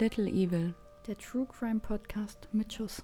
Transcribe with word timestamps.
Little 0.00 0.28
Evil. 0.28 0.74
Der 1.08 1.18
True 1.18 1.44
Crime 1.46 1.80
Podcast 1.80 2.48
mit 2.52 2.72
Schuss. 2.72 3.02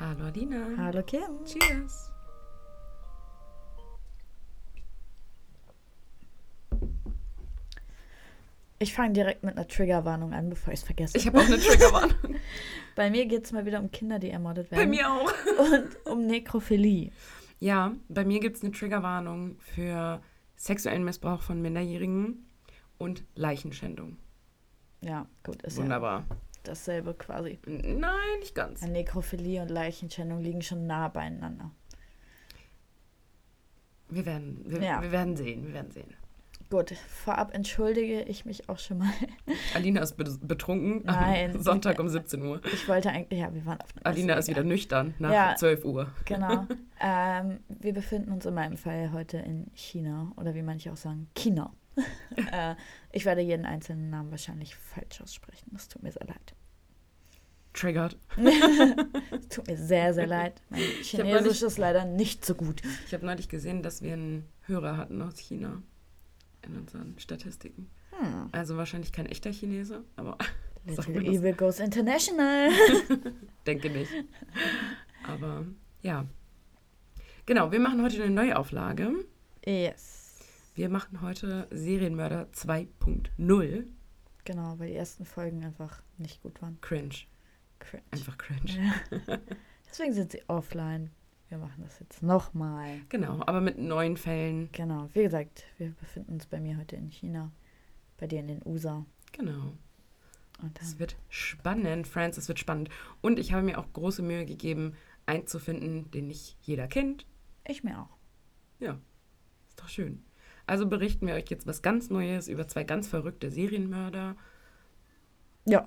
Hallo 0.00 0.24
Adina. 0.24 0.66
Hallo 0.76 1.04
Kim. 1.04 1.44
Cheers. 1.44 2.12
Ich 8.80 8.92
fange 8.92 9.12
direkt 9.12 9.44
mit 9.44 9.56
einer 9.56 9.68
Triggerwarnung 9.68 10.32
an, 10.32 10.50
bevor 10.50 10.72
ich 10.72 10.80
es 10.80 10.84
vergesse. 10.84 11.16
Ich 11.16 11.28
habe 11.28 11.38
auch 11.38 11.46
eine 11.46 11.58
Triggerwarnung. 11.58 12.36
Bei 12.96 13.08
mir 13.08 13.26
geht 13.26 13.44
es 13.44 13.52
mal 13.52 13.64
wieder 13.64 13.78
um 13.78 13.92
Kinder, 13.92 14.18
die 14.18 14.30
ermordet 14.30 14.72
werden. 14.72 14.80
Bei 14.80 14.86
mir 14.88 15.08
auch. 15.08 15.32
Und 15.58 16.06
um 16.06 16.26
Nekrophilie. 16.26 17.12
Ja, 17.60 17.94
bei 18.08 18.24
mir 18.24 18.40
gibt 18.40 18.56
es 18.56 18.62
eine 18.62 18.72
Triggerwarnung 18.72 19.58
für 19.58 20.22
sexuellen 20.56 21.04
Missbrauch 21.04 21.42
von 21.42 21.60
Minderjährigen 21.60 22.46
und 22.98 23.24
Leichenschändung. 23.34 24.16
Ja, 25.00 25.26
gut, 25.44 25.62
ist 25.62 25.76
Wunderbar. 25.78 26.24
ja 26.28 26.36
dasselbe 26.64 27.14
quasi. 27.14 27.58
Nein, 27.66 28.12
nicht 28.40 28.54
ganz. 28.54 28.82
Ja, 28.82 28.88
Nekrophilie 28.88 29.62
und 29.62 29.70
Leichenschändung 29.70 30.40
liegen 30.42 30.60
schon 30.60 30.86
nah 30.86 31.08
beieinander. 31.08 31.70
Wir 34.10 34.24
werden, 34.26 34.62
wir, 34.66 34.82
Ja. 34.82 35.02
wir 35.02 35.12
werden 35.12 35.36
sehen, 35.36 35.66
wir 35.66 35.74
werden 35.74 35.90
sehen. 35.90 36.14
Gut, 36.70 36.90
vorab 36.90 37.54
entschuldige 37.54 38.20
ich 38.22 38.44
mich 38.44 38.68
auch 38.68 38.78
schon 38.78 38.98
mal. 38.98 39.10
Alina 39.74 40.02
ist 40.02 40.18
be- 40.18 40.36
betrunken 40.42 41.02
Nein. 41.06 41.58
Sonntag 41.62 41.98
um 41.98 42.08
17 42.10 42.42
Uhr. 42.42 42.60
Ich 42.74 42.86
wollte 42.88 43.08
eigentlich, 43.10 43.40
ja, 43.40 43.54
wir 43.54 43.64
waren 43.64 43.80
auf 43.80 43.88
Alina 44.04 44.34
Messe, 44.34 44.50
ist 44.50 44.56
wieder 44.56 44.64
nüchtern 44.66 45.14
nach 45.18 45.32
Ja. 45.32 45.56
12 45.56 45.84
Uhr. 45.86 46.10
Genau. 46.26 46.66
ähm, 47.00 47.60
wir 47.68 47.94
befinden 47.94 48.32
uns 48.32 48.44
in 48.44 48.52
meinem 48.52 48.76
Fall 48.76 49.12
heute 49.12 49.38
in 49.38 49.70
China 49.74 50.32
oder 50.36 50.54
wie 50.54 50.62
manche 50.62 50.92
auch 50.92 50.96
sagen, 50.98 51.28
China. 51.34 51.72
äh, 52.52 52.74
ich 53.12 53.24
werde 53.24 53.40
jeden 53.40 53.64
einzelnen 53.64 54.10
Namen 54.10 54.30
wahrscheinlich 54.30 54.76
falsch 54.76 55.20
aussprechen. 55.20 55.70
Das 55.72 55.88
tut 55.88 56.02
mir 56.02 56.12
sehr 56.12 56.26
leid. 56.26 56.54
Triggert. 57.72 58.16
Es 59.30 59.48
tut 59.48 59.66
mir 59.66 59.76
sehr, 59.76 60.12
sehr 60.14 60.26
leid. 60.26 60.60
Mein 60.68 60.80
Chinesisch 61.02 61.62
ist 61.62 61.78
leider 61.78 62.04
nicht 62.04 62.44
so 62.44 62.54
gut. 62.54 62.82
Ich 63.06 63.14
habe 63.14 63.24
neulich 63.24 63.48
gesehen, 63.48 63.82
dass 63.82 64.02
wir 64.02 64.14
einen 64.14 64.46
Hörer 64.62 64.96
hatten 64.96 65.22
aus 65.22 65.38
China 65.38 65.82
in 66.62 66.76
unseren 66.76 67.18
Statistiken. 67.18 67.88
Hm. 68.10 68.48
Also 68.52 68.76
wahrscheinlich 68.76 69.12
kein 69.12 69.26
echter 69.26 69.52
Chinese, 69.52 70.02
aber 70.16 70.36
Little. 70.86 71.22
Evil 71.22 71.52
goes 71.54 71.80
international. 71.80 72.70
denke 73.66 73.90
nicht. 73.90 74.10
Aber 75.26 75.66
ja. 76.02 76.26
Genau, 77.46 77.70
wir 77.72 77.80
machen 77.80 78.02
heute 78.02 78.22
eine 78.22 78.32
Neuauflage. 78.32 79.12
yes. 79.66 80.17
Wir 80.78 80.88
machen 80.88 81.22
heute 81.22 81.66
Serienmörder 81.72 82.46
2.0. 82.52 83.86
Genau, 84.44 84.78
weil 84.78 84.86
die 84.86 84.94
ersten 84.94 85.24
Folgen 85.24 85.64
einfach 85.64 86.04
nicht 86.18 86.40
gut 86.40 86.62
waren. 86.62 86.80
Cringe. 86.80 87.16
Cringe. 87.80 88.04
Einfach 88.12 88.38
cringe. 88.38 88.94
Ja. 89.26 89.38
Deswegen 89.90 90.12
sind 90.12 90.30
sie 90.30 90.42
offline. 90.46 91.10
Wir 91.48 91.58
machen 91.58 91.82
das 91.82 91.98
jetzt 91.98 92.22
nochmal. 92.22 93.00
Genau, 93.08 93.40
aber 93.44 93.60
mit 93.60 93.76
neuen 93.76 94.16
Fällen. 94.16 94.70
Genau, 94.70 95.08
wie 95.14 95.24
gesagt, 95.24 95.64
wir 95.78 95.90
befinden 95.90 96.34
uns 96.34 96.46
bei 96.46 96.60
mir 96.60 96.78
heute 96.78 96.94
in 96.94 97.10
China, 97.10 97.50
bei 98.16 98.28
dir 98.28 98.38
in 98.38 98.46
den 98.46 98.62
USA. 98.64 99.04
Genau. 99.32 99.72
Und 100.62 100.80
Es 100.80 101.00
wird 101.00 101.16
spannend, 101.28 102.06
Friends, 102.06 102.38
es 102.38 102.46
wird 102.46 102.60
spannend. 102.60 102.88
Und 103.20 103.40
ich 103.40 103.52
habe 103.52 103.64
mir 103.64 103.80
auch 103.80 103.92
große 103.92 104.22
Mühe 104.22 104.46
gegeben, 104.46 104.94
einen 105.26 105.48
zu 105.48 105.58
finden, 105.58 106.08
den 106.12 106.28
nicht 106.28 106.56
jeder 106.60 106.86
kennt. 106.86 107.26
ich 107.66 107.82
mir 107.82 108.00
auch. 108.00 108.16
Ja, 108.78 109.00
ist 109.70 109.80
doch 109.80 109.88
schön. 109.88 110.22
Also 110.68 110.86
berichten 110.86 111.26
wir 111.26 111.34
euch 111.34 111.48
jetzt 111.48 111.66
was 111.66 111.82
ganz 111.82 112.10
Neues 112.10 112.46
über 112.48 112.68
zwei 112.68 112.84
ganz 112.84 113.08
verrückte 113.08 113.50
Serienmörder. 113.50 114.36
Ja, 115.64 115.86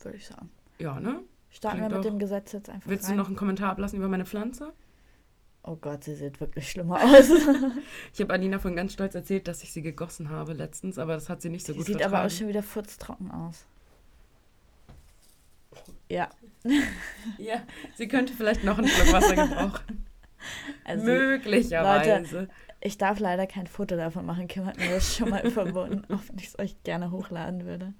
würde 0.00 0.16
ich 0.18 0.26
sagen. 0.26 0.50
Ja, 0.78 1.00
ne? 1.00 1.20
Starten 1.50 1.78
Klingt 1.78 1.90
wir 1.92 1.96
mit 1.98 2.04
doch- 2.06 2.10
dem 2.10 2.18
Gesetz 2.18 2.52
jetzt 2.52 2.68
einfach 2.70 2.88
Willst 2.88 3.06
rein. 3.08 3.12
du 3.16 3.22
noch 3.22 3.26
einen 3.28 3.36
Kommentar 3.36 3.70
ablassen 3.70 3.98
über 3.98 4.08
meine 4.08 4.26
Pflanze? 4.26 4.72
Oh 5.62 5.76
Gott, 5.76 6.04
sie 6.04 6.14
sieht 6.14 6.40
wirklich 6.40 6.70
schlimmer 6.70 7.00
aus. 7.02 7.28
Ich 8.14 8.20
habe 8.20 8.32
Alina 8.32 8.58
von 8.58 8.76
ganz 8.76 8.92
stolz 8.92 9.14
erzählt, 9.14 9.46
dass 9.48 9.62
ich 9.62 9.72
sie 9.72 9.82
gegossen 9.82 10.28
habe 10.30 10.52
letztens, 10.52 10.98
aber 10.98 11.14
das 11.14 11.28
hat 11.28 11.42
sie 11.42 11.50
nicht 11.50 11.66
so 11.66 11.72
sie 11.72 11.78
gut 11.78 11.86
sieht 11.86 11.96
vertragen. 11.96 12.14
aber 12.14 12.26
auch 12.26 12.30
schon 12.30 12.48
wieder 12.48 12.62
furztrocken 12.62 13.30
aus. 13.30 13.66
Ja, 16.08 16.28
Ja, 17.38 17.62
sie 17.96 18.08
könnte 18.08 18.32
vielleicht 18.34 18.64
noch 18.64 18.78
einen 18.78 18.88
Schluck 18.88 19.12
Wasser 19.12 19.34
gebrauchen. 19.36 20.06
also 20.84 21.04
Möglicherweise. 21.04 22.48
Ich 22.80 22.98
darf 22.98 23.18
leider 23.20 23.46
kein 23.46 23.66
Foto 23.66 23.96
davon 23.96 24.24
machen. 24.26 24.48
Kim 24.48 24.64
hat 24.66 24.78
mir 24.78 24.88
das 24.90 25.16
schon 25.16 25.30
mal 25.30 25.48
verboten, 25.50 26.04
auch 26.12 26.20
wenn 26.28 26.38
ich 26.38 26.48
es 26.48 26.58
euch 26.58 26.82
gerne 26.82 27.10
hochladen 27.10 27.64
würde. 27.66 27.92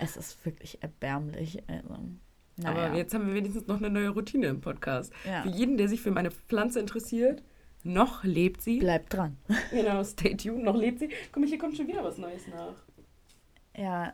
Es 0.00 0.16
ist 0.16 0.44
wirklich 0.44 0.82
erbärmlich. 0.82 1.62
Also, 1.68 1.98
naja. 2.56 2.86
Aber 2.86 2.96
jetzt 2.96 3.12
haben 3.14 3.26
wir 3.26 3.34
wenigstens 3.34 3.66
noch 3.66 3.78
eine 3.78 3.90
neue 3.90 4.10
Routine 4.10 4.46
im 4.46 4.60
Podcast. 4.60 5.12
ja. 5.24 5.42
Für 5.42 5.48
jeden, 5.48 5.76
der 5.76 5.88
sich 5.88 6.00
für 6.00 6.10
meine 6.12 6.30
Pflanze 6.30 6.78
interessiert, 6.80 7.42
noch 7.82 8.24
lebt 8.24 8.62
sie. 8.62 8.78
Bleibt 8.78 9.12
dran. 9.12 9.36
Genau, 9.70 10.02
stay 10.04 10.36
tuned, 10.36 10.62
noch 10.64 10.76
lebt 10.76 11.00
sie. 11.00 11.08
Guck 11.32 11.42
mal, 11.42 11.48
hier 11.48 11.58
kommt 11.58 11.76
schon 11.76 11.86
wieder 11.88 12.02
was 12.04 12.16
Neues 12.18 12.46
nach. 12.48 12.74
Ja, 13.76 14.12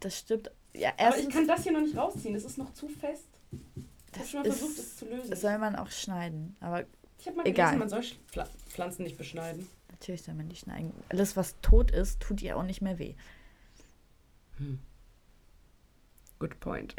das 0.00 0.18
stimmt. 0.18 0.50
Ja, 0.74 0.90
Aber 0.98 1.18
ich 1.18 1.28
kann 1.30 1.46
das 1.46 1.62
hier 1.62 1.72
noch 1.72 1.80
nicht 1.80 1.96
rausziehen, 1.96 2.34
es 2.34 2.44
ist 2.44 2.58
noch 2.58 2.72
zu 2.74 2.88
fest. 2.88 3.26
Ich 3.50 3.58
habe 3.58 4.20
Das 4.20 4.30
schon 4.30 4.40
mal 4.42 4.50
versucht, 4.52 4.78
es 4.78 4.96
zu 4.96 5.04
lösen. 5.06 5.34
soll 5.36 5.58
man 5.58 5.76
auch 5.76 5.90
schneiden. 5.90 6.56
Aber 6.60 6.84
Ich 7.18 7.26
habe 7.26 7.36
mal 7.38 7.46
egal. 7.46 7.74
gelesen, 7.76 7.78
man 7.80 7.88
soll 7.88 8.00
Pfla- 8.32 8.48
Pflanzen 8.68 9.02
nicht 9.02 9.18
beschneiden. 9.18 9.66
natürlich 9.90 10.22
soll 10.22 10.34
man 10.34 10.48
die 10.48 10.56
schneiden. 10.56 10.92
Alles, 11.08 11.36
was 11.36 11.56
tot 11.62 11.90
ist, 11.90 12.20
tut 12.20 12.40
ihr 12.42 12.56
auch 12.56 12.62
nicht 12.62 12.80
mehr 12.80 12.98
weh. 12.98 13.14
Hm. 14.58 14.78
Good 16.38 16.60
point. 16.60 16.94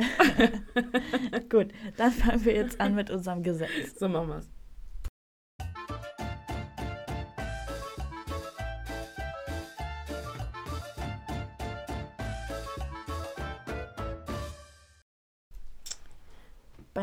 Gut, 1.49 1.71
dann 1.95 2.11
fangen 2.11 2.43
wir 2.43 2.53
jetzt 2.55 2.81
an 2.81 2.93
mit 2.95 3.09
unserem 3.09 3.41
Gesetz. 3.43 3.97
So 3.97 4.09
machen 4.09 4.27
wir's. 4.27 4.47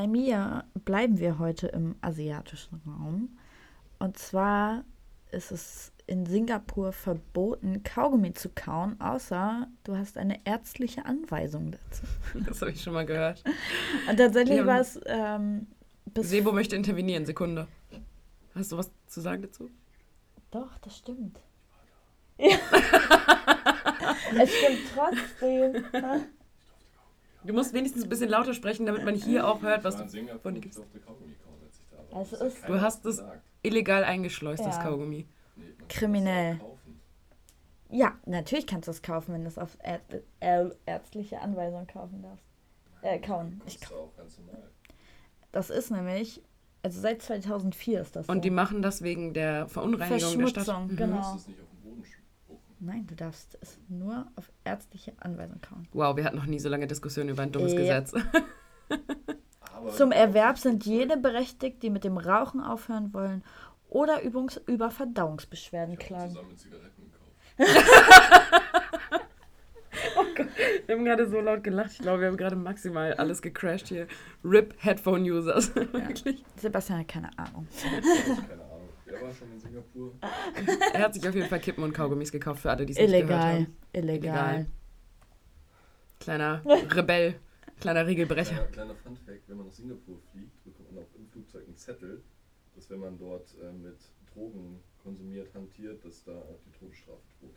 Bei 0.06 0.12
mir 0.12 0.64
bleiben 0.84 1.18
wir 1.18 1.40
heute 1.40 1.66
im 1.66 1.96
asiatischen 2.00 2.80
Raum. 2.86 3.36
Und 3.98 4.16
zwar 4.16 4.84
ist 5.32 5.50
es 5.50 5.90
in 6.06 6.26
Singapur 6.26 6.92
verboten, 6.92 7.82
Kaugummi 7.82 8.32
zu 8.32 8.50
kauen, 8.50 9.00
außer 9.00 9.66
du 9.82 9.96
hast 9.96 10.16
eine 10.16 10.38
ärztliche 10.46 11.06
Anweisung 11.06 11.72
dazu. 11.72 12.06
Das 12.46 12.60
habe 12.60 12.70
ich 12.70 12.82
schon 12.82 12.92
mal 12.92 13.04
gehört. 13.04 13.42
Und 14.08 14.16
tatsächlich 14.16 14.64
war 14.64 14.78
es 14.78 15.00
ähm. 15.06 15.66
Sebo 16.16 16.52
möchte 16.52 16.76
intervenieren, 16.76 17.26
Sekunde. 17.26 17.66
Hast 18.54 18.70
du 18.70 18.76
was 18.76 18.92
zu 19.08 19.20
sagen 19.20 19.42
dazu? 19.42 19.70
Doch, 20.52 20.78
das 20.82 20.98
stimmt. 20.98 21.40
Ja. 22.38 22.58
es 24.40 24.54
stimmt 24.54 24.82
trotzdem. 24.94 25.84
Du 27.46 27.52
musst 27.52 27.72
wenigstens 27.72 28.02
ein 28.04 28.08
bisschen 28.08 28.28
lauter 28.30 28.54
sprechen, 28.54 28.86
damit 28.86 29.04
man 29.04 29.14
hier 29.14 29.46
auch 29.46 29.62
hört, 29.62 29.84
was 29.84 29.96
du 29.96 30.06
von 30.42 30.54
dir 30.54 30.60
gibst. 30.60 30.80
Kaugummi. 31.06 31.34
Also 32.12 32.36
ist- 32.44 32.58
Du 32.66 32.80
hast 32.80 33.04
es- 33.06 33.22
illegal 33.62 34.04
eingeschleust, 34.04 34.64
das 34.64 34.76
Ja. 34.76 34.82
Kaugummi. 34.82 35.26
Nee, 35.56 35.64
Kriminell. 35.88 36.54
das 36.54 36.62
auch 36.62 36.68
kaufen. 36.68 37.00
Ja, 37.90 38.14
natürlich 38.26 38.66
kannst 38.66 38.88
du 38.88 38.90
es 38.92 39.02
kaufen, 39.02 39.34
wenn 39.34 39.42
du 39.42 39.48
es 39.48 39.58
auf 39.58 39.76
Ärz 39.80 40.02
äh, 40.40 40.68
ärztliche 40.86 41.40
Anweisung 41.40 41.86
kaufen 41.86 42.22
darfst. 42.22 42.44
Äh, 43.02 43.18
kauen. 43.20 43.60
Ich 43.66 43.78
Kostet 43.80 43.96
auch 43.96 44.16
ganz 44.16 44.38
normal. 44.38 44.62
Das 45.52 45.70
ist 45.70 45.90
nämlich, 45.90 46.42
also 46.82 47.00
seit 47.00 47.22
2004 47.22 48.00
ist 48.00 48.16
das 48.16 48.26
so. 48.26 48.32
Und 48.32 48.44
die 48.44 48.50
machen 48.50 48.82
das 48.82 49.02
wegen 49.02 49.32
der 49.34 49.68
Verunreinigung 49.68 50.38
der 50.38 50.46
Stadt. 50.48 50.64
Verschmutzung, 50.64 50.92
Mhm. 50.92 50.96
Genau. 50.96 51.16
musst 51.16 51.36
es 51.36 51.48
nicht 51.48 51.60
auf 51.60 51.68
den 51.70 51.82
Boden 51.90 52.04
spucken. 52.04 52.60
Nein, 52.78 53.06
du 53.06 53.14
darfst 53.14 53.56
es 53.62 53.78
nur 53.88 54.26
auf 54.36 54.50
ärztliche 54.64 55.12
Anweisung 55.20 55.60
kauen. 55.62 55.88
Wow, 55.92 56.16
wir 56.16 56.24
hatten 56.24 56.36
noch 56.36 56.46
nie 56.46 56.58
so 56.58 56.68
lange 56.68 56.86
Diskussionen 56.86 57.30
über 57.30 57.42
ein 57.42 57.52
dummes 57.52 57.72
Ja. 57.72 57.78
Gesetz. 57.78 58.12
Zum 59.96 60.12
Erwerb 60.12 60.58
sind 60.58 60.84
jene 60.84 61.16
berechtigt, 61.16 61.82
die 61.82 61.90
mit 61.90 62.04
dem 62.04 62.18
Rauchen 62.18 62.60
aufhören 62.60 63.12
wollen 63.14 63.42
oder 63.88 64.22
Übungs 64.22 64.60
über 64.66 64.90
Verdauungsbeschwerden 64.90 65.94
Ich 65.94 66.00
habe 66.00 66.06
klagen. 66.06 66.30
zusammen 66.34 66.56
Zigaretten 66.58 67.02
gekauft. 67.10 67.26
Wir 70.86 70.94
haben 70.94 71.04
gerade 71.04 71.28
so 71.28 71.40
laut 71.40 71.64
gelacht. 71.64 71.92
Ich 71.92 71.98
glaube, 71.98 72.20
wir 72.20 72.28
haben 72.28 72.36
gerade 72.36 72.54
maximal 72.54 73.12
alles 73.14 73.42
gecrashed 73.42 73.88
hier. 73.88 74.06
RIP 74.44 74.74
Headphone-Users. 74.78 75.74
Wirklich. 75.92 76.44
Sebastian 76.56 77.00
hat 77.00 77.08
keine 77.08 77.36
Ahnung. 77.38 77.66
Wer 79.18 79.26
war 79.28 79.34
schon 79.34 79.52
in 79.52 79.60
Singapur? 79.60 80.12
Er 80.92 81.00
hat 81.02 81.14
sich 81.14 81.28
auf 81.28 81.34
jeden 81.34 81.48
Fall 81.48 81.60
Kippen 81.60 81.82
und 81.84 81.92
Kaugummis 81.92 82.30
gekauft 82.32 82.62
für 82.62 82.70
alle, 82.70 82.86
die 82.86 82.92
es 82.92 82.98
nicht 82.98 83.08
gehört 83.08 83.22
Illegal. 83.28 83.54
haben. 83.54 83.76
Illegal. 83.92 84.54
Illegal. 84.54 84.66
Kleiner 86.20 86.62
Rebell, 86.94 87.34
kleiner 87.80 88.06
Regelbrecher. 88.06 88.54
Kleiner, 88.54 88.70
kleiner 88.72 88.94
Funfact, 88.94 89.48
wenn 89.48 89.56
man 89.58 89.66
nach 89.66 89.72
Singapur 89.72 90.18
fliegt, 90.32 90.64
bekommt 90.64 90.92
man 90.92 91.04
auch 91.04 91.08
im 91.16 91.26
Flugzeug 91.28 91.66
einen 91.66 91.76
Zettel, 91.76 92.22
dass 92.74 92.88
wenn 92.90 93.00
man 93.00 93.18
dort 93.18 93.54
äh, 93.62 93.72
mit 93.72 93.98
Drogen 94.32 94.80
konsumiert, 95.02 95.52
hantiert, 95.54 96.04
dass 96.04 96.24
da 96.24 96.32
die 96.66 96.78
Todesstrafe 96.78 97.20
droht. 97.40 97.54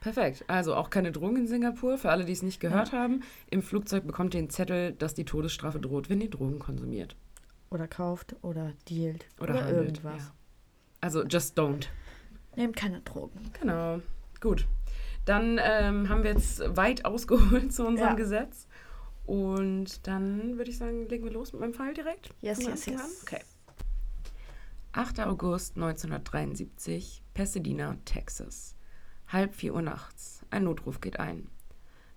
Perfekt. 0.00 0.44
Also 0.48 0.74
auch 0.74 0.90
keine 0.90 1.12
Drogen 1.12 1.36
in 1.36 1.46
Singapur, 1.46 1.96
für 1.96 2.10
alle, 2.10 2.24
die 2.24 2.32
es 2.32 2.42
nicht 2.42 2.58
gehört 2.60 2.92
haben. 2.92 3.22
Im 3.50 3.62
Flugzeug 3.62 4.04
bekommt 4.06 4.34
ihr 4.34 4.38
einen 4.40 4.50
Zettel, 4.50 4.92
dass 4.94 5.14
die 5.14 5.24
Todesstrafe 5.24 5.78
droht, 5.78 6.10
wenn 6.10 6.20
ihr 6.20 6.28
Drogen 6.30 6.58
konsumiert. 6.58 7.16
Oder 7.70 7.86
kauft 7.88 8.34
oder 8.42 8.72
dealt. 8.90 9.26
Oder, 9.40 9.54
Oder, 9.54 9.64
handelt. 9.64 9.86
irgendwas. 9.86 10.24
Ja. 10.24 10.34
Also 11.02 11.24
just 11.24 11.58
don't. 11.58 11.88
Nehmt 12.56 12.76
keine 12.76 13.00
Drogen. 13.02 13.50
Genau. 13.60 14.00
Gut. 14.40 14.66
Dann 15.24 15.60
ähm, 15.62 16.08
haben 16.08 16.22
wir 16.22 16.30
jetzt 16.30 16.62
weit 16.76 17.04
ausgeholt 17.04 17.72
zu 17.74 17.86
unserem 17.86 18.10
Ja. 18.10 18.14
Gesetz. 18.14 18.66
Und 19.26 20.06
dann 20.06 20.56
würde 20.58 20.70
ich 20.70 20.78
sagen, 20.78 21.08
legen 21.08 21.24
wir 21.24 21.32
los 21.32 21.52
mit 21.52 21.60
meinem 21.60 21.74
Fall 21.74 21.92
direkt. 21.92 22.30
Yes, 22.40 22.64
yes, 22.64 22.88
an? 22.88 22.94
yes. 22.94 23.22
Okay. 23.22 23.40
8. 24.92 25.20
August 25.20 25.76
1973, 25.76 27.22
Pasadena, 27.34 27.96
Texas. 28.04 28.76
Halb 29.28 29.54
vier 29.54 29.74
Uhr 29.74 29.82
nachts. 29.82 30.44
Ein 30.50 30.64
Notruf 30.64 31.00
geht 31.00 31.18
ein. 31.18 31.48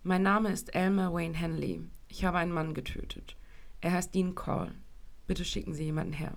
Mein 0.03 0.23
Name 0.23 0.51
ist 0.51 0.75
Elmer 0.75 1.13
Wayne 1.13 1.35
Henley. 1.35 1.81
Ich 2.09 2.25
habe 2.25 2.37
einen 2.37 2.51
Mann 2.51 2.73
getötet. 2.73 3.37
Er 3.81 3.93
heißt 3.93 4.13
Dean 4.13 4.35
Call. 4.35 4.73
Bitte 5.25 5.45
schicken 5.45 5.73
Sie 5.73 5.85
jemanden 5.85 6.13
her. 6.13 6.33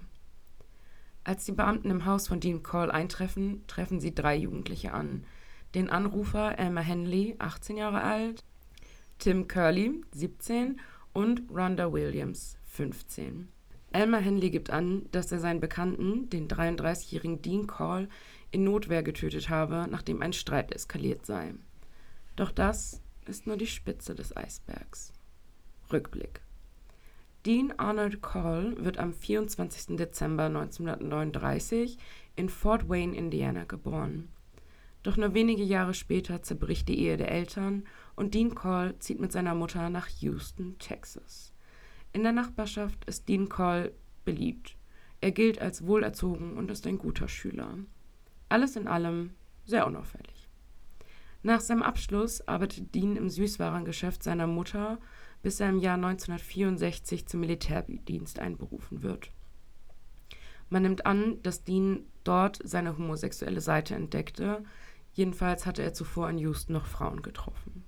Als 1.29 1.45
die 1.45 1.53
Beamten 1.53 1.91
im 1.91 2.07
Haus 2.07 2.27
von 2.27 2.41
Dean 2.41 2.63
Call 2.63 2.91
eintreffen, 2.91 3.63
treffen 3.67 4.01
sie 4.01 4.15
drei 4.15 4.35
Jugendliche 4.35 4.95
an. 4.95 5.27
Den 5.75 5.91
Anrufer 5.91 6.59
Elmer 6.59 6.81
Henley, 6.81 7.37
18 7.39 7.77
Jahre 7.77 8.01
alt, 8.01 8.45
Tim 9.19 9.47
Curley, 9.47 10.01
17 10.13 10.81
und 11.13 11.43
Rhonda 11.51 11.93
Williams, 11.93 12.57
15. 12.69 13.49
Elmer 13.93 14.21
Henley 14.21 14.49
gibt 14.49 14.71
an, 14.71 15.05
dass 15.13 15.31
er 15.31 15.39
seinen 15.39 15.61
Bekannten, 15.61 16.31
den 16.31 16.49
33-jährigen 16.49 17.43
Dean 17.43 17.67
Call, 17.67 18.09
in 18.51 18.65
Notwehr 18.65 19.03
getötet 19.03 19.51
habe, 19.51 19.87
nachdem 19.91 20.23
ein 20.23 20.33
Streit 20.33 20.73
eskaliert 20.73 21.27
sei. 21.27 21.53
Doch 22.37 22.51
das 22.51 23.03
ist 23.27 23.47
nur 23.47 23.59
die 23.59 23.67
Spitze 23.67 24.15
des 24.15 24.35
Eisbergs. 24.35 25.13
Rückblick. 25.93 26.41
Dean 27.49 27.73
Arnold 27.79 28.21
Call 28.21 28.77
wird 28.77 28.99
am 28.99 29.15
24. 29.15 29.97
Dezember 29.97 30.45
1939 30.45 31.97
in 32.37 32.51
Fort 32.51 32.91
Wayne, 32.91 33.17
Indiana, 33.17 33.65
geboren. 33.65 34.29
Doch 35.03 35.17
nur 35.17 35.33
wenige 35.33 35.63
Jahre 35.63 35.95
später 35.95 36.43
zerbricht 36.43 36.91
die 36.91 36.99
Ehe 36.99 37.17
der 37.17 37.31
Eltern 37.31 37.85
und 38.17 38.35
Dean 38.35 38.55
Call 38.55 38.99
zieht 38.99 39.19
mit 39.19 39.33
seiner 39.33 39.55
Mutter 39.55 39.89
nach 39.89 40.09
Houston, 40.21 40.77
Texas. 40.79 41.55
In 42.13 42.23
der 42.23 42.33
Nachbarschaft 42.33 43.07
ist 43.07 43.31
Dean 43.31 43.49
Call 43.49 43.93
beliebt. 44.27 44.77
Er 45.23 45.33
gilt 45.33 45.59
als 45.59 45.87
wohlerzogen 45.87 46.59
und 46.59 46.71
ist 46.71 46.87
ein 46.87 46.99
guter 46.99 47.29
Schüler. 47.29 47.79
Alles 48.51 48.77
in 48.77 48.87
allem 48.87 49.31
sehr 49.65 49.87
unauffällig. 49.87 50.51
Nach 51.43 51.61
seinem 51.61 51.83
Abschluss 51.83 52.47
arbeitet 52.47 52.95
Dean 52.95 53.17
im 53.17 53.31
Süßwarengeschäft 53.31 54.23
seiner 54.23 54.47
Mutter, 54.47 54.99
bis 55.43 55.61
er 55.61 55.69
im 55.69 55.79
Jahr 55.79 55.95
1964 55.95 57.27
zum 57.27 57.41
Militärdienst 57.41 58.39
einberufen 58.39 59.03
wird. 59.03 59.31
Man 60.71 60.83
nimmt 60.83 61.07
an, 61.07 61.43
dass 61.43 61.65
Dean 61.65 62.07
dort 62.25 62.61
seine 62.63 62.97
homosexuelle 62.97 63.61
Seite 63.61 63.95
entdeckte, 63.95 64.65
jedenfalls 65.13 65.67
hatte 65.67 65.83
er 65.83 65.95
zuvor 65.95 66.29
in 66.29 66.39
Houston 66.39 66.75
noch 66.75 66.87
Frauen 66.87 67.23
getroffen. 67.23 67.85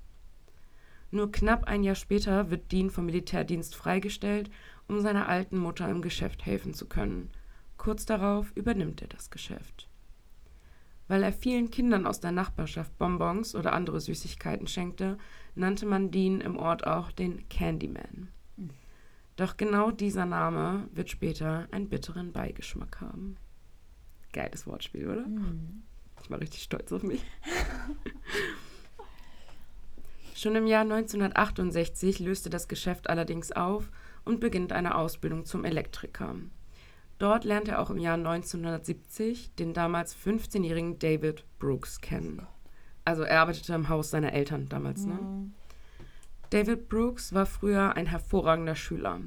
Nur 1.10 1.32
knapp 1.32 1.64
ein 1.64 1.82
Jahr 1.82 1.96
später 1.96 2.50
wird 2.50 2.70
Dean 2.70 2.90
vom 2.90 3.06
Militärdienst 3.06 3.74
freigestellt, 3.74 4.50
um 4.86 5.00
seiner 5.00 5.28
alten 5.28 5.58
Mutter 5.58 5.88
im 5.88 6.02
Geschäft 6.02 6.46
helfen 6.46 6.72
zu 6.72 6.86
können. 6.86 7.30
Kurz 7.76 8.06
darauf 8.06 8.52
übernimmt 8.54 9.02
er 9.02 9.08
das 9.08 9.30
Geschäft. 9.30 9.88
Weil 11.08 11.22
er 11.24 11.32
vielen 11.32 11.70
Kindern 11.70 12.06
aus 12.06 12.20
der 12.20 12.30
Nachbarschaft 12.30 12.96
Bonbons 12.98 13.56
oder 13.56 13.72
andere 13.72 14.00
Süßigkeiten 14.00 14.68
schenkte, 14.68 15.18
nannte 15.54 15.86
man 15.86 16.10
Dean 16.10 16.40
im 16.40 16.56
Ort 16.56 16.86
auch 16.86 17.12
den 17.12 17.48
Candyman. 17.48 18.28
Doch 19.36 19.56
genau 19.56 19.90
dieser 19.90 20.26
Name 20.26 20.88
wird 20.92 21.10
später 21.10 21.66
einen 21.70 21.88
bitteren 21.88 22.32
Beigeschmack 22.32 23.00
haben. 23.00 23.36
Geiles 24.32 24.66
Wortspiel, 24.66 25.08
oder? 25.08 25.26
Ich 26.22 26.30
war 26.30 26.40
richtig 26.40 26.62
stolz 26.62 26.92
auf 26.92 27.02
mich. 27.02 27.24
Schon 30.34 30.56
im 30.56 30.66
Jahr 30.66 30.82
1968 30.82 32.18
löste 32.18 32.50
das 32.50 32.68
Geschäft 32.68 33.10
allerdings 33.10 33.52
auf 33.52 33.90
und 34.24 34.40
beginnt 34.40 34.72
eine 34.72 34.94
Ausbildung 34.94 35.44
zum 35.44 35.64
Elektriker. 35.64 36.36
Dort 37.18 37.44
lernt 37.44 37.68
er 37.68 37.80
auch 37.80 37.90
im 37.90 37.98
Jahr 37.98 38.14
1970 38.14 39.54
den 39.54 39.74
damals 39.74 40.16
15-jährigen 40.16 40.98
David 40.98 41.44
Brooks 41.58 42.00
kennen. 42.00 42.46
Also 43.04 43.22
er 43.22 43.40
arbeitete 43.40 43.74
im 43.74 43.88
Haus 43.88 44.10
seiner 44.10 44.32
Eltern 44.32 44.68
damals, 44.68 45.06
ne? 45.06 45.50
David 46.50 46.88
Brooks 46.88 47.32
war 47.32 47.46
früher 47.46 47.94
ein 47.96 48.06
hervorragender 48.06 48.74
Schüler. 48.74 49.20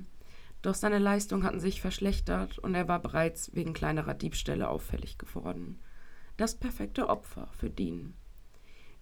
Doch 0.61 0.75
seine 0.75 0.99
Leistungen 0.99 1.43
hatten 1.43 1.59
sich 1.59 1.81
verschlechtert 1.81 2.59
und 2.59 2.75
er 2.75 2.87
war 2.87 2.99
bereits 2.99 3.53
wegen 3.55 3.73
kleinerer 3.73 4.13
Diebstähle 4.13 4.67
auffällig 4.67 5.17
geworden. 5.17 5.79
Das 6.37 6.55
perfekte 6.55 7.09
Opfer 7.09 7.47
für 7.51 7.69
Dean. 7.69 8.13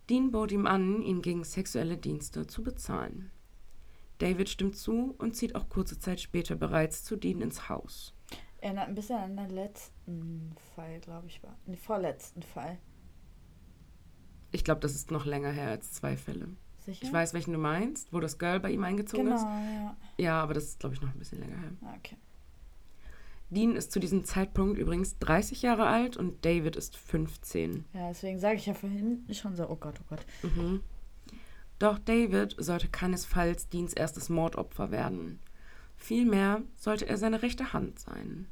Dean 0.10 0.32
bot 0.32 0.52
ihm 0.52 0.68
an, 0.68 1.02
ihn 1.02 1.22
gegen 1.22 1.44
sexuelle 1.44 1.98
Dienste 1.98 2.48
zu 2.48 2.64
bezahlen. 2.64 3.32
David 4.18 4.50
stimmt 4.50 4.76
zu 4.76 5.16
und 5.18 5.36
zieht 5.36 5.56
auch 5.56 5.70
kurze 5.70 5.98
Zeit 5.98 6.20
später 6.20 6.56
bereits 6.56 7.04
zu 7.04 7.16
Dean 7.16 7.42
ins 7.42 7.70
Haus. 7.70 8.14
Erinnert 8.60 8.90
ein 8.90 8.96
bisschen 8.96 9.18
an 9.18 9.38
den 9.38 9.50
letzten 9.50 10.56
Fall, 10.76 11.00
glaube 11.00 11.28
ich, 11.28 11.42
war. 11.42 11.58
Den 11.66 11.76
vorletzten 11.76 12.44
Fall. 12.44 12.78
Ich 14.52 14.64
glaube, 14.64 14.82
das 14.82 14.96
ist 14.96 15.12
noch 15.12 15.26
länger 15.26 15.52
her 15.52 15.70
als 15.70 15.92
zwei 15.94 16.18
Fälle. 16.18 16.50
Sicher? 16.86 17.06
Ich 17.06 17.14
weiß, 17.14 17.34
welchen 17.34 17.54
du 17.54 17.60
meinst, 17.60 18.12
wo 18.12 18.20
das 18.20 18.38
Girl 18.40 18.60
bei 18.60 18.72
ihm 18.72 18.84
eingezogen 18.84 19.26
Genau, 19.26 19.36
ist. 19.38 19.44
ja. 19.44 19.96
Ja, 20.18 20.42
aber 20.44 20.54
das 20.54 20.66
ist, 20.66 20.80
glaube 20.80 20.96
ich, 20.96 21.02
noch 21.02 21.14
ein 21.14 21.20
bisschen 21.20 21.40
länger 21.40 21.58
her. 21.58 21.72
Ah, 21.84 21.94
Okay. 21.98 22.18
Dean 23.50 23.76
ist 23.76 23.92
zu 23.92 24.00
diesem 24.00 24.24
Zeitpunkt 24.24 24.80
übrigens 24.80 25.18
30 25.20 25.62
Jahre 25.62 25.86
alt 25.86 26.16
und 26.16 26.46
David 26.46 26.78
ist 26.78 26.96
15. 26.96 27.84
Ja, 27.94 28.08
deswegen 28.08 28.40
sage 28.40 28.56
ich 28.56 28.66
ja 28.66 28.74
vorhin 28.74 29.26
schon 29.34 29.58
so, 29.58 29.70
oh 29.70 29.76
Gott, 29.76 29.96
oh 30.00 30.06
Gott. 30.10 30.26
Mhm. 30.44 30.82
Doch 31.78 32.00
David 32.00 32.56
sollte 32.58 32.88
keinesfalls 32.88 33.68
Deans 33.68 33.92
erstes 33.94 34.30
Mordopfer 34.30 34.90
werden. 34.92 35.40
Vielmehr 35.98 36.62
sollte 36.78 37.08
er 37.10 37.18
seine 37.18 37.42
rechte 37.42 37.74
Hand 37.74 38.00
sein. 38.00 38.48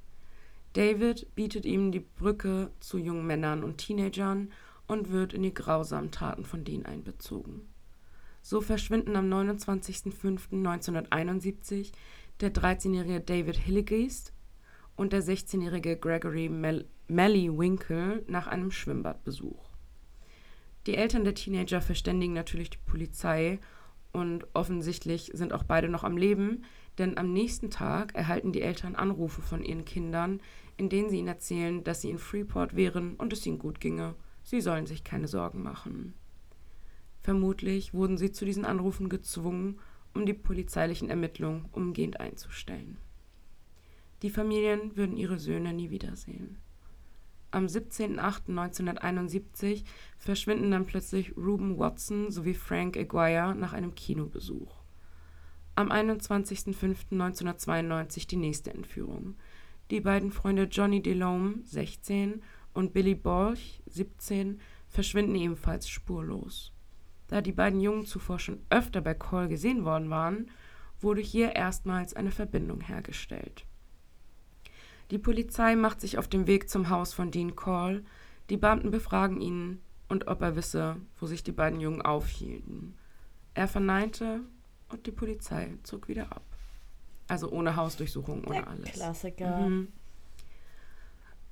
David 0.74 1.34
bietet 1.34 1.66
ihm 1.66 1.92
die 1.94 2.02
Brücke 2.02 2.70
zu 2.82 2.98
jungen 2.98 3.26
Männern 3.26 3.64
und 3.64 3.78
Teenagern 3.78 4.52
und 4.90 5.12
wird 5.12 5.34
in 5.34 5.44
die 5.44 5.54
grausamen 5.54 6.12
Taten 6.12 6.44
von 6.44 6.66
Dean 6.66 6.86
einbezogen. 6.86 7.70
So 8.42 8.60
verschwinden 8.60 9.16
am 9.16 9.32
29.05.1971 9.32 11.94
der 12.42 12.54
13-jährige 12.54 13.22
David 13.22 13.56
Hilligeist 13.58 14.34
und 14.96 15.14
der 15.14 15.24
16-jährige 15.24 15.96
Gregory 15.98 16.50
Mel 16.50 16.88
Melly 17.08 17.58
Winkle 17.58 18.24
nach 18.28 18.48
einem 18.48 18.72
Schwimmbadbesuch. 18.72 19.70
Die 20.86 20.96
Eltern 20.96 21.24
der 21.24 21.36
Teenager 21.36 21.80
verständigen 21.82 22.34
natürlich 22.34 22.72
die 22.72 22.80
Polizei 22.86 23.60
und 24.12 24.48
offensichtlich 24.54 25.32
sind 25.34 25.54
auch 25.54 25.64
beide 25.64 25.90
noch 25.90 26.04
am 26.04 26.18
Leben, 26.18 26.64
denn 26.98 27.18
am 27.18 27.32
nächsten 27.32 27.70
Tag 27.70 28.16
erhalten 28.16 28.52
die 28.52 28.62
Eltern 28.62 28.96
Anrufe 28.96 29.42
von 29.42 29.64
ihren 29.64 29.86
Kindern, 29.86 30.42
in 30.78 30.90
denen 30.90 31.10
sie 31.10 31.20
ihnen 31.20 31.28
erzählen, 31.28 31.84
dass 31.84 32.02
sie 32.02 32.10
in 32.10 32.18
Freeport 32.18 32.76
wären 32.76 33.16
und 33.16 33.34
es 33.34 33.46
ihnen 33.46 33.60
gut 33.60 33.80
ginge. 33.80 34.16
Sie 34.50 34.62
sollen 34.62 34.88
sich 34.88 35.04
keine 35.04 35.28
Sorgen 35.28 35.62
machen. 35.62 36.16
Vermutlich 37.22 37.94
wurden 37.94 38.18
sie 38.18 38.32
zu 38.32 38.46
diesen 38.46 38.66
Anrufen 38.66 39.08
gezwungen, 39.08 39.78
um 40.16 40.26
die 40.26 40.34
polizeilichen 40.34 41.12
Ermittlungen 41.12 41.66
umgehend 41.72 42.20
einzustellen. 42.20 42.98
Die 44.24 44.32
Familien 44.32 44.98
würden 44.98 45.18
ihre 45.18 45.38
Söhne 45.38 45.72
nie 45.72 45.92
wiedersehen. 45.92 46.58
Am 47.52 47.68
17.08.1971 47.68 49.84
verschwinden 50.18 50.72
dann 50.72 50.88
plötzlich 50.88 51.38
Ruben 51.38 51.78
Watson 51.78 52.32
sowie 52.32 52.56
Frank 52.56 52.98
Aguirre 52.98 53.54
nach 53.54 53.74
einem 53.74 53.94
Kinobesuch. 53.94 54.82
Am 55.76 55.92
21.05.1992 55.92 58.28
die 58.28 58.38
nächste 58.38 58.74
Entführung. 58.74 59.36
Die 59.92 60.02
beiden 60.02 60.32
Freunde 60.32 60.64
Johnny 60.64 61.04
DeLome, 61.04 61.60
16, 61.66 62.42
und 62.74 62.94
Billy 62.94 63.16
Borch, 63.16 63.82
17, 63.88 64.60
verschwinden 64.88 65.36
ebenfalls 65.36 65.88
spurlos. 65.90 66.74
Da 67.28 67.42
die 67.42 67.52
beiden 67.52 67.80
Jungen 67.80 68.06
zuvor 68.06 68.40
schon 68.40 68.60
öfter 68.70 69.02
bei 69.02 69.14
Call 69.14 69.48
gesehen 69.48 69.86
worden 69.86 70.10
waren, 70.10 70.50
wurde 71.00 71.22
hier 71.22 71.56
erstmals 71.56 72.14
eine 72.14 72.32
Verbindung 72.32 72.82
hergestellt. 72.82 73.66
Die 75.12 75.18
Polizei 75.18 75.76
macht 75.76 76.02
sich 76.02 76.18
auf 76.18 76.28
den 76.28 76.48
Weg 76.48 76.70
zum 76.70 76.90
Haus 76.90 77.14
von 77.14 77.32
Dean 77.32 77.56
Call. 77.56 78.04
Die 78.50 78.58
Beamten 78.58 78.92
befragen 78.92 79.42
ihn 79.42 79.82
und 80.08 80.28
ob 80.28 80.42
er 80.42 80.56
wisse, 80.56 80.98
wo 81.20 81.26
sich 81.26 81.44
die 81.44 81.52
beiden 81.52 81.80
Jungen 81.80 82.02
aufhielten. 82.02 82.96
Er 83.54 83.68
verneinte 83.68 84.42
und 84.90 85.06
die 85.06 85.12
Polizei 85.12 85.78
zog 85.84 86.08
wieder 86.08 86.32
ab. 86.32 86.44
Also 87.28 87.50
ohne 87.52 87.76
Hausdurchsuchung, 87.76 88.44
ohne 88.46 88.62
Der 88.62 88.68
alles. 88.68 88.92
Klassiker. 88.92 89.70
Mhm. 89.70 89.88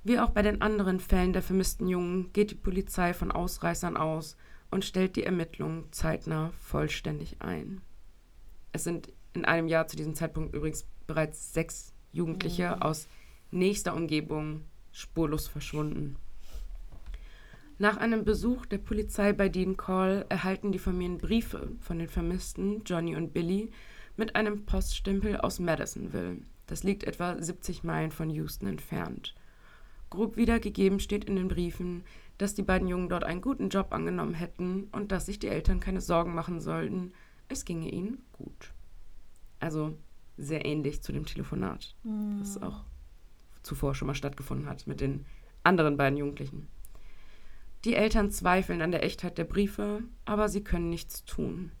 Wie 0.08 0.18
auch 0.18 0.30
bei 0.30 0.40
den 0.40 0.62
anderen 0.62 1.00
Fällen 1.00 1.34
der 1.34 1.42
vermissten 1.42 1.86
Jungen 1.86 2.32
geht 2.32 2.50
die 2.50 2.54
Polizei 2.54 3.12
von 3.12 3.30
Ausreißern 3.30 3.98
aus 3.98 4.38
und 4.70 4.86
stellt 4.86 5.16
die 5.16 5.22
Ermittlungen 5.22 5.84
zeitnah 5.90 6.50
vollständig 6.60 7.42
ein. 7.42 7.82
Es 8.72 8.84
sind 8.84 9.12
in 9.34 9.44
einem 9.44 9.68
Jahr 9.68 9.86
zu 9.86 9.98
diesem 9.98 10.14
Zeitpunkt 10.14 10.54
übrigens 10.54 10.86
bereits 11.06 11.52
sechs 11.52 11.92
Jugendliche 12.10 12.74
Mhm. 12.76 12.82
aus 12.82 13.06
nächster 13.50 13.94
Umgebung 13.94 14.62
spurlos 14.92 15.46
verschwunden. 15.46 16.16
Nach 17.76 17.98
einem 17.98 18.24
Besuch 18.24 18.64
der 18.64 18.78
Polizei 18.78 19.34
bei 19.34 19.50
Dean 19.50 19.76
Call 19.76 20.24
erhalten 20.30 20.72
die 20.72 20.78
Familien 20.78 21.18
Briefe 21.18 21.72
von 21.80 21.98
den 21.98 22.08
Vermissten 22.08 22.82
Johnny 22.84 23.14
und 23.14 23.34
Billy 23.34 23.72
mit 24.16 24.36
einem 24.36 24.64
Poststempel 24.64 25.36
aus 25.36 25.58
Madisonville. 25.58 26.38
Das 26.66 26.82
liegt 26.82 27.04
etwa 27.04 27.36
70 27.38 27.84
Meilen 27.84 28.10
von 28.10 28.30
Houston 28.30 28.68
entfernt. 28.68 29.34
Grob 30.10 30.36
wiedergegeben 30.36 31.00
steht 31.00 31.24
in 31.24 31.36
den 31.36 31.48
Briefen, 31.48 32.04
dass 32.38 32.54
die 32.54 32.62
beiden 32.62 32.88
Jungen 32.88 33.08
dort 33.08 33.24
einen 33.24 33.40
guten 33.40 33.68
Job 33.68 33.92
angenommen 33.92 34.34
hätten 34.34 34.84
und 34.92 35.12
dass 35.12 35.26
sich 35.26 35.38
die 35.38 35.48
Eltern 35.48 35.80
keine 35.80 36.00
Sorgen 36.00 36.34
machen 36.34 36.60
sollten, 36.60 37.12
es 37.48 37.64
ginge 37.64 37.90
ihnen 37.90 38.22
gut. 38.32 38.72
Also 39.60 39.96
sehr 40.36 40.64
ähnlich 40.64 41.02
zu 41.02 41.12
dem 41.12 41.26
Telefonat, 41.26 41.96
das 42.38 42.62
auch 42.62 42.84
zuvor 43.62 43.94
schon 43.94 44.06
mal 44.06 44.14
stattgefunden 44.14 44.68
hat 44.68 44.86
mit 44.86 45.00
den 45.00 45.26
anderen 45.64 45.96
beiden 45.96 46.16
Jugendlichen. 46.16 46.68
Die 47.84 47.94
Eltern 47.94 48.30
zweifeln 48.30 48.82
an 48.82 48.92
der 48.92 49.04
Echtheit 49.04 49.38
der 49.38 49.44
Briefe, 49.44 50.02
aber 50.24 50.48
sie 50.48 50.62
können 50.62 50.90
nichts 50.90 51.24
tun. 51.24 51.72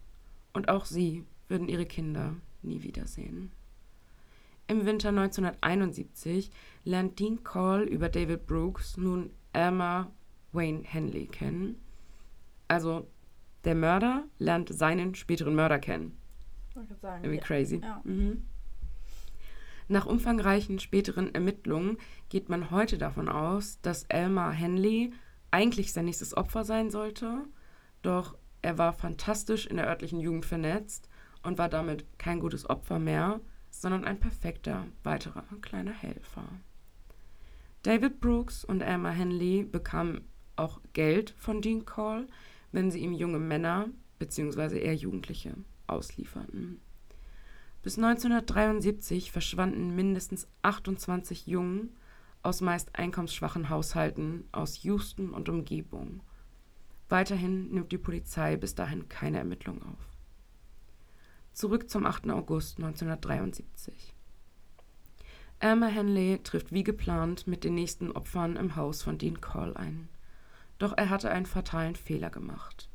Und 0.52 0.68
auch 0.68 0.84
sie 0.84 1.24
würden 1.48 1.68
ihre 1.68 1.86
Kinder 1.86 2.34
nie 2.62 2.82
wiedersehen. 2.82 3.52
Im 4.68 4.84
Winter 4.84 5.08
1971 5.08 6.50
lernt 6.84 7.18
Dean 7.18 7.42
Call 7.42 7.84
über 7.84 8.10
David 8.10 8.46
Brooks 8.46 8.98
nun 8.98 9.30
Elmer 9.54 10.12
Wayne 10.52 10.82
Henley 10.84 11.26
kennen. 11.26 11.82
Also 12.68 13.06
der 13.64 13.74
Mörder 13.74 14.24
lernt 14.38 14.68
seinen 14.68 15.14
späteren 15.14 15.54
Mörder 15.54 15.78
kennen. 15.78 16.18
Sagen, 17.00 17.24
Irgendwie 17.24 17.38
ja. 17.38 17.44
crazy. 17.44 17.80
Ja. 17.82 18.00
Mhm. 18.04 18.44
Nach 19.88 20.04
umfangreichen 20.04 20.78
späteren 20.78 21.34
Ermittlungen 21.34 21.96
geht 22.28 22.50
man 22.50 22.70
heute 22.70 22.98
davon 22.98 23.30
aus, 23.30 23.80
dass 23.80 24.04
Elmer 24.04 24.50
Henley 24.50 25.14
eigentlich 25.50 25.94
sein 25.94 26.04
nächstes 26.04 26.36
Opfer 26.36 26.64
sein 26.64 26.90
sollte, 26.90 27.44
doch 28.02 28.36
er 28.60 28.76
war 28.76 28.92
fantastisch 28.92 29.66
in 29.66 29.76
der 29.76 29.88
örtlichen 29.88 30.20
Jugend 30.20 30.44
vernetzt 30.44 31.08
und 31.42 31.56
war 31.56 31.70
damit 31.70 32.04
kein 32.18 32.38
gutes 32.38 32.68
Opfer 32.68 32.98
mehr, 32.98 33.40
sondern 33.80 34.04
ein 34.04 34.18
perfekter 34.18 34.86
weiterer 35.04 35.44
kleiner 35.60 35.92
Helfer. 35.92 36.44
David 37.84 38.20
Brooks 38.20 38.64
und 38.64 38.80
Elmer 38.80 39.12
Henley 39.12 39.62
bekamen 39.62 40.22
auch 40.56 40.80
Geld 40.92 41.30
von 41.38 41.62
Dean 41.62 41.84
Call, 41.84 42.26
wenn 42.72 42.90
sie 42.90 42.98
ihm 42.98 43.12
junge 43.12 43.38
Männer 43.38 43.88
bzw. 44.18 44.80
eher 44.80 44.96
Jugendliche 44.96 45.54
auslieferten. 45.86 46.80
Bis 47.82 47.96
1973 47.96 49.30
verschwanden 49.30 49.94
mindestens 49.94 50.48
28 50.62 51.46
Jungen 51.46 51.96
aus 52.42 52.60
meist 52.60 52.96
einkommensschwachen 52.96 53.68
Haushalten 53.68 54.48
aus 54.50 54.82
Houston 54.82 55.30
und 55.30 55.48
Umgebung. 55.48 56.20
Weiterhin 57.08 57.70
nimmt 57.70 57.92
die 57.92 57.98
Polizei 57.98 58.56
bis 58.56 58.74
dahin 58.74 59.08
keine 59.08 59.38
Ermittlungen 59.38 59.82
auf. 59.82 60.17
Zurück 61.58 61.90
zum 61.90 62.06
8. 62.06 62.30
August 62.30 62.78
1973. 62.78 64.14
Elmer 65.58 65.88
Henley 65.88 66.38
trifft 66.44 66.70
wie 66.70 66.84
geplant 66.84 67.48
mit 67.48 67.64
den 67.64 67.74
nächsten 67.74 68.12
Opfern 68.12 68.54
im 68.54 68.76
Haus 68.76 69.02
von 69.02 69.18
Dean 69.18 69.40
Call 69.40 69.76
ein. 69.76 70.08
Doch 70.78 70.96
er 70.96 71.10
hatte 71.10 71.32
einen 71.32 71.46
fatalen 71.46 71.96
Fehler 71.96 72.30
gemacht. 72.30 72.88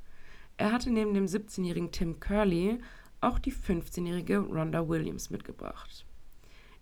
Er 0.55 0.71
hatte 0.71 0.91
neben 0.91 1.13
dem 1.13 1.25
17-jährigen 1.25 1.91
Tim 1.91 2.21
Curley 2.21 2.79
auch 3.19 3.37
die 3.37 3.51
15-jährige 3.51 4.37
Rhonda 4.37 4.87
Williams 4.87 5.29
mitgebracht. 5.29 6.05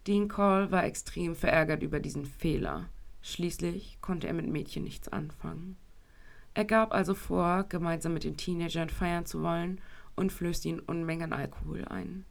Dean 0.06 0.28
Call 0.28 0.72
war 0.72 0.84
extrem 0.84 1.36
verärgert 1.36 1.82
über 1.82 2.00
diesen 2.00 2.28
Fehler. 2.28 2.90
Schließlich 3.24 3.98
konnte 4.02 4.28
er 4.28 4.34
mit 4.34 4.46
Mädchen 4.46 4.84
nichts 4.84 5.08
anfangen. 5.08 5.78
Er 6.54 6.66
gab 6.66 6.94
also 6.94 7.16
vor, 7.16 7.64
gemeinsam 7.64 8.14
mit 8.14 8.24
den 8.24 8.38
Teenagern 8.38 8.90
feiern 8.90 9.26
zu 9.26 9.42
wollen 9.42 9.82
und 10.22 10.32
flößte 10.32 10.70
ihnen 10.70 10.80
Unmengen 10.80 11.34
Alkohol 11.34 11.84
ein. 11.86 12.26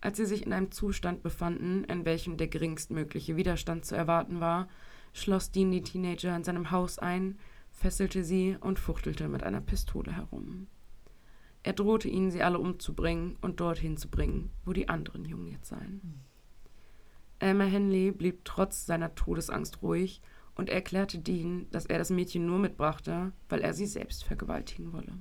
Als 0.00 0.18
sie 0.18 0.24
sich 0.24 0.46
in 0.46 0.52
einem 0.52 0.70
Zustand 0.70 1.24
befanden, 1.24 1.82
in 1.84 2.04
welchem 2.04 2.36
der 2.36 2.46
geringstmögliche 2.46 3.36
Widerstand 3.36 3.84
zu 3.84 3.96
erwarten 3.96 4.38
war, 4.38 4.68
schloss 5.12 5.50
Dean 5.50 5.72
die 5.72 5.82
Teenager 5.82 6.34
in 6.36 6.44
seinem 6.44 6.70
Haus 6.70 7.00
ein, 7.00 7.40
fesselte 7.72 8.22
sie 8.22 8.56
und 8.60 8.78
fuchtelte 8.78 9.26
mit 9.28 9.42
einer 9.42 9.60
Pistole 9.60 10.12
herum. 10.12 10.68
Er 11.64 11.72
drohte 11.72 12.08
ihnen, 12.08 12.30
sie 12.30 12.42
alle 12.42 12.60
umzubringen 12.60 13.36
und 13.40 13.58
dorthin 13.58 13.96
zu 13.96 14.08
bringen, 14.08 14.50
wo 14.64 14.72
die 14.72 14.88
anderen 14.88 15.24
Jungen 15.24 15.48
jetzt 15.48 15.70
seien. 15.70 16.20
Elmer 17.40 17.64
Henley 17.64 18.12
blieb 18.12 18.44
trotz 18.44 18.86
seiner 18.86 19.16
Todesangst 19.16 19.82
ruhig 19.82 20.22
und 20.54 20.70
erklärte 20.70 21.18
Dean, 21.18 21.66
dass 21.72 21.86
er 21.86 21.98
das 21.98 22.10
Mädchen 22.10 22.46
nur 22.46 22.60
mitbrachte, 22.60 23.32
weil 23.48 23.60
er 23.60 23.74
sie 23.74 23.86
selbst 23.86 24.22
vergewaltigen 24.22 24.92
wolle. 24.92 25.18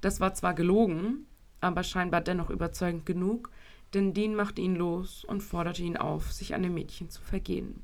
Das 0.00 0.20
war 0.20 0.34
zwar 0.34 0.54
gelogen, 0.54 1.26
aber 1.60 1.82
scheinbar 1.82 2.20
dennoch 2.20 2.50
überzeugend 2.50 3.06
genug, 3.06 3.50
denn 3.94 4.14
Dean 4.14 4.34
machte 4.34 4.60
ihn 4.60 4.76
los 4.76 5.24
und 5.24 5.42
forderte 5.42 5.82
ihn 5.82 5.96
auf, 5.96 6.32
sich 6.32 6.54
an 6.54 6.62
dem 6.62 6.74
Mädchen 6.74 7.10
zu 7.10 7.22
vergehen. 7.22 7.82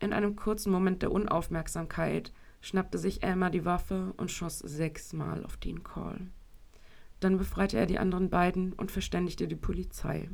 In 0.00 0.12
einem 0.12 0.36
kurzen 0.36 0.72
Moment 0.72 1.02
der 1.02 1.12
Unaufmerksamkeit 1.12 2.32
schnappte 2.60 2.98
sich 2.98 3.22
Elmer 3.22 3.50
die 3.50 3.64
Waffe 3.64 4.14
und 4.16 4.30
schoss 4.30 4.58
sechsmal 4.58 5.44
auf 5.44 5.56
Dean 5.56 5.82
Call. 5.82 6.28
Dann 7.20 7.38
befreite 7.38 7.78
er 7.78 7.86
die 7.86 7.98
anderen 7.98 8.30
beiden 8.30 8.72
und 8.72 8.90
verständigte 8.90 9.46
die 9.46 9.56
Polizei. 9.56 10.28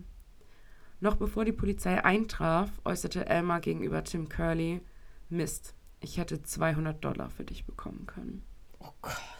Noch 1.00 1.16
bevor 1.16 1.44
die 1.44 1.52
Polizei 1.52 2.02
eintraf, 2.02 2.70
äußerte 2.84 3.26
Elmer 3.26 3.60
gegenüber 3.60 4.02
Tim 4.04 4.28
Curley: 4.28 4.80
Mist, 5.28 5.74
ich 6.00 6.18
hätte 6.18 6.42
200 6.42 7.04
Dollar 7.04 7.30
für 7.30 7.44
dich 7.44 7.66
bekommen 7.66 8.06
können. 8.06 8.42
Oh 8.80 8.92
Gott. 9.02 9.37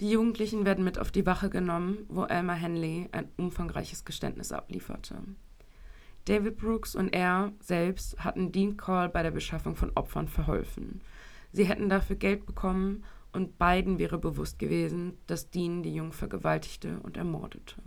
Die 0.00 0.10
Jugendlichen 0.10 0.64
werden 0.64 0.84
mit 0.84 0.98
auf 0.98 1.10
die 1.10 1.26
Wache 1.26 1.50
genommen, 1.50 1.98
wo 2.08 2.24
Elmer 2.24 2.54
Henley 2.54 3.08
ein 3.12 3.28
umfangreiches 3.36 4.04
Geständnis 4.04 4.50
ablieferte. 4.52 5.16
David 6.24 6.56
Brooks 6.56 6.94
und 6.94 7.08
er 7.08 7.52
selbst 7.60 8.18
hatten 8.18 8.52
Dean 8.52 8.76
Call 8.76 9.08
bei 9.08 9.22
der 9.22 9.32
Beschaffung 9.32 9.74
von 9.74 9.92
Opfern 9.94 10.28
verholfen. 10.28 11.00
Sie 11.52 11.64
hätten 11.64 11.88
dafür 11.88 12.16
Geld 12.16 12.46
bekommen 12.46 13.04
und 13.32 13.58
beiden 13.58 13.98
wäre 13.98 14.18
bewusst 14.18 14.58
gewesen, 14.58 15.18
dass 15.26 15.50
Dean 15.50 15.82
die 15.82 15.94
Jungen 15.94 16.12
vergewaltigte 16.12 17.00
und 17.00 17.16
ermordete. 17.16 17.80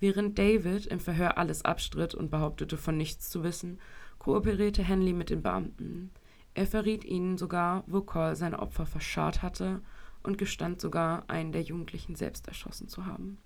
Während 0.00 0.38
David 0.38 0.86
im 0.86 1.00
Verhör 1.00 1.38
alles 1.38 1.64
abstritt 1.64 2.14
und 2.14 2.30
behauptete, 2.30 2.76
von 2.76 2.96
nichts 2.96 3.28
zu 3.30 3.42
wissen, 3.42 3.78
kooperierte 4.18 4.82
Henley 4.82 5.12
mit 5.12 5.30
den 5.30 5.42
Beamten. 5.42 6.10
Er 6.54 6.66
verriet 6.66 7.04
ihnen 7.04 7.38
sogar, 7.38 7.84
wo 7.86 8.00
Call 8.00 8.36
seine 8.36 8.58
Opfer 8.58 8.86
verscharrt 8.86 9.42
hatte 9.42 9.82
und 10.22 10.38
gestand 10.38 10.80
sogar, 10.80 11.24
einen 11.28 11.52
der 11.52 11.62
Jugendlichen 11.62 12.14
selbst 12.14 12.48
erschossen 12.48 12.88
zu 12.88 13.06
haben. 13.06 13.38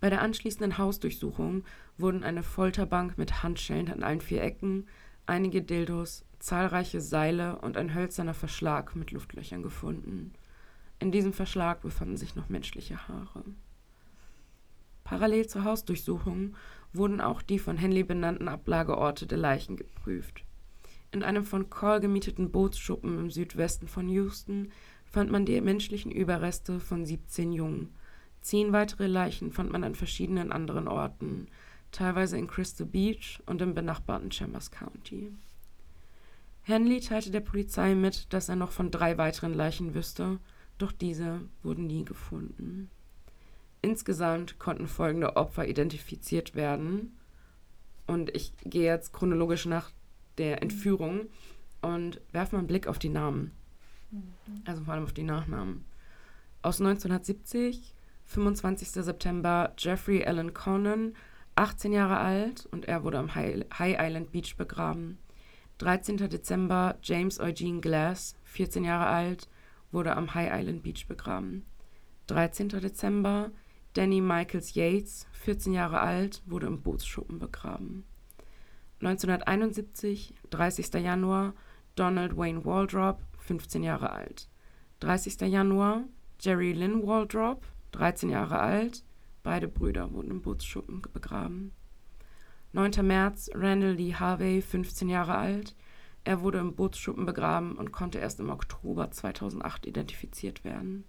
Bei 0.00 0.10
der 0.10 0.20
anschließenden 0.20 0.78
Hausdurchsuchung 0.78 1.64
wurden 1.96 2.24
eine 2.24 2.42
Folterbank 2.42 3.18
mit 3.18 3.42
Handschellen 3.42 3.88
an 3.88 4.02
allen 4.02 4.20
vier 4.20 4.42
Ecken, 4.42 4.88
einige 5.26 5.62
Dildos, 5.62 6.24
zahlreiche 6.40 7.00
Seile 7.00 7.58
und 7.60 7.76
ein 7.76 7.94
hölzerner 7.94 8.34
Verschlag 8.34 8.96
mit 8.96 9.12
Luftlöchern 9.12 9.62
gefunden. 9.62 10.32
In 10.98 11.12
diesem 11.12 11.32
Verschlag 11.32 11.82
befanden 11.82 12.16
sich 12.16 12.34
noch 12.34 12.48
menschliche 12.48 13.06
Haare. 13.06 13.44
Parallel 15.04 15.46
zur 15.46 15.64
Hausdurchsuchung 15.64 16.56
wurden 16.92 17.20
auch 17.20 17.42
die 17.42 17.58
von 17.58 17.76
Henley 17.76 18.02
benannten 18.02 18.48
Ablageorte 18.48 19.26
der 19.26 19.38
Leichen 19.38 19.76
geprüft. 19.76 20.44
In 21.12 21.22
einem 21.22 21.44
von 21.44 21.68
Call 21.68 22.00
gemieteten 22.00 22.50
Bootsschuppen 22.50 23.18
im 23.18 23.30
Südwesten 23.30 23.86
von 23.86 24.08
Houston 24.08 24.72
fand 25.04 25.30
man 25.30 25.44
die 25.44 25.60
menschlichen 25.60 26.10
Überreste 26.10 26.80
von 26.80 27.04
17 27.04 27.52
Jungen. 27.52 27.94
Zehn 28.40 28.72
weitere 28.72 29.06
Leichen 29.06 29.52
fand 29.52 29.70
man 29.70 29.84
an 29.84 29.94
verschiedenen 29.94 30.50
anderen 30.50 30.88
Orten, 30.88 31.48
teilweise 31.92 32.38
in 32.38 32.46
Crystal 32.46 32.86
Beach 32.86 33.40
und 33.44 33.60
im 33.60 33.74
benachbarten 33.74 34.32
Chambers 34.32 34.70
County. 34.70 35.32
Henley 36.62 37.00
teilte 37.00 37.30
der 37.30 37.40
Polizei 37.40 37.94
mit, 37.94 38.32
dass 38.32 38.48
er 38.48 38.56
noch 38.56 38.72
von 38.72 38.90
drei 38.90 39.18
weiteren 39.18 39.52
Leichen 39.52 39.94
wüsste, 39.94 40.38
doch 40.78 40.92
diese 40.92 41.40
wurden 41.62 41.86
nie 41.86 42.04
gefunden. 42.04 42.88
Insgesamt 43.82 44.58
konnten 44.58 44.86
folgende 44.86 45.36
Opfer 45.36 45.68
identifiziert 45.68 46.54
werden. 46.54 47.18
Und 48.06 48.34
ich 48.34 48.54
gehe 48.64 48.84
jetzt 48.84 49.12
chronologisch 49.12 49.66
nach 49.66 49.90
der 50.38 50.62
Entführung 50.62 51.26
und 51.80 52.20
werfe 52.32 52.54
mal 52.54 52.60
einen 52.60 52.68
Blick 52.68 52.86
auf 52.86 52.98
die 52.98 53.08
Namen. 53.08 53.52
Also 54.64 54.84
vor 54.84 54.94
allem 54.94 55.04
auf 55.04 55.12
die 55.12 55.22
Nachnamen. 55.22 55.84
Aus 56.62 56.80
1970, 56.80 57.94
25. 58.24 58.88
September, 58.88 59.72
Jeffrey 59.78 60.24
Allen 60.24 60.54
Conan, 60.54 61.14
18 61.56 61.92
Jahre 61.92 62.18
alt 62.18 62.66
und 62.66 62.86
er 62.86 63.04
wurde 63.04 63.18
am 63.18 63.34
High 63.34 63.64
High 63.78 63.96
Island 63.98 64.32
Beach 64.32 64.56
begraben. 64.56 65.18
13. 65.78 66.16
Dezember 66.16 66.96
James 67.02 67.40
Eugene 67.40 67.80
Glass, 67.80 68.36
14 68.44 68.84
Jahre 68.84 69.06
alt, 69.06 69.48
wurde 69.90 70.16
am 70.16 70.32
High 70.34 70.50
Island 70.52 70.82
Beach 70.82 71.06
begraben. 71.08 71.66
13. 72.28 72.68
Dezember 72.68 73.50
Danny 73.94 74.20
Michaels 74.20 74.74
Yates, 74.74 75.26
14 75.32 75.72
Jahre 75.74 76.00
alt, 76.00 76.42
wurde 76.46 76.66
im 76.66 76.80
Bootsschuppen 76.80 77.38
begraben. 77.38 78.04
1971, 79.02 80.32
30. 80.50 80.94
Januar, 81.02 81.54
Donald 81.96 82.36
Wayne 82.36 82.64
Waldrop, 82.64 83.20
15 83.38 83.82
Jahre 83.82 84.12
alt. 84.12 84.48
30. 85.00 85.40
Januar, 85.48 86.04
Jerry 86.40 86.72
Lynn 86.72 87.04
Waldrop, 87.04 87.66
13 87.90 88.30
Jahre 88.30 88.60
alt, 88.60 89.04
beide 89.42 89.66
Brüder 89.66 90.12
wurden 90.12 90.30
im 90.30 90.40
Bootsschuppen 90.40 91.02
begraben. 91.12 91.72
9. 92.72 93.04
März, 93.04 93.50
Randall 93.54 93.94
Lee 93.94 94.14
Harvey, 94.14 94.62
15 94.62 95.08
Jahre 95.08 95.34
alt. 95.34 95.74
Er 96.22 96.40
wurde 96.40 96.58
im 96.58 96.76
Bootsschuppen 96.76 97.26
begraben 97.26 97.76
und 97.76 97.90
konnte 97.90 98.18
erst 98.18 98.38
im 98.38 98.50
Oktober 98.50 99.10
2008 99.10 99.86
identifiziert 99.86 100.62
werden. 100.62 101.04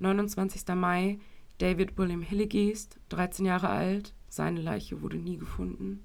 29. 0.00 0.74
Mai, 0.74 1.20
David 1.58 1.96
William 1.96 2.22
Hilligeest, 2.22 2.98
13 3.10 3.46
Jahre 3.46 3.68
alt. 3.68 4.12
Seine 4.28 4.60
Leiche 4.60 5.00
wurde 5.00 5.18
nie 5.18 5.36
gefunden. 5.36 6.02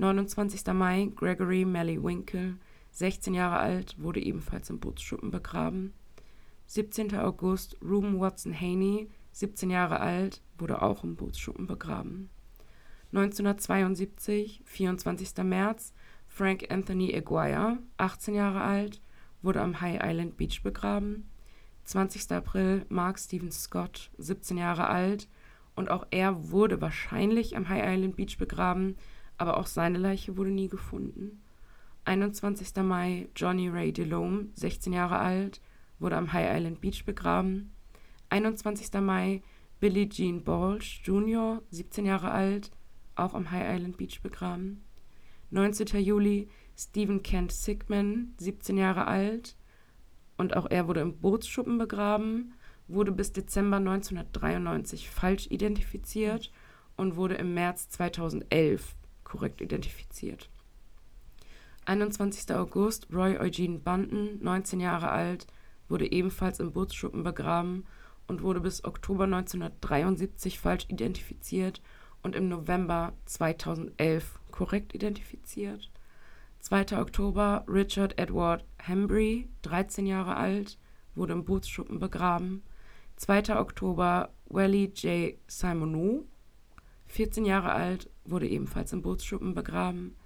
29. 0.00 0.72
Mai, 0.72 1.10
Gregory 1.14 1.66
Melly 1.66 2.02
Winkle, 2.02 2.56
16 2.92 3.34
Jahre 3.34 3.58
alt, 3.58 3.96
wurde 3.98 4.20
ebenfalls 4.20 4.70
im 4.70 4.80
Bootsschuppen 4.80 5.30
begraben. 5.30 5.92
17. 6.68 7.14
August, 7.16 7.76
Ruben 7.82 8.18
Watson 8.18 8.58
Haney, 8.58 9.10
17 9.32 9.68
Jahre 9.68 10.00
alt, 10.00 10.40
wurde 10.56 10.80
auch 10.80 11.04
im 11.04 11.16
Bootsschuppen 11.16 11.66
begraben. 11.66 12.30
1972, 13.12 14.62
24. 14.64 15.44
März, 15.44 15.92
Frank 16.26 16.70
Anthony 16.70 17.14
Aguirre, 17.14 17.76
18 17.98 18.34
Jahre 18.34 18.62
alt, 18.62 19.02
wurde 19.42 19.60
am 19.60 19.82
High 19.82 20.00
Island 20.02 20.38
Beach 20.38 20.62
begraben. 20.62 21.28
20. 21.84 22.32
April, 22.32 22.86
Mark 22.88 23.18
Stephen 23.18 23.50
Scott, 23.50 24.10
17 24.16 24.56
Jahre 24.56 24.86
alt, 24.86 25.28
und 25.74 25.90
auch 25.90 26.06
er 26.10 26.50
wurde 26.50 26.80
wahrscheinlich 26.80 27.54
am 27.54 27.68
High 27.68 27.84
Island 27.84 28.16
Beach 28.16 28.38
begraben, 28.38 28.96
aber 29.40 29.56
auch 29.56 29.66
seine 29.66 29.96
Leiche 29.96 30.36
wurde 30.36 30.50
nie 30.50 30.68
gefunden. 30.68 31.40
21. 32.04 32.76
Mai, 32.82 33.26
Johnny 33.34 33.70
Ray 33.70 33.90
DeLome, 33.90 34.48
16 34.52 34.92
Jahre 34.92 35.18
alt, 35.18 35.62
wurde 35.98 36.18
am 36.18 36.34
High 36.34 36.58
Island 36.58 36.82
Beach 36.82 37.06
begraben. 37.06 37.72
21. 38.28 38.92
Mai, 39.00 39.42
Billie 39.80 40.10
Jean 40.10 40.44
Balch 40.44 41.00
Jr., 41.04 41.62
17 41.70 42.04
Jahre 42.04 42.30
alt, 42.32 42.70
auch 43.14 43.32
am 43.32 43.50
High 43.50 43.76
Island 43.76 43.96
Beach 43.96 44.20
begraben. 44.22 44.82
19. 45.48 46.04
Juli, 46.04 46.48
Stephen 46.76 47.22
Kent 47.22 47.50
Sigman, 47.52 48.34
17 48.36 48.76
Jahre 48.76 49.06
alt, 49.06 49.56
und 50.36 50.54
auch 50.54 50.70
er 50.70 50.86
wurde 50.86 51.00
im 51.00 51.18
Bootsschuppen 51.18 51.78
begraben, 51.78 52.52
wurde 52.88 53.10
bis 53.10 53.32
Dezember 53.32 53.78
1993 53.78 55.08
falsch 55.08 55.46
identifiziert 55.50 56.52
und 56.98 57.16
wurde 57.16 57.36
im 57.36 57.54
März 57.54 57.88
2011 57.88 58.96
korrekt 59.30 59.60
identifiziert. 59.60 60.50
21. 61.86 62.54
August, 62.54 63.06
Roy 63.12 63.38
Eugene 63.38 63.78
Bunton, 63.78 64.38
19 64.42 64.80
Jahre 64.80 65.10
alt, 65.10 65.46
wurde 65.88 66.10
ebenfalls 66.10 66.60
im 66.60 66.72
Bootsschuppen 66.72 67.22
begraben 67.22 67.84
und 68.26 68.42
wurde 68.42 68.60
bis 68.60 68.84
Oktober 68.84 69.24
1973 69.24 70.58
falsch 70.58 70.86
identifiziert 70.88 71.80
und 72.22 72.34
im 72.34 72.48
November 72.48 73.12
2011 73.26 74.38
korrekt 74.50 74.94
identifiziert. 74.94 75.90
2. 76.60 76.98
Oktober 77.00 77.64
Richard 77.68 78.18
Edward 78.18 78.64
Hembry, 78.78 79.48
13 79.62 80.06
Jahre 80.06 80.36
alt, 80.36 80.76
wurde 81.14 81.32
im 81.32 81.44
Bootsschuppen 81.44 81.98
begraben. 81.98 82.62
2. 83.16 83.58
Oktober 83.58 84.30
Wally 84.46 84.92
J. 84.94 85.38
Simoneau, 85.46 86.24
14 87.06 87.44
Jahre 87.44 87.72
alt, 87.72 88.10
wurde 88.30 88.48
ebenfalls 88.48 88.92
im 88.92 89.02
Bootsschuppen 89.02 89.54
begraben. 89.54 90.16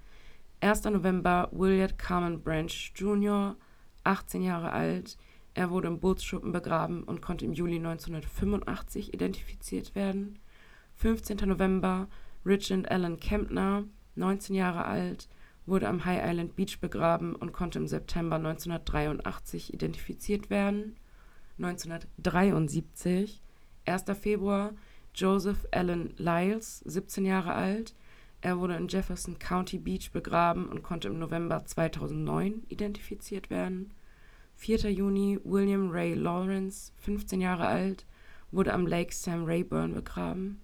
1. 0.61 0.85
November 0.85 1.49
William 1.51 1.95
Carmen 1.97 2.41
Branch 2.41 2.91
Jr., 2.95 3.55
18 4.03 4.41
Jahre 4.41 4.71
alt. 4.71 5.17
Er 5.53 5.69
wurde 5.69 5.87
im 5.87 5.99
Bootsschuppen 5.99 6.51
begraben 6.51 7.03
und 7.03 7.21
konnte 7.21 7.45
im 7.45 7.53
Juli 7.53 7.77
1985 7.77 9.13
identifiziert 9.13 9.95
werden. 9.95 10.39
15. 10.95 11.37
November 11.47 12.07
Richard 12.45 12.89
Allen 12.91 13.19
Kempner, 13.19 13.83
19 14.15 14.55
Jahre 14.55 14.85
alt, 14.85 15.27
wurde 15.65 15.87
am 15.87 16.05
High 16.05 16.23
Island 16.23 16.55
Beach 16.55 16.79
begraben 16.79 17.35
und 17.35 17.53
konnte 17.53 17.79
im 17.79 17.87
September 17.87 18.35
1983 18.35 19.73
identifiziert 19.73 20.49
werden. 20.49 20.95
1973, 21.57 23.41
1. 23.85 24.03
Februar, 24.19 24.73
Joseph 25.15 25.65
Allen 25.71 26.13
Lyles, 26.17 26.79
17 26.79 27.25
Jahre 27.25 27.53
alt. 27.53 27.95
Er 28.41 28.59
wurde 28.59 28.75
in 28.75 28.89
Jefferson 28.89 29.39
County 29.39 29.77
Beach 29.77 30.11
begraben 30.11 30.67
und 30.67 30.83
konnte 30.83 31.07
im 31.07 31.19
November 31.19 31.63
2009 31.63 32.63
identifiziert 32.67 33.49
werden. 33.49 33.93
4. 34.55 34.91
Juni, 34.91 35.39
William 35.45 35.89
Ray 35.89 36.15
Lawrence, 36.15 36.91
15 36.97 37.39
Jahre 37.39 37.65
alt, 37.65 38.05
wurde 38.51 38.73
am 38.73 38.85
Lake 38.85 39.13
Sam 39.13 39.45
Rayburn 39.45 39.93
begraben. 39.93 40.59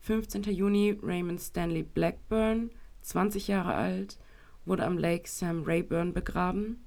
15. 0.00 0.44
Juni 0.44 0.98
Raymond 1.02 1.40
Stanley 1.40 1.82
Blackburn, 1.82 2.70
20 3.02 3.48
Jahre 3.48 3.74
alt, 3.74 4.18
wurde 4.64 4.86
am 4.86 4.96
Lake 4.96 5.28
Sam 5.28 5.62
Rayburn 5.64 6.14
begraben. 6.14 6.82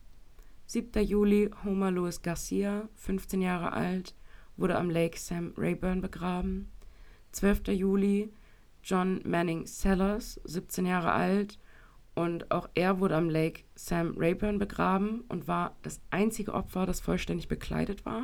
7. 0.66 1.04
Juli 1.04 1.52
Homer 1.64 1.92
Louis 1.92 2.24
Garcia, 2.24 2.90
15 2.96 3.40
Jahre 3.44 3.74
alt, 3.74 4.16
wurde 4.58 4.78
am 4.78 4.90
Lake 4.90 5.20
Sam 5.20 5.54
Rayburn 5.56 6.02
begraben. 6.02 6.72
12. 7.34 7.68
Juli 7.70 8.32
John 8.84 9.22
Manning 9.26 9.66
Sellers, 9.66 10.40
17 10.46 10.86
Jahre 10.86 11.12
alt, 11.12 11.60
und 12.16 12.52
auch 12.52 12.70
er 12.76 13.00
wurde 13.00 13.16
am 13.16 13.30
Lake 13.30 13.64
Sam 13.76 14.14
Rayburn 14.18 14.60
begraben 14.60 15.22
und 15.30 15.48
war 15.48 15.76
das 15.82 16.00
einzige 16.12 16.54
Opfer, 16.54 16.86
das 16.86 17.00
vollständig 17.00 17.48
bekleidet 17.48 18.06
war 18.06 18.24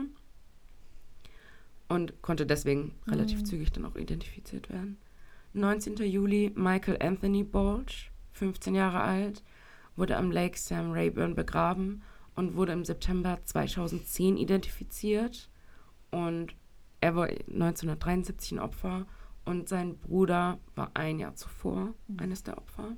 und 1.90 2.22
konnte 2.22 2.46
deswegen 2.46 2.94
relativ 3.08 3.40
mhm. 3.40 3.46
zügig 3.46 3.72
dann 3.72 3.86
auch 3.86 3.96
identifiziert 3.96 4.70
werden. 4.70 4.98
19. 5.54 5.98
Juli 5.98 6.52
Michael 6.56 6.98
Anthony 7.02 7.44
Balch, 7.44 8.12
15 8.34 8.76
Jahre 8.76 9.02
alt, 9.02 9.44
wurde 9.96 10.16
am 10.16 10.32
Lake 10.32 10.58
Sam 10.58 10.92
Rayburn 10.92 11.36
begraben 11.36 12.04
und 12.36 12.56
wurde 12.56 12.72
im 12.74 12.86
September 12.86 13.40
2010 13.44 14.38
identifiziert. 14.38 15.50
Und 16.12 16.56
er 17.02 17.16
war 17.16 17.28
1973 17.28 18.54
ein 18.54 18.60
Opfer 18.60 19.06
und 19.46 19.70
sein 19.70 19.98
Bruder 19.98 20.60
war 20.76 20.92
ein 20.94 21.20
Jahr 21.20 21.36
zuvor 21.36 21.94
eines 22.18 22.44
der 22.44 22.58
Opfer. 22.58 22.96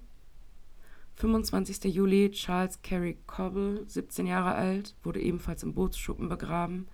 25. 1.16 1.94
Juli 1.94 2.32
Charles 2.32 2.82
Carey 2.82 3.18
Cobble, 3.28 3.84
17 3.88 4.26
Jahre 4.26 4.56
alt, 4.56 4.96
wurde 5.04 5.22
ebenfalls 5.22 5.64
im 5.64 5.74
Bootsschuppen 5.74 6.30
begraben 6.30 6.88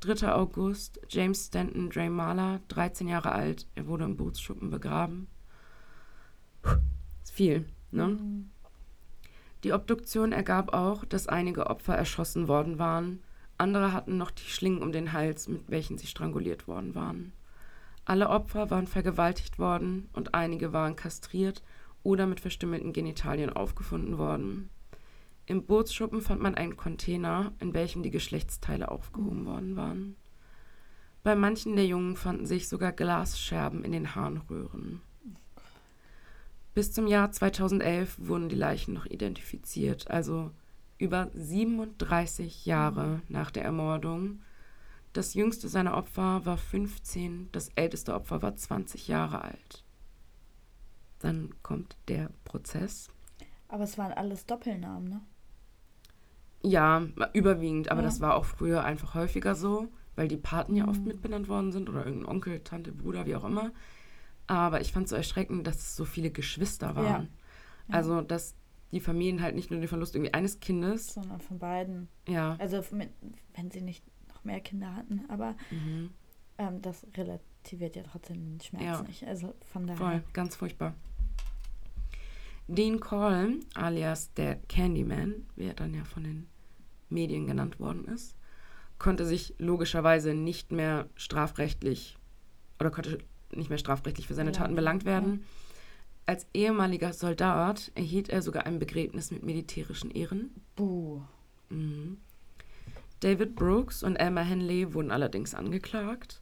3. 0.00 0.32
August, 0.32 0.98
James 1.08 1.46
Stanton 1.46 1.90
Draymala, 1.90 2.60
13 2.68 3.06
Jahre 3.06 3.32
alt. 3.32 3.66
Er 3.74 3.86
wurde 3.86 4.04
im 4.04 4.16
Bootsschuppen 4.16 4.70
begraben. 4.70 5.28
Ist 7.22 7.32
viel, 7.32 7.66
ne? 7.90 8.08
Mhm. 8.08 8.50
Die 9.62 9.74
Obduktion 9.74 10.32
ergab 10.32 10.72
auch, 10.72 11.04
dass 11.04 11.26
einige 11.26 11.66
Opfer 11.66 11.94
erschossen 11.94 12.48
worden 12.48 12.78
waren. 12.78 13.22
Andere 13.60 13.92
hatten 13.92 14.16
noch 14.16 14.30
die 14.30 14.48
Schlingen 14.48 14.82
um 14.82 14.90
den 14.90 15.12
Hals, 15.12 15.46
mit 15.46 15.70
welchen 15.70 15.98
sie 15.98 16.06
stranguliert 16.06 16.66
worden 16.66 16.94
waren. 16.94 17.34
Alle 18.06 18.30
Opfer 18.30 18.70
waren 18.70 18.86
vergewaltigt 18.86 19.58
worden 19.58 20.08
und 20.14 20.34
einige 20.34 20.72
waren 20.72 20.96
kastriert 20.96 21.62
oder 22.02 22.26
mit 22.26 22.40
verstümmelten 22.40 22.94
Genitalien 22.94 23.50
aufgefunden 23.50 24.16
worden. 24.16 24.70
Im 25.44 25.66
Bootsschuppen 25.66 26.22
fand 26.22 26.40
man 26.40 26.54
einen 26.54 26.78
Container, 26.78 27.52
in 27.60 27.74
welchem 27.74 28.02
die 28.02 28.10
Geschlechtsteile 28.10 28.90
aufgehoben 28.90 29.44
worden 29.44 29.76
waren. 29.76 30.16
Bei 31.22 31.34
manchen 31.34 31.76
der 31.76 31.86
Jungen 31.86 32.16
fanden 32.16 32.46
sich 32.46 32.66
sogar 32.66 32.92
Glasscherben 32.92 33.84
in 33.84 33.92
den 33.92 34.14
Harnröhren. 34.14 35.02
Bis 36.72 36.92
zum 36.92 37.06
Jahr 37.06 37.30
2011 37.30 38.16
wurden 38.20 38.48
die 38.48 38.56
Leichen 38.56 38.94
noch 38.94 39.04
identifiziert, 39.04 40.10
also 40.10 40.50
über 41.00 41.30
37 41.32 42.66
Jahre 42.66 43.22
nach 43.28 43.50
der 43.50 43.64
Ermordung. 43.64 44.42
Das 45.12 45.34
jüngste 45.34 45.68
seiner 45.68 45.96
Opfer 45.96 46.44
war 46.44 46.56
15, 46.56 47.48
das 47.52 47.70
älteste 47.70 48.14
Opfer 48.14 48.42
war 48.42 48.54
20 48.54 49.08
Jahre 49.08 49.42
alt. 49.42 49.84
Dann 51.18 51.54
kommt 51.62 51.96
der 52.08 52.30
Prozess. 52.44 53.08
Aber 53.68 53.84
es 53.84 53.98
waren 53.98 54.12
alles 54.12 54.46
Doppelnamen, 54.46 55.08
ne? 55.08 55.20
Ja, 56.62 57.06
überwiegend, 57.32 57.90
aber 57.90 58.02
ja. 58.02 58.06
das 58.06 58.20
war 58.20 58.36
auch 58.36 58.44
früher 58.44 58.84
einfach 58.84 59.14
häufiger 59.14 59.54
so, 59.54 59.88
weil 60.14 60.28
die 60.28 60.36
Paten 60.36 60.76
ja 60.76 60.86
oft 60.86 61.00
mhm. 61.00 61.08
mitbenannt 61.08 61.48
worden 61.48 61.72
sind 61.72 61.88
oder 61.88 62.04
irgendein 62.04 62.28
Onkel, 62.28 62.60
Tante, 62.60 62.92
Bruder, 62.92 63.24
wie 63.24 63.34
auch 63.34 63.44
immer. 63.44 63.72
Aber 64.46 64.82
ich 64.82 64.92
fand 64.92 65.04
es 65.04 65.10
so 65.10 65.16
erschreckend, 65.16 65.66
dass 65.66 65.78
es 65.78 65.96
so 65.96 66.04
viele 66.04 66.30
Geschwister 66.30 66.94
waren. 66.94 67.06
Ja. 67.06 67.18
Ja. 67.88 67.94
Also, 67.94 68.20
dass 68.20 68.54
die 68.92 69.00
Familien 69.00 69.40
halt 69.42 69.54
nicht 69.54 69.70
nur 69.70 69.80
den 69.80 69.88
Verlust 69.88 70.14
irgendwie 70.14 70.34
eines 70.34 70.60
Kindes. 70.60 71.14
Sondern 71.14 71.40
von 71.40 71.58
beiden. 71.58 72.08
Ja. 72.28 72.56
Also 72.58 72.82
mit, 72.94 73.10
wenn 73.54 73.70
sie 73.70 73.80
nicht 73.82 74.04
noch 74.28 74.44
mehr 74.44 74.60
Kinder 74.60 74.94
hatten, 74.96 75.24
aber 75.28 75.54
Mhm. 75.70 76.10
ähm, 76.58 76.82
das 76.82 77.06
relativiert 77.16 77.94
ja 77.96 78.02
trotzdem 78.02 78.36
den 78.36 78.60
Schmerz 78.60 78.82
Ja. 78.84 79.02
nicht. 79.02 79.24
Also 79.26 79.54
von 79.72 79.86
daher. 79.86 79.96
Voll, 79.98 80.22
ganz 80.32 80.56
furchtbar. 80.56 80.94
Dean 82.68 83.00
Call, 83.00 83.56
alias 83.74 84.32
der 84.34 84.56
Candyman, 84.68 85.46
wie 85.56 85.64
er 85.64 85.74
dann 85.74 85.92
ja 85.94 86.04
von 86.04 86.22
den 86.22 86.46
Medien 87.08 87.46
genannt 87.46 87.80
worden 87.80 88.04
ist, 88.06 88.36
konnte 88.98 89.24
sich 89.26 89.54
logischerweise 89.58 90.34
nicht 90.34 90.70
mehr 90.70 91.08
strafrechtlich 91.16 92.16
oder 92.78 92.90
konnte 92.90 93.18
nicht 93.52 93.70
mehr 93.70 93.78
strafrechtlich 93.78 94.28
für 94.28 94.34
seine 94.34 94.52
Taten 94.52 94.76
Belangt 94.76 95.04
werden, 95.04 95.26
werden. 95.26 95.44
Als 96.30 96.46
ehemaliger 96.54 97.12
Soldat 97.12 97.90
erhielt 97.96 98.28
er 98.28 98.40
sogar 98.40 98.64
ein 98.64 98.78
Begräbnis 98.78 99.32
mit 99.32 99.42
militärischen 99.42 100.12
Ehren. 100.12 100.52
Buh. 100.76 101.22
Mhm. 101.70 102.18
David 103.18 103.56
Brooks 103.56 104.04
und 104.04 104.14
Elmer 104.14 104.44
Henley 104.44 104.94
wurden 104.94 105.10
allerdings 105.10 105.56
angeklagt. 105.56 106.40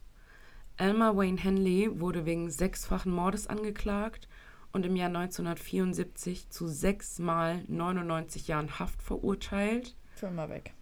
Elmer 0.77 1.17
Wayne 1.17 1.39
Henley 1.39 1.89
wurde 1.99 2.27
wegen 2.27 2.51
sechsfachen 2.51 3.11
Mordes 3.11 3.47
angeklagt 3.47 4.27
und 4.71 4.85
im 4.85 4.95
Jahr 4.95 5.07
1974 5.07 6.51
zu 6.51 6.67
sechsmal 6.67 7.63
99 7.67 8.47
Jahren 8.47 8.77
Haft 8.77 9.01
verurteilt. 9.01 9.95
Für 10.13 10.27
immer 10.27 10.49
weg. 10.49 10.75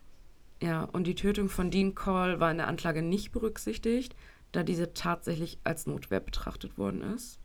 Ja, 0.62 0.84
und 0.84 1.08
die 1.08 1.16
Tötung 1.16 1.48
von 1.48 1.72
Dean 1.72 1.96
Call 1.96 2.42
war 2.42 2.52
in 2.52 2.58
der 2.58 2.68
Anklage 2.68 3.02
nicht 3.02 3.32
berücksichtigt, 3.32 4.18
da 4.52 4.64
diese 4.64 4.94
tatsächlich 4.94 5.60
als 5.64 5.88
Notwehr 5.88 6.20
betrachtet 6.20 6.78
worden 6.78 7.04
ist. 7.16 7.40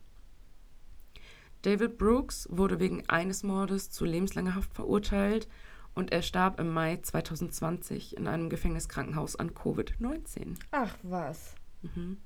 David 1.63 1.97
Brooks 1.97 2.49
wurde 2.51 2.81
wegen 2.81 3.09
eines 3.09 3.45
Mordes 3.45 3.91
zu 3.91 4.05
lebenslanger 4.05 4.57
Haft 4.57 4.75
verurteilt 4.75 5.49
und 5.95 6.11
er 6.11 6.23
starb 6.23 6.59
im 6.59 6.73
Mai 6.73 6.97
2020 6.97 8.17
in 8.17 8.27
einem 8.27 8.51
Gefängniskrankenhaus 8.51 9.37
an 9.37 9.53
Covid-19. 9.53 10.57
Ach 10.73 10.97
was. 11.03 11.55
Mhm. 11.83 12.19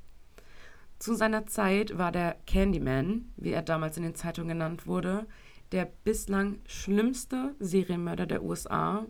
Zu 0.99 1.15
seiner 1.15 1.47
Zeit 1.47 1.99
war 1.99 2.13
der 2.13 2.37
Candyman, 2.47 3.31
wie 3.37 3.51
er 3.51 3.61
damals 3.61 3.99
in 3.99 4.05
den 4.05 4.15
Zeitungen 4.15 4.49
genannt 4.49 4.87
wurde, 4.87 5.27
der 5.73 5.85
bislang 6.05 6.61
schlimmste 6.67 7.55
Serienmörder 7.59 8.25
der 8.25 8.43
USA 8.43 9.05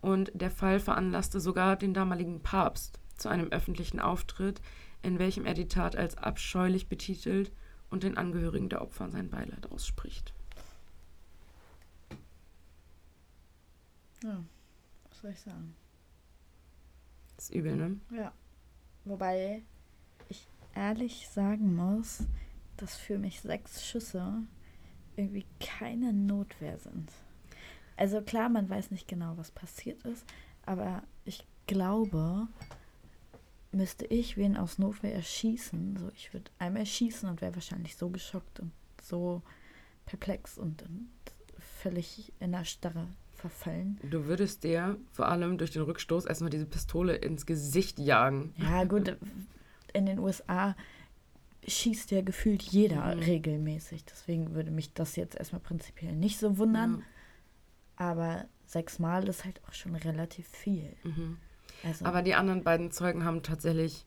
und 0.00 0.30
der 0.34 0.52
Fall 0.52 0.78
veranlasste 0.78 1.40
sogar 1.40 1.74
den 1.74 1.94
damaligen 1.94 2.40
Papst 2.42 3.00
zu 3.16 3.28
einem 3.28 3.48
öffentlichen 3.48 3.98
Auftritt, 3.98 4.60
in 5.02 5.18
welchem 5.18 5.44
er 5.44 5.54
die 5.54 5.66
Tat 5.66 5.96
als 5.96 6.16
abscheulich 6.16 6.88
betitelt 6.88 7.50
und 7.90 8.02
den 8.02 8.16
Angehörigen 8.16 8.68
der 8.68 8.82
Opfer 8.82 9.10
sein 9.10 9.30
Beileid 9.30 9.70
ausspricht. 9.70 10.34
Ja, 14.22 14.44
was 15.08 15.20
soll 15.20 15.30
ich 15.30 15.40
sagen? 15.40 15.74
Das 17.36 17.50
ist 17.50 17.54
übel, 17.54 17.76
ne? 17.76 18.00
Ja. 18.10 18.32
Wobei 19.04 19.62
ich 20.28 20.48
ehrlich 20.74 21.28
sagen 21.28 21.76
muss, 21.76 22.24
dass 22.76 22.96
für 22.96 23.18
mich 23.18 23.40
sechs 23.40 23.86
Schüsse 23.86 24.42
irgendwie 25.16 25.46
keine 25.60 26.12
Notwehr 26.12 26.78
sind. 26.78 27.10
Also 27.96 28.22
klar, 28.22 28.48
man 28.48 28.68
weiß 28.68 28.90
nicht 28.90 29.08
genau, 29.08 29.36
was 29.36 29.50
passiert 29.50 30.02
ist, 30.04 30.24
aber 30.64 31.02
ich 31.24 31.44
glaube, 31.66 32.46
müsste 33.72 34.06
ich 34.06 34.36
wen 34.36 34.56
aus 34.56 34.78
Notwehr 34.78 35.14
erschießen, 35.14 35.96
so 35.98 36.10
ich 36.14 36.32
würde 36.32 36.50
einmal 36.58 36.86
schießen 36.86 37.28
und 37.28 37.40
wäre 37.40 37.54
wahrscheinlich 37.54 37.96
so 37.96 38.08
geschockt 38.08 38.60
und 38.60 38.72
so 39.02 39.42
perplex 40.06 40.56
und, 40.58 40.82
und 40.82 41.08
völlig 41.58 42.32
in 42.40 42.52
der 42.52 42.64
Starre 42.64 43.06
verfallen. 43.34 43.98
Du 44.02 44.26
würdest 44.26 44.64
dir 44.64 44.96
vor 45.12 45.28
allem 45.28 45.58
durch 45.58 45.70
den 45.70 45.82
Rückstoß 45.82 46.24
erstmal 46.24 46.50
diese 46.50 46.66
Pistole 46.66 47.14
ins 47.16 47.46
Gesicht 47.46 47.98
jagen. 47.98 48.52
Ja, 48.56 48.84
gut, 48.84 49.16
in 49.92 50.06
den 50.06 50.18
USA 50.18 50.74
schießt 51.66 52.10
ja 52.10 52.22
gefühlt 52.22 52.62
jeder 52.62 53.14
Mhm. 53.14 53.20
regelmäßig. 53.22 54.04
Deswegen 54.06 54.54
würde 54.54 54.70
mich 54.70 54.92
das 54.94 55.14
jetzt 55.16 55.36
erstmal 55.36 55.60
prinzipiell 55.60 56.14
nicht 56.14 56.38
so 56.38 56.56
wundern. 56.58 57.02
Aber 57.96 58.46
sechsmal 58.66 59.28
ist 59.28 59.44
halt 59.44 59.60
auch 59.68 59.72
schon 59.74 59.94
relativ 59.94 60.48
viel. 60.48 60.96
Ja. 61.04 61.10
Mhm. 61.10 61.38
Also, 61.84 62.04
Aber 62.04 62.22
die 62.22 62.34
anderen 62.34 62.62
beiden 62.64 62.90
Zeugen 62.90 63.24
haben 63.24 63.42
tatsächlich 63.42 64.06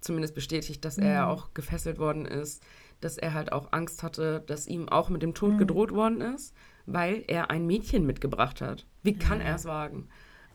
zumindest 0.00 0.34
bestätigt, 0.34 0.84
dass 0.84 0.98
er 0.98 1.22
Mhm. 1.24 1.28
auch 1.30 1.54
gefesselt 1.54 1.98
worden 1.98 2.26
ist, 2.26 2.62
dass 3.00 3.16
er 3.18 3.34
halt 3.34 3.52
auch 3.52 3.72
Angst 3.72 4.02
hatte, 4.02 4.42
dass 4.46 4.66
ihm 4.66 4.88
auch 4.88 5.08
mit 5.08 5.22
dem 5.22 5.34
Tod 5.34 5.54
Mhm. 5.54 5.58
gedroht 5.58 5.92
worden 5.92 6.20
ist, 6.20 6.54
weil 6.86 7.24
er 7.26 7.50
ein 7.50 7.66
Mädchen 7.66 8.04
mitgebracht 8.06 8.60
hat. 8.60 8.86
Wie 9.02 9.14
kann 9.14 9.40
Ja. 9.40 9.46
er 9.46 9.54
es 9.56 9.64
wagen? 9.64 10.08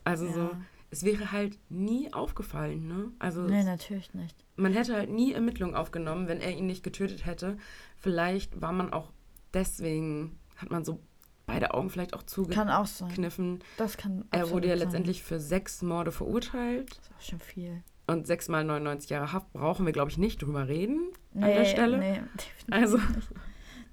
Also 0.04 0.26
Ja. 0.26 0.32
so, 0.32 0.50
es 0.90 1.04
wäre 1.04 1.32
halt 1.32 1.58
nie 1.68 2.12
aufgefallen, 2.12 2.86
ne? 2.88 3.10
Also 3.18 3.42
nee, 3.42 3.62
natürlich 3.64 4.12
nicht. 4.14 4.44
man 4.56 4.72
hätte 4.72 4.94
halt 4.94 5.10
nie 5.10 5.32
Ermittlungen 5.32 5.74
aufgenommen, 5.74 6.28
wenn 6.28 6.40
er 6.40 6.56
ihn 6.56 6.66
nicht 6.66 6.82
getötet 6.82 7.26
hätte. 7.26 7.56
Vielleicht 7.98 8.60
war 8.60 8.72
man 8.72 8.92
auch 8.92 9.10
deswegen, 9.54 10.38
hat 10.56 10.70
man 10.70 10.84
so 10.84 11.00
beide 11.46 11.74
Augen 11.74 11.90
vielleicht 11.90 12.14
auch 12.14 12.22
Kann 12.50 12.68
auch 12.68 12.86
sein. 12.86 13.08
zugekniffen. 13.08 13.60
Das 13.76 13.96
kann 13.96 14.24
Er 14.30 14.50
wurde 14.50 14.68
ja 14.68 14.76
sein. 14.76 14.86
letztendlich 14.86 15.22
für 15.22 15.40
sechs 15.40 15.82
Morde 15.82 16.12
verurteilt. 16.12 16.90
Das 16.90 16.98
ist 16.98 17.12
auch 17.16 17.20
schon 17.22 17.40
viel. 17.40 17.82
Und 18.06 18.26
6 18.26 18.48
mal 18.48 18.64
99 18.64 19.10
Jahre 19.10 19.32
Haft 19.32 19.52
brauchen 19.52 19.86
wir, 19.86 19.92
glaube 19.92 20.10
ich, 20.10 20.18
nicht 20.18 20.42
drüber 20.42 20.66
reden 20.68 21.10
Nee, 21.32 21.44
an 21.44 21.50
der 21.50 21.64
Stelle. 21.64 21.98
Nee, 21.98 22.20
definitiv 22.34 22.64
Also- 22.70 22.96
nicht. 22.98 23.28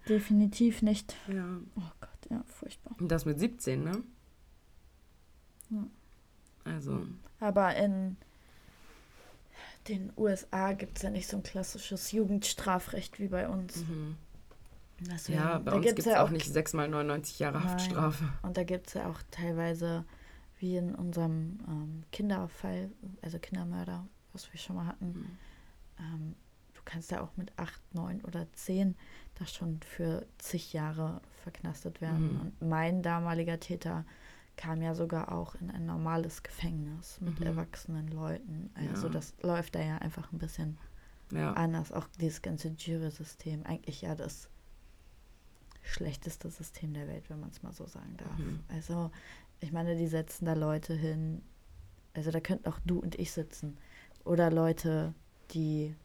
Definitiv 0.10 0.82
nicht. 0.82 1.16
Ja. 1.28 1.46
Oh 1.76 1.82
Gott, 2.00 2.10
ja, 2.32 2.42
furchtbar. 2.48 2.96
Und 3.00 3.12
das 3.12 3.26
mit 3.26 3.40
17, 3.40 3.84
ne? 3.84 4.02
Ja. 5.70 5.84
Also, 6.64 7.06
Aber 7.40 7.76
in 7.76 8.18
den 9.88 10.12
USA 10.18 10.74
gibt 10.74 10.98
es 10.98 11.04
ja 11.04 11.10
nicht 11.10 11.28
so 11.28 11.38
ein 11.38 11.44
klassisches 11.44 12.12
Jugendstrafrecht 12.12 13.20
wie 13.20 13.28
bei 13.28 13.48
uns. 13.48 13.78
mhm. 13.78 14.16
Deswegen, 15.00 15.38
ja, 15.40 15.60
bei 15.60 15.72
da 15.72 15.78
uns 15.78 15.86
gibt 15.86 16.00
es 16.00 16.08
auch 16.08 16.30
nicht 16.30 16.52
6 16.52 16.74
mal 16.74 16.88
99 16.88 17.40
Jahre 17.40 17.60
Nein. 17.60 17.68
Haftstrafe. 17.70 18.24
Und 18.42 18.58
da 18.58 18.64
gibt 18.64 18.88
es 18.88 18.94
ja 18.96 19.08
auch 19.10 19.20
teilweise, 19.32 20.06
wie 20.60 20.76
in 20.78 20.96
unserem 20.96 21.60
ähm, 21.68 22.04
Kinderfall, 22.12 22.90
also 23.22 23.38
Kindermörder, 23.38 24.08
was 24.34 24.52
wir 24.52 24.60
schon 24.60 24.76
mal 24.78 24.88
hatten, 24.88 25.08
Mhm. 25.08 25.38
ähm, 26.00 26.36
du 26.74 26.82
kannst 26.84 27.12
ja 27.12 27.22
auch 27.22 27.36
mit 27.38 27.52
8, 27.58 27.80
9 27.94 28.22
oder 28.22 28.52
10 28.54 28.96
da 29.36 29.46
schon 29.46 29.80
für 29.82 30.26
zig 30.40 30.74
Jahre 30.74 31.22
verknastet 31.44 32.02
werden. 32.02 32.34
Mhm. 32.34 32.42
Und 32.42 32.62
mein 32.68 33.04
damaliger 33.04 33.60
Täter 33.60 34.04
kam 34.56 34.82
ja 34.82 34.96
sogar 34.96 35.32
auch 35.32 35.54
in 35.62 35.70
ein 35.70 35.86
normales 35.86 36.42
Gefängnis 36.42 37.22
mit 37.22 37.40
Mhm. 37.40 37.46
erwachsenen 37.46 38.08
Leuten. 38.08 38.72
Also 38.74 39.06
Ja. 39.06 39.14
das 39.14 39.36
läuft 39.44 39.76
da 39.76 39.80
ja 39.82 40.00
einfach 40.00 40.32
ein 40.34 40.40
bisschen 40.40 40.80
Ja. 41.32 41.54
anders. 41.54 41.92
Auch 41.92 42.08
dieses 42.20 42.42
ganze 42.42 42.70
Jury-System, 42.70 43.64
eigentlich 43.68 44.02
ja 44.02 44.16
das 44.16 44.50
schlechteste 45.88 46.50
System 46.50 46.94
der 46.94 47.08
Welt, 47.08 47.30
wenn 47.30 47.40
man 47.40 47.50
es 47.50 47.64
mal 47.64 47.74
so 47.74 47.86
sagen 47.86 48.16
darf. 48.18 48.38
Mhm. 48.38 48.60
Also, 48.70 49.12
ich 49.60 49.72
meine, 49.72 49.96
die 49.96 50.08
setzen 50.08 50.46
da 50.46 50.54
Leute 50.54 50.94
hin, 50.94 51.42
also 52.14 52.32
da 52.32 52.40
könnten 52.40 52.68
auch 52.70 52.80
du 52.86 53.00
und 53.00 53.16
ich 53.16 53.32
sitzen. 53.32 53.78
Oder 54.26 54.52
Leute, 54.52 55.14
die 55.52 55.96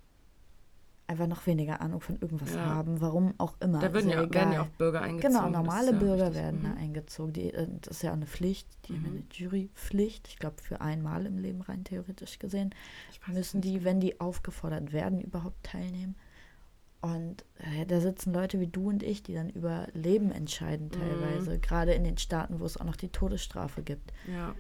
einfach 1.08 1.26
noch 1.26 1.46
weniger 1.46 1.80
Ahnung 1.82 2.00
von 2.00 2.16
irgendwas 2.20 2.54
Ja. 2.54 2.62
haben, 2.62 3.00
warum 3.00 3.34
auch 3.38 3.54
immer. 3.60 3.80
Da 3.80 3.92
würden 3.92 4.08
ja, 4.08 4.32
werden 4.32 4.52
ja 4.52 4.62
auch 4.62 4.68
Bürger 4.68 5.02
eingezogen. 5.02 5.34
Genau, 5.34 5.50
normale 5.50 5.92
ja 5.92 5.98
Bürger 5.98 6.34
werden 6.34 6.60
Mhm. 6.60 6.64
da 6.64 6.72
eingezogen. 6.74 7.32
Die, 7.34 7.52
äh, 7.52 7.66
das 7.82 7.96
ist 7.98 8.02
ja 8.02 8.10
auch 8.10 8.16
eine 8.16 8.26
Pflicht, 8.26 8.66
die 8.88 8.94
haben 8.94 9.00
Mhm. 9.02 9.06
eine 9.08 9.22
Jurypflicht. 9.32 10.28
Ich 10.28 10.38
glaube, 10.38 10.62
für 10.62 10.80
einmal 10.80 11.26
im 11.26 11.36
Leben 11.38 11.60
rein 11.60 11.84
theoretisch 11.84 12.38
gesehen 12.38 12.74
müssen 13.26 13.60
die, 13.60 13.84
wenn 13.84 14.00
die 14.00 14.20
aufgefordert 14.20 14.92
werden, 14.92 15.20
überhaupt 15.20 15.62
teilnehmen. 15.64 16.14
Und 17.02 17.44
äh, 17.58 17.84
da 17.84 18.00
sitzen 18.00 18.32
Leute 18.32 18.58
wie 18.60 18.68
du 18.68 18.88
und 18.88 19.02
ich, 19.02 19.22
die 19.22 19.34
dann 19.34 19.50
über 19.50 19.88
Leben 19.92 20.30
entscheiden 20.30 20.86
Mhm. 20.86 20.92
teilweise, 20.92 21.58
gerade 21.58 21.92
in 21.92 22.04
den 22.04 22.16
Staaten, 22.16 22.60
wo 22.60 22.64
es 22.64 22.76
auch 22.78 22.84
noch 22.84 22.96
die 22.96 23.08
Todesstrafe 23.10 23.82
gibt. 23.82 24.12
Ja. 24.26 24.54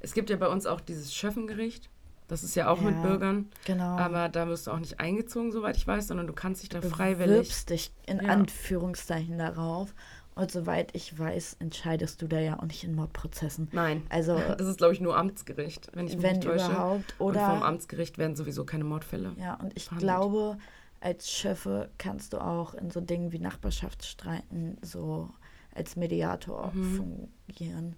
Es 0.00 0.14
gibt 0.14 0.30
ja 0.30 0.36
bei 0.36 0.48
uns 0.48 0.66
auch 0.66 0.80
dieses 0.80 1.12
Schöffengericht. 1.14 1.90
Das 2.28 2.42
ist 2.42 2.54
ja 2.54 2.68
auch 2.70 2.80
Ja, 2.80 2.90
mit 2.90 3.02
Bürgern. 3.02 3.48
Genau. 3.66 3.98
Aber 3.98 4.28
da 4.30 4.46
wirst 4.48 4.66
du 4.66 4.70
auch 4.70 4.78
nicht 4.78 4.98
eingezogen, 5.00 5.52
soweit 5.52 5.76
ich 5.76 5.86
weiß, 5.86 6.06
sondern 6.06 6.26
du 6.26 6.32
kannst 6.32 6.62
dich 6.62 6.68
da 6.70 6.80
du 6.80 6.88
freiwillig. 6.88 7.28
bewirbst 7.38 7.68
dich 7.70 7.92
in 8.06 8.22
Ja. 8.22 8.30
Anführungszeichen 8.32 9.36
darauf. 9.38 9.94
Und 10.36 10.50
soweit 10.50 10.94
ich 10.96 11.16
weiß, 11.18 11.56
entscheidest 11.60 12.20
du 12.22 12.26
da 12.28 12.38
ja 12.40 12.58
auch 12.58 12.64
nicht 12.64 12.82
in 12.84 12.94
Mordprozessen. 12.94 13.68
Nein. 13.72 14.02
Also, 14.08 14.36
Das 14.58 14.66
ist, 14.66 14.78
glaube 14.78 14.92
ich, 14.94 15.00
nur 15.00 15.16
Amtsgericht, 15.16 15.90
wenn 15.94 16.06
ich 16.06 16.14
mich 16.14 16.22
wenn 16.22 16.36
nicht 16.36 16.46
täusche. 16.48 16.70
überhaupt. 16.70 17.14
und 17.18 17.34
vom 17.34 17.42
Oder 17.58 17.64
Amtsgericht 17.64 18.16
werden 18.18 18.34
sowieso 18.36 18.64
keine 18.64 18.84
Mordfälle. 18.84 19.32
Ja, 19.38 19.54
und 19.54 19.72
ich 19.76 19.84
verhandelt. 19.84 20.10
glaube, 20.10 20.56
als 21.04 21.30
Schöffe 21.30 21.90
kannst 21.98 22.32
du 22.32 22.38
auch 22.38 22.72
in 22.74 22.90
so 22.90 23.00
Dingen 23.00 23.30
wie 23.32 23.38
Nachbarschaftsstreiten 23.38 24.78
so 24.82 25.30
als 25.74 25.96
Mediator 25.96 26.72
Mhm. 26.72 27.28
fungieren. 27.46 27.96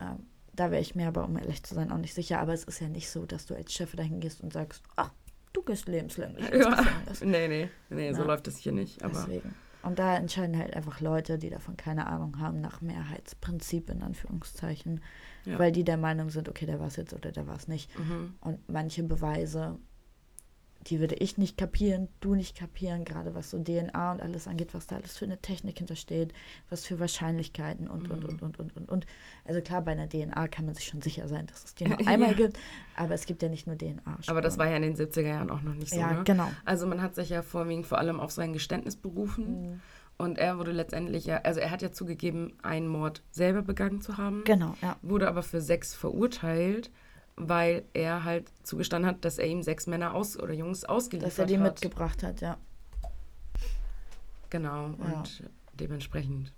Ähm, 0.00 0.26
da 0.54 0.70
wäre 0.70 0.80
ich 0.80 0.94
mir 0.94 1.08
aber, 1.08 1.24
um 1.24 1.36
ehrlich 1.36 1.62
zu 1.62 1.74
sein, 1.74 1.92
auch 1.92 1.98
nicht 1.98 2.14
sicher. 2.14 2.40
Aber 2.40 2.52
es 2.54 2.64
ist 2.64 2.80
ja 2.80 2.88
nicht 2.88 3.10
so, 3.10 3.26
dass 3.26 3.46
du 3.46 3.54
als 3.54 3.72
Schöffe 3.72 3.96
dahin 3.96 4.20
gehst 4.20 4.40
und 4.40 4.52
sagst, 4.52 4.82
ach, 4.96 5.12
du 5.52 5.62
gehst 5.62 5.86
lebenslänglich 5.86 6.50
ins 6.50 6.64
Ja. 6.64 6.70
Gefängnis. 6.70 7.20
Nee, 7.24 7.48
nee, 7.48 7.68
nee, 7.90 8.12
so 8.12 8.20
Ja. 8.22 8.26
läuft 8.26 8.46
das 8.46 8.56
hier 8.56 8.72
nicht. 8.72 9.02
Aber 9.04 9.12
Deswegen. 9.12 9.54
Und 9.82 9.98
da 9.98 10.16
entscheiden 10.16 10.58
halt 10.58 10.74
einfach 10.76 11.00
Leute, 11.00 11.38
die 11.38 11.48
davon 11.50 11.76
keine 11.76 12.06
Ahnung 12.06 12.38
haben, 12.38 12.60
nach 12.60 12.80
Mehrheitsprinzip 12.82 13.88
in 13.90 14.02
Anführungszeichen, 14.02 15.00
Ja. 15.46 15.58
weil 15.58 15.72
die 15.72 15.84
der 15.84 15.96
Meinung 15.96 16.28
sind, 16.30 16.48
okay, 16.48 16.66
der 16.66 16.78
war 16.80 16.86
es 16.88 16.96
jetzt 16.96 17.14
oder 17.14 17.32
der 17.32 17.46
war 17.46 17.56
es 17.56 17.66
nicht. 17.68 17.96
Mhm. 17.98 18.34
Und 18.40 18.68
manche 18.68 19.02
Beweise, 19.02 19.78
die 20.86 20.98
würde 20.98 21.14
ich 21.16 21.36
nicht 21.36 21.58
kapieren, 21.58 22.08
du 22.20 22.34
nicht 22.34 22.56
kapieren, 22.56 23.04
gerade 23.04 23.34
was 23.34 23.50
so 23.50 23.62
DNA 23.62 24.12
und 24.12 24.22
alles 24.22 24.48
angeht, 24.48 24.72
was 24.72 24.86
da 24.86 24.96
alles 24.96 25.16
für 25.16 25.26
eine 25.26 25.36
Technik 25.38 25.76
hintersteht, 25.78 26.32
was 26.70 26.86
für 26.86 26.98
Wahrscheinlichkeiten 26.98 27.86
und, 27.86 28.10
und, 28.10 28.22
Mhm. 28.22 28.28
und, 28.30 28.42
und, 28.42 28.58
und, 28.58 28.76
und, 28.76 28.88
und. 28.88 29.06
Also 29.44 29.60
klar, 29.60 29.82
bei 29.82 29.92
einer 29.92 30.08
DNA 30.08 30.48
kann 30.48 30.64
man 30.64 30.74
sich 30.74 30.86
schon 30.86 31.02
sicher 31.02 31.28
sein, 31.28 31.46
dass 31.46 31.64
es 31.64 31.74
die 31.74 31.84
nur 31.88 31.98
einmal 32.08 32.30
Ja. 32.30 32.36
gibt, 32.36 32.58
aber 32.96 33.12
es 33.14 33.26
gibt 33.26 33.42
ja 33.42 33.48
nicht 33.50 33.66
nur 33.66 33.76
DNA. 33.76 34.18
Aber 34.26 34.40
das 34.40 34.56
war 34.56 34.68
ja 34.70 34.76
in 34.76 34.82
den 34.82 34.96
70er 34.96 35.20
Jahren 35.26 35.50
auch 35.50 35.60
noch 35.62 35.74
nicht 35.74 35.90
so. 35.90 36.00
Ja, 36.00 36.14
ne? 36.14 36.24
genau. 36.24 36.50
Also 36.64 36.86
man 36.86 37.02
hat 37.02 37.14
sich 37.14 37.28
ja 37.28 37.42
vorwiegend 37.42 37.86
vor 37.86 37.98
allem 37.98 38.18
auf 38.18 38.30
sein 38.30 38.52
Geständnis 38.54 38.96
berufen. 38.96 39.72
Mhm. 39.72 39.80
Und 40.16 40.36
er 40.38 40.58
wurde 40.58 40.72
letztendlich 40.72 41.24
ja, 41.24 41.38
also 41.44 41.60
er 41.60 41.70
hat 41.70 41.80
ja 41.80 41.92
zugegeben, 41.92 42.52
einen 42.62 42.88
Mord 42.88 43.22
selber 43.30 43.62
begangen 43.62 44.02
zu 44.02 44.18
haben. 44.18 44.44
Genau, 44.44 44.74
ja. 44.82 44.96
Wurde 45.00 45.28
aber 45.28 45.42
für 45.42 45.60
sechs 45.62 45.94
verurteilt, 45.94 46.90
weil 47.48 47.84
er 47.94 48.24
halt 48.24 48.50
zugestanden 48.62 49.08
hat, 49.10 49.24
dass 49.24 49.38
er 49.38 49.46
ihm 49.46 49.62
sechs 49.62 49.86
Männer 49.86 50.14
aus 50.14 50.38
oder 50.38 50.52
Jungs 50.54 50.84
ausgeliefert 50.84 51.30
Dass 51.32 51.38
er 51.38 51.46
die 51.46 51.58
hat. 51.58 51.64
mitgebracht 51.74 52.22
hat, 52.22 52.40
ja. 52.40 52.56
Genau, 54.50 54.88
Ja. 54.98 55.18
und 55.20 55.44
dementsprechend 55.74 56.52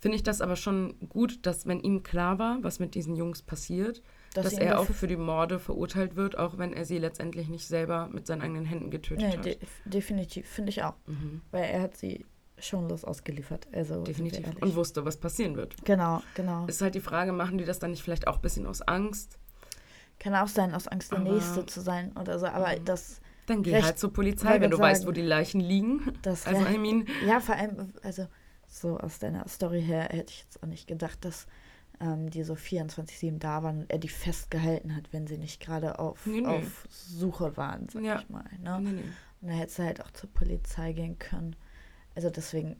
finde 0.00 0.14
ich 0.16 0.22
das 0.22 0.40
aber 0.40 0.54
schon 0.54 0.94
gut, 1.08 1.44
dass 1.44 1.66
wenn 1.66 1.80
ihm 1.80 2.04
klar 2.04 2.38
war, 2.38 2.58
was 2.62 2.78
mit 2.78 2.94
diesen 2.94 3.16
Jungs 3.16 3.42
passiert, 3.42 4.00
dass, 4.34 4.52
ihn 4.52 4.60
er 4.60 4.78
auch 4.78 4.86
für 4.86 5.08
die 5.08 5.16
Morde 5.16 5.58
verurteilt 5.58 6.14
wird, 6.14 6.38
auch 6.38 6.56
wenn 6.58 6.72
er 6.72 6.84
sie 6.84 6.98
letztendlich 6.98 7.48
nicht 7.48 7.66
selber 7.66 8.08
mit 8.12 8.26
seinen 8.26 8.42
eigenen 8.42 8.64
Händen 8.64 8.90
getötet 8.90 9.26
Nee, 9.26 9.36
hat. 9.36 9.44
de 9.44 9.58
definitiv, 9.86 10.46
finde 10.48 10.70
ich 10.70 10.84
auch. 10.84 10.94
Mhm, 11.06 11.40
Weil 11.50 11.64
er 11.64 11.82
hat 11.82 11.96
sie 11.96 12.24
schonlos 12.58 13.04
ausgeliefert. 13.04 13.66
Also, 13.72 14.02
definitiv. 14.04 14.44
Und 14.60 14.76
wusste, 14.76 15.04
was 15.04 15.16
passieren 15.16 15.56
wird. 15.56 15.74
Genau, 15.84 16.22
genau. 16.34 16.66
Ist 16.66 16.80
halt 16.82 16.94
die 16.94 17.00
Frage, 17.00 17.32
machen 17.32 17.58
die 17.58 17.64
das 17.64 17.78
dann 17.80 17.90
nicht 17.90 18.02
vielleicht 18.02 18.28
auch 18.28 18.36
ein 18.36 18.42
bisschen 18.42 18.66
aus 18.66 18.82
Angst? 18.82 19.38
Kann 20.18 20.34
auch 20.34 20.48
sein, 20.48 20.74
aus 20.74 20.88
Angst 20.88 21.12
der 21.12 21.18
Aber- 21.20 21.32
Nächste 21.32 21.64
zu 21.66 21.80
sein 21.80 22.16
oder 22.16 22.38
so. 22.38 22.46
Aber 22.46 22.76
Mhm. 22.78 22.84
das, 22.84 23.20
Dann 23.46 23.62
geh 23.62 23.72
Recht- 23.74 23.84
halt 23.86 23.98
zur 23.98 24.12
Polizei, 24.12 24.60
wenn 24.60 24.70
du 24.70 24.76
grad 24.76 24.90
weißt, 24.90 25.00
sagen, 25.02 25.08
wo 25.08 25.12
die 25.12 25.22
Leichen 25.22 25.60
liegen. 25.60 26.12
das 26.22 26.46
Also, 26.46 26.62
Recht- 26.62 26.74
I 26.74 26.78
mean, 26.78 27.06
Ja, 27.26 27.40
vor 27.40 27.54
allem, 27.56 27.92
also 28.02 28.26
so 28.66 28.98
aus 28.98 29.18
deiner 29.18 29.46
Story 29.48 29.82
her 29.82 30.08
hätte 30.10 30.32
ich 30.32 30.40
jetzt 30.42 30.62
auch 30.62 30.66
nicht 30.68 30.86
gedacht, 30.86 31.24
dass 31.24 31.46
ähm, 32.00 32.30
die 32.30 32.44
so 32.44 32.54
24-7 32.54 33.40
da 33.40 33.64
waren 33.64 33.80
und 33.80 33.90
er 33.90 33.98
die 33.98 34.08
festgehalten 34.08 34.94
hat, 34.94 35.12
wenn 35.12 35.26
sie 35.26 35.36
nicht 35.36 35.60
gerade 35.60 35.98
auf, 35.98 36.26
Nee, 36.26 36.42
nee. 36.42 36.46
auf 36.46 36.86
Suche 36.90 37.56
waren, 37.56 37.88
sag 37.88 38.02
Ja. 38.04 38.20
ich 38.20 38.28
mal. 38.28 38.44
Ne? 38.60 38.78
nee, 38.80 38.90
nee. 38.92 39.02
Und 39.40 39.48
da 39.48 39.54
hätte 39.54 39.72
sie 39.72 39.82
halt 39.82 40.00
auch 40.04 40.10
zur 40.12 40.30
Polizei 40.32 40.92
gehen 40.92 41.18
können. 41.18 41.56
Also 42.14 42.30
deswegen, 42.30 42.76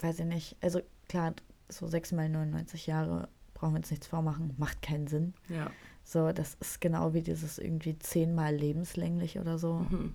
weiß 0.00 0.20
ich 0.20 0.26
nicht. 0.26 0.56
Also 0.60 0.82
klar, 1.08 1.34
so 1.68 1.88
6 1.88 2.12
mal 2.12 2.28
99 2.28 2.86
Jahre 2.86 3.28
brauchen 3.54 3.72
wir 3.74 3.78
uns 3.78 3.90
nichts 3.90 4.06
vormachen, 4.06 4.54
macht 4.56 4.82
keinen 4.82 5.08
Sinn. 5.08 5.34
Ja. 5.48 5.70
So, 6.12 6.30
das 6.30 6.54
ist 6.60 6.80
genau 6.80 7.14
wie 7.14 7.22
dieses 7.22 7.56
irgendwie 7.58 7.98
zehnmal 7.98 8.54
lebenslänglich 8.54 9.38
oder 9.38 9.56
so. 9.58 9.86
Mhm. 9.88 10.14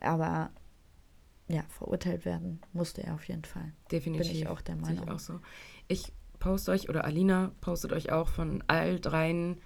Aber 0.00 0.50
ja, 1.46 1.62
verurteilt 1.68 2.24
werden 2.24 2.60
musste 2.72 3.04
er 3.04 3.14
auf 3.14 3.24
jeden 3.28 3.44
Fall. 3.44 3.72
Definitiv. 3.92 4.26
Bin 4.26 4.36
ich 4.36 4.48
auch 4.48 4.60
der 4.60 4.74
Sehe 4.76 4.94
ich 4.94 5.00
Meinung. 5.00 5.14
auch 5.14 5.18
so. 5.20 5.38
Ich 5.86 6.12
poste 6.40 6.72
euch, 6.72 6.88
oder 6.88 7.04
Alina 7.04 7.52
postet 7.60 7.92
euch 7.92 8.10
auch 8.10 8.28
von 8.28 8.62
all 8.66 8.98
dreien 8.98 9.60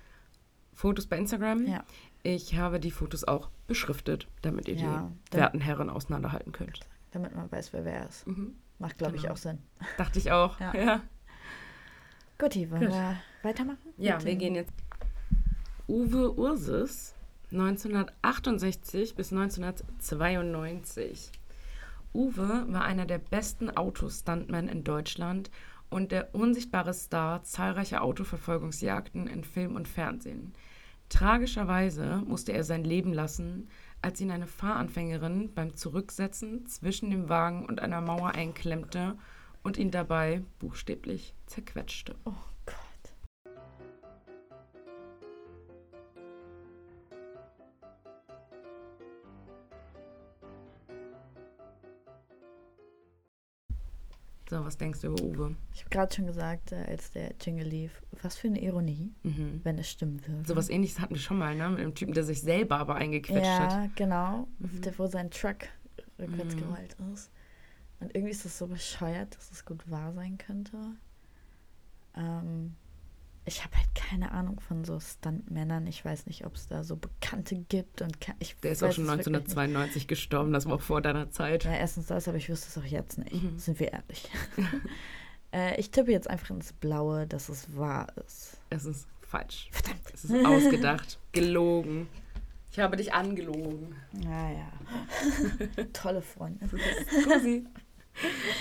Fotos 0.74 1.06
bei 1.06 1.16
Instagram. 1.16 1.66
Ja. 1.66 1.82
Ich 2.22 2.56
habe 2.56 2.78
die 2.78 2.90
Fotos 2.90 3.24
auch 3.24 3.48
beschriftet, 3.66 4.28
damit 4.42 4.68
ihr 4.68 4.74
Ja, 4.76 5.10
die 5.32 5.36
werten 5.38 5.60
Herren 5.60 5.88
auseinanderhalten 5.90 6.52
könnt. 6.52 6.80
Damit 7.10 7.34
man 7.34 7.50
weiß, 7.50 7.72
wer 7.72 7.84
wer 7.86 8.06
ist. 8.06 8.26
Mhm. 8.26 8.54
Macht, 8.78 8.98
glaube 8.98 9.16
ich, 9.16 9.22
Genau. 9.22 9.34
auch 9.34 9.38
Sinn. 9.38 9.58
Dachte 9.96 10.18
ich 10.18 10.30
auch. 10.30 10.60
Ja. 10.60 10.72
Ja, 10.76 11.00
Guti, 12.38 12.70
wollen 12.70 12.82
Gut. 12.86 12.90
wir 12.92 13.16
weitermachen? 13.42 13.78
ja 13.98 14.22
wir 14.24 14.34
gehen 14.34 14.54
jetzt. 14.56 14.72
Uwe 15.88 16.38
Ursis, 16.38 17.12
1968 17.50 19.16
bis 19.16 19.32
1992. 19.32 21.32
Uwe 22.14 22.66
war 22.68 22.84
einer 22.84 23.04
der 23.04 23.18
besten 23.18 23.68
Autostuntmen 23.68 24.68
in 24.68 24.84
Deutschland 24.84 25.50
und 25.90 26.12
der 26.12 26.36
unsichtbare 26.36 26.94
Star 26.94 27.42
zahlreicher 27.42 28.02
Autoverfolgungsjagden 28.02 29.26
in 29.26 29.42
Film 29.42 29.74
und 29.74 29.88
Fernsehen. 29.88 30.52
Tragischerweise 31.08 32.22
musste 32.28 32.52
er 32.52 32.62
sein 32.62 32.84
Leben 32.84 33.12
lassen, 33.12 33.68
als 34.02 34.20
ihn 34.20 34.30
eine 34.30 34.46
Fahranfängerin 34.46 35.52
beim 35.52 35.74
Zurücksetzen 35.74 36.64
zwischen 36.66 37.10
dem 37.10 37.28
Wagen 37.28 37.66
und 37.66 37.80
einer 37.80 38.00
Mauer 38.00 38.36
einklemmte 38.36 39.16
und 39.64 39.78
ihn 39.78 39.90
dabei 39.90 40.44
buchstäblich 40.60 41.34
zerquetschte. 41.46 42.14
Oh 42.24 42.51
So, 54.52 54.62
was 54.66 54.76
denkst 54.76 55.00
du 55.00 55.06
über 55.06 55.22
Uwe? 55.22 55.56
Ich 55.72 55.80
habe 55.80 55.88
gerade 55.88 56.14
schon 56.14 56.26
gesagt, 56.26 56.72
äh, 56.72 56.84
als 56.86 57.10
der 57.10 57.32
Jingle 57.40 57.66
lief, 57.66 58.02
was 58.20 58.36
für 58.36 58.48
eine 58.48 58.60
Ironie, 58.62 59.10
Mhm. 59.22 59.62
wenn 59.64 59.78
es 59.78 59.88
stimmen 59.90 60.20
würde. 60.26 60.46
So 60.46 60.54
was 60.56 60.68
ähnliches 60.68 61.00
hatten 61.00 61.14
wir 61.14 61.22
schon 61.22 61.38
mal, 61.38 61.54
ne? 61.56 61.70
Mit 61.70 61.80
einem 61.80 61.94
Typen, 61.94 62.12
der 62.12 62.22
sich 62.22 62.42
selber 62.42 62.76
aber 62.76 62.96
eingequetscht 62.96 63.46
ja, 63.46 63.82
hat. 63.84 63.96
genau. 63.96 64.46
Mhm. 64.58 64.82
Der, 64.82 64.98
wo 64.98 65.06
sein 65.06 65.30
Truck 65.30 65.56
rückwärts 66.18 66.54
Mhm. 66.54 66.58
gerollt 66.60 66.96
ist. 67.14 67.30
Und 68.00 68.14
irgendwie 68.14 68.32
ist 68.32 68.44
das 68.44 68.58
so 68.58 68.66
bescheuert, 68.66 69.34
dass 69.34 69.50
es 69.52 69.64
gut 69.64 69.90
wahr 69.90 70.12
sein 70.12 70.36
könnte. 70.36 70.76
Ähm, 72.14 72.74
ich 73.44 73.64
habe 73.64 73.76
halt 73.76 73.94
keine 73.94 74.32
Ahnung 74.32 74.60
von 74.60 74.84
so 74.84 75.00
Stuntmännern. 75.00 75.86
Ich 75.86 76.04
weiß 76.04 76.26
nicht, 76.26 76.46
ob 76.46 76.54
es 76.54 76.68
da 76.68 76.84
so 76.84 76.96
Bekannte 76.96 77.56
gibt. 77.56 78.00
Und 78.00 78.16
ich 78.38 78.56
Der 78.62 78.72
ist 78.72 78.82
auch 78.82 78.92
schon 78.92 79.04
es 79.04 79.10
wirklich 79.10 79.26
nicht. 79.26 79.36
1992 79.36 80.06
gestorben, 80.06 80.52
das 80.52 80.66
war 80.66 80.78
vor 80.78 81.00
deiner 81.00 81.30
Zeit. 81.30 81.64
Ja, 81.64 81.72
erstens 81.72 82.06
das, 82.06 82.28
aber 82.28 82.36
ich 82.36 82.48
wüsste 82.48 82.68
es 82.68 82.78
auch 82.78 82.88
jetzt 82.88 83.18
nicht. 83.18 83.32
Mhm. 83.32 83.58
Sind 83.58 83.80
wir 83.80 83.92
ehrlich. 83.92 84.28
äh, 85.52 85.78
ich 85.80 85.90
tippe 85.90 86.12
jetzt 86.12 86.30
einfach 86.30 86.50
ins 86.50 86.72
Blaue, 86.72 87.26
dass 87.26 87.48
es 87.48 87.76
wahr 87.76 88.12
ist. 88.24 88.58
Es 88.70 88.84
ist 88.84 89.08
falsch. 89.20 89.68
Verdammt. 89.72 90.02
Es 90.14 90.24
ist 90.24 90.46
ausgedacht, 90.46 91.18
gelogen. 91.32 92.08
Ich 92.70 92.78
habe 92.78 92.96
dich 92.96 93.12
angelogen. 93.12 93.94
Naja. 94.12 94.72
Tolle 95.92 96.22
Freunde. 96.22 96.66
Scusi. 96.68 97.66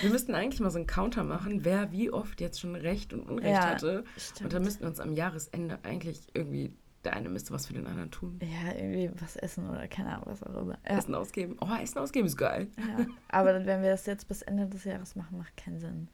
Wir 0.02 0.10
müssten 0.10 0.34
eigentlich 0.34 0.60
mal 0.62 0.72
so 0.72 0.78
einen 0.78 0.88
Counter 0.88 1.24
machen, 1.24 1.66
wer 1.66 1.92
wie 1.92 2.10
oft 2.12 2.40
jetzt 2.42 2.60
schon 2.60 2.76
Recht 2.76 3.14
und 3.14 3.22
Unrecht 3.30 3.54
Ja, 3.54 3.70
hatte. 3.72 4.04
Stimmt. 4.18 4.42
Und 4.46 4.54
dann 4.54 4.64
müssten 4.64 4.82
wir 4.82 4.88
uns 4.88 5.00
am 5.00 5.14
Jahresende 5.14 5.80
eigentlich 5.84 6.22
irgendwie, 6.34 6.74
der 7.04 7.14
eine 7.14 7.30
müsste 7.30 7.52
was 7.54 7.68
für 7.68 7.74
den 7.74 7.86
anderen 7.86 8.12
tun. 8.12 8.40
ja, 8.42 8.74
irgendwie 8.74 9.12
was 9.22 9.36
essen 9.36 9.70
oder 9.70 9.88
keine 9.88 10.14
Ahnung, 10.14 10.26
was 10.28 10.44
auch 10.44 10.56
immer. 10.62 10.78
Ja, 10.88 10.98
Essen 10.98 11.16
ausgeben. 11.16 11.58
Oh, 11.62 11.68
Essen 11.82 11.98
ausgeben 12.00 12.28
ist 12.28 12.38
geil. 12.38 12.68
ja. 12.78 13.06
Aber 13.30 13.66
wenn 13.66 13.82
wir 13.82 13.90
das 13.92 14.06
jetzt 14.06 14.28
bis 14.28 14.42
Ende 14.42 14.68
des 14.68 14.84
Jahres 14.86 15.16
machen, 15.16 15.38
macht 15.38 15.56
keinen 15.58 15.80
Sinn. 15.80 16.08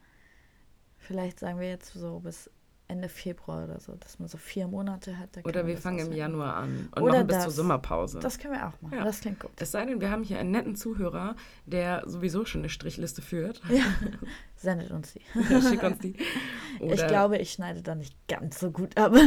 Vielleicht 0.96 1.38
sagen 1.38 1.60
wir 1.60 1.68
jetzt 1.68 1.92
so 1.94 2.18
bis 2.20 2.50
Ende 2.88 3.10
Februar 3.10 3.64
oder 3.64 3.80
so, 3.80 3.94
dass 3.96 4.18
man 4.18 4.28
so 4.28 4.38
vier 4.38 4.66
Monate 4.66 5.18
hat. 5.18 5.28
Oder 5.44 5.66
wir 5.66 5.76
fangen 5.76 6.06
im. 6.06 6.12
Januar 6.12 6.56
an 6.56 6.88
und 6.96 7.02
Oder 7.02 7.12
machen 7.12 7.26
bis 7.26 7.36
das. 7.36 7.44
zur 7.44 7.52
Sommerpause. 7.52 8.18
Das 8.18 8.38
können 8.38 8.54
wir 8.54 8.66
auch 8.66 8.80
machen. 8.80 8.96
Ja. 8.96 9.04
Das 9.04 9.20
klingt 9.20 9.40
gut. 9.40 9.50
es 9.56 9.70
sei 9.70 9.84
denn, 9.84 10.00
wir 10.00 10.10
haben 10.10 10.24
hier 10.24 10.38
einen 10.38 10.50
netten 10.50 10.74
Zuhörer, 10.74 11.36
der 11.66 12.02
sowieso 12.06 12.46
schon 12.46 12.62
eine 12.62 12.70
Strichliste 12.70 13.20
führt. 13.20 13.60
Ja. 13.68 13.84
Sendet 14.56 14.90
uns 14.90 15.12
die. 15.12 15.20
Schick 15.60 15.82
uns 15.82 15.98
die. 15.98 16.16
Oder 16.80 16.94
Ich 16.94 17.06
glaube, 17.06 17.36
ich 17.38 17.52
schneide 17.52 17.82
da 17.82 17.94
nicht 17.94 18.16
ganz 18.26 18.58
so 18.58 18.70
gut 18.70 18.96
ab. 18.96 19.12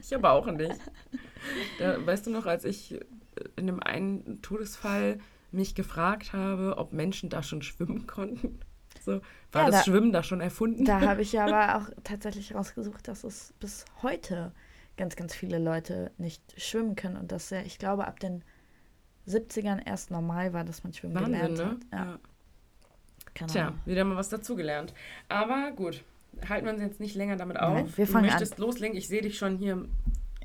Ich 0.00 0.14
aber 0.14 0.30
auch 0.30 0.46
nicht. 0.46 0.76
Da, 1.80 2.06
weißt 2.06 2.26
du 2.26 2.30
noch, 2.30 2.46
als 2.46 2.64
ich 2.64 2.94
äh, 2.94 3.00
in 3.56 3.66
dem 3.66 3.82
einen 3.82 4.40
Todesfall 4.42 5.18
mich 5.50 5.74
gefragt 5.74 6.32
habe, 6.32 6.74
ob 6.78 6.92
Menschen 6.92 7.30
da 7.30 7.42
schon 7.42 7.62
schwimmen 7.62 8.06
konnten? 8.06 8.60
So, 9.08 9.20
war 9.52 9.62
Ja, 9.64 9.70
das 9.70 9.84
da- 9.84 9.90
Schwimmen 9.90 10.12
da 10.12 10.22
schon 10.22 10.40
erfunden? 10.40 10.84
Da 10.84 11.00
habe 11.00 11.22
ich 11.22 11.38
aber 11.40 11.76
auch 11.76 11.88
tatsächlich 12.04 12.54
rausgesucht, 12.54 13.08
dass 13.08 13.24
es 13.24 13.54
bis 13.60 13.84
heute 14.02 14.52
ganz, 14.96 15.16
ganz 15.16 15.34
viele 15.34 15.58
Leute 15.58 16.10
nicht 16.18 16.42
schwimmen 16.60 16.94
können 16.96 17.16
und 17.16 17.32
dass 17.32 17.50
ja, 17.50 17.60
ich 17.62 17.78
glaube, 17.78 18.06
ab 18.06 18.20
den 18.20 18.42
70ern 19.26 19.80
erst 19.86 20.10
normal 20.10 20.52
war, 20.52 20.64
dass 20.64 20.84
man 20.84 20.92
schwimmen 20.92 21.14
Wahnsinn, 21.14 21.32
gelernt 21.32 21.58
ne? 21.58 21.64
hat. 21.66 21.78
Ja, 21.92 22.18
keine 23.34 23.50
Tja, 23.52 23.74
wieder 23.84 24.04
mal 24.04 24.16
was 24.16 24.28
dazugelernt. 24.28 24.92
Aber 25.28 25.70
gut, 25.72 26.02
halten 26.48 26.66
wir 26.66 26.72
uns 26.72 26.82
jetzt 26.82 27.00
nicht 27.00 27.14
länger 27.14 27.36
damit 27.36 27.58
auf. 27.60 27.74
Nein, 27.74 27.92
wir 27.96 28.06
fangen 28.06 28.24
du 28.26 28.30
an. 28.32 28.34
möchtest 28.38 28.58
loslegen, 28.58 28.96
ich 28.96 29.08
sehe 29.08 29.22
dich 29.22 29.38
schon 29.38 29.56
hier. 29.58 29.86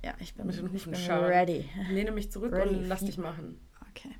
Ja, 0.03 0.13
ich 0.19 0.35
bin, 0.35 0.45
Mit 0.47 0.57
den 0.57 0.65
ich 0.67 0.85
Hufen 0.85 0.91
bin 0.91 1.11
ready. 1.11 1.69
Ich 1.81 1.89
lehne 1.89 2.11
mich 2.11 2.29
zurück 2.31 2.51
Ready. 2.53 2.75
und 2.75 2.85
lass 2.87 3.05
dich 3.05 3.17
machen. 3.17 3.57
Okay. 3.91 4.11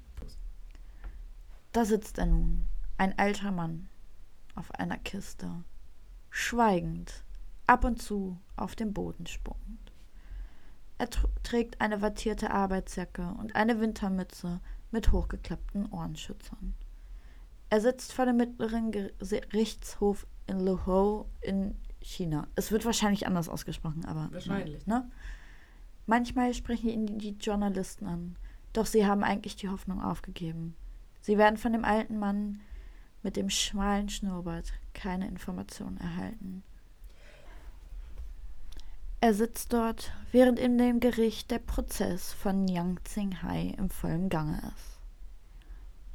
Da 1.74 1.84
sitzt 1.86 2.18
er 2.20 2.28
nun, 2.28 2.64
ein 2.98 3.18
alter 3.20 3.52
Mann, 3.52 3.90
auf 4.56 4.72
einer 4.72 4.98
Kiste, 4.98 5.64
schweigend, 6.30 7.24
ab 7.68 7.84
und 7.84 8.02
zu 8.02 8.40
auf 8.56 8.76
dem 8.76 8.94
Boden 8.94 9.26
spuckend. 9.26 9.92
Er 10.98 11.10
tr 11.10 11.28
trägt 11.44 11.82
eine 11.82 12.02
wattierte 12.02 12.52
Arbeitsjacke 12.52 13.36
und 13.40 13.56
eine 13.56 13.80
Wintermütze 13.80 14.62
mit 14.92 15.12
hochgeklappten 15.12 15.92
Ohrenschützern. 15.92 16.74
Er 17.70 17.82
sitzt 17.82 18.14
vor 18.14 18.26
dem 18.26 18.38
mittleren 18.38 18.92
Gerichtshof 18.92 20.28
in 20.48 20.60
Luhou 20.60 21.26
in 21.42 21.76
China. 22.00 22.48
Es 22.56 22.72
wird 22.72 22.86
wahrscheinlich 22.86 23.26
anders 23.26 23.50
ausgesprochen, 23.50 24.06
aber. 24.06 24.30
Wahrscheinlich. 24.32 24.86
Ne? 24.86 25.10
Manchmal 26.06 26.54
sprechen 26.54 26.90
ihn 26.90 27.18
die 27.18 27.38
Journalisten 27.40 28.06
an, 28.06 28.36
doch 28.74 28.86
sie 28.86 29.06
haben 29.06 29.24
eigentlich 29.24 29.56
die 29.56 29.70
Hoffnung 29.70 30.02
aufgegeben. 30.02 30.76
Sie 31.22 31.38
werden 31.38 31.58
von 31.58 31.72
dem 31.72 31.86
alten 31.86 32.20
Mann 32.20 32.60
mit 33.24 33.36
dem 33.38 33.50
schmalen 33.50 34.10
Schnurrbart 34.10 34.74
keine 34.94 35.28
Informationen 35.28 35.98
erhalten. 35.98 36.64
Er 39.22 39.34
sitzt 39.34 39.72
dort, 39.72 40.12
während 40.34 40.60
in 40.60 40.78
dem 40.78 41.00
Gericht 41.00 41.50
der 41.50 41.60
Prozess 41.60 42.34
von 42.34 42.68
Yang 42.68 43.00
Xinghai 43.06 43.74
im 43.78 43.90
vollen 43.90 44.28
Gange 44.28 44.58
ist. 44.76 45.00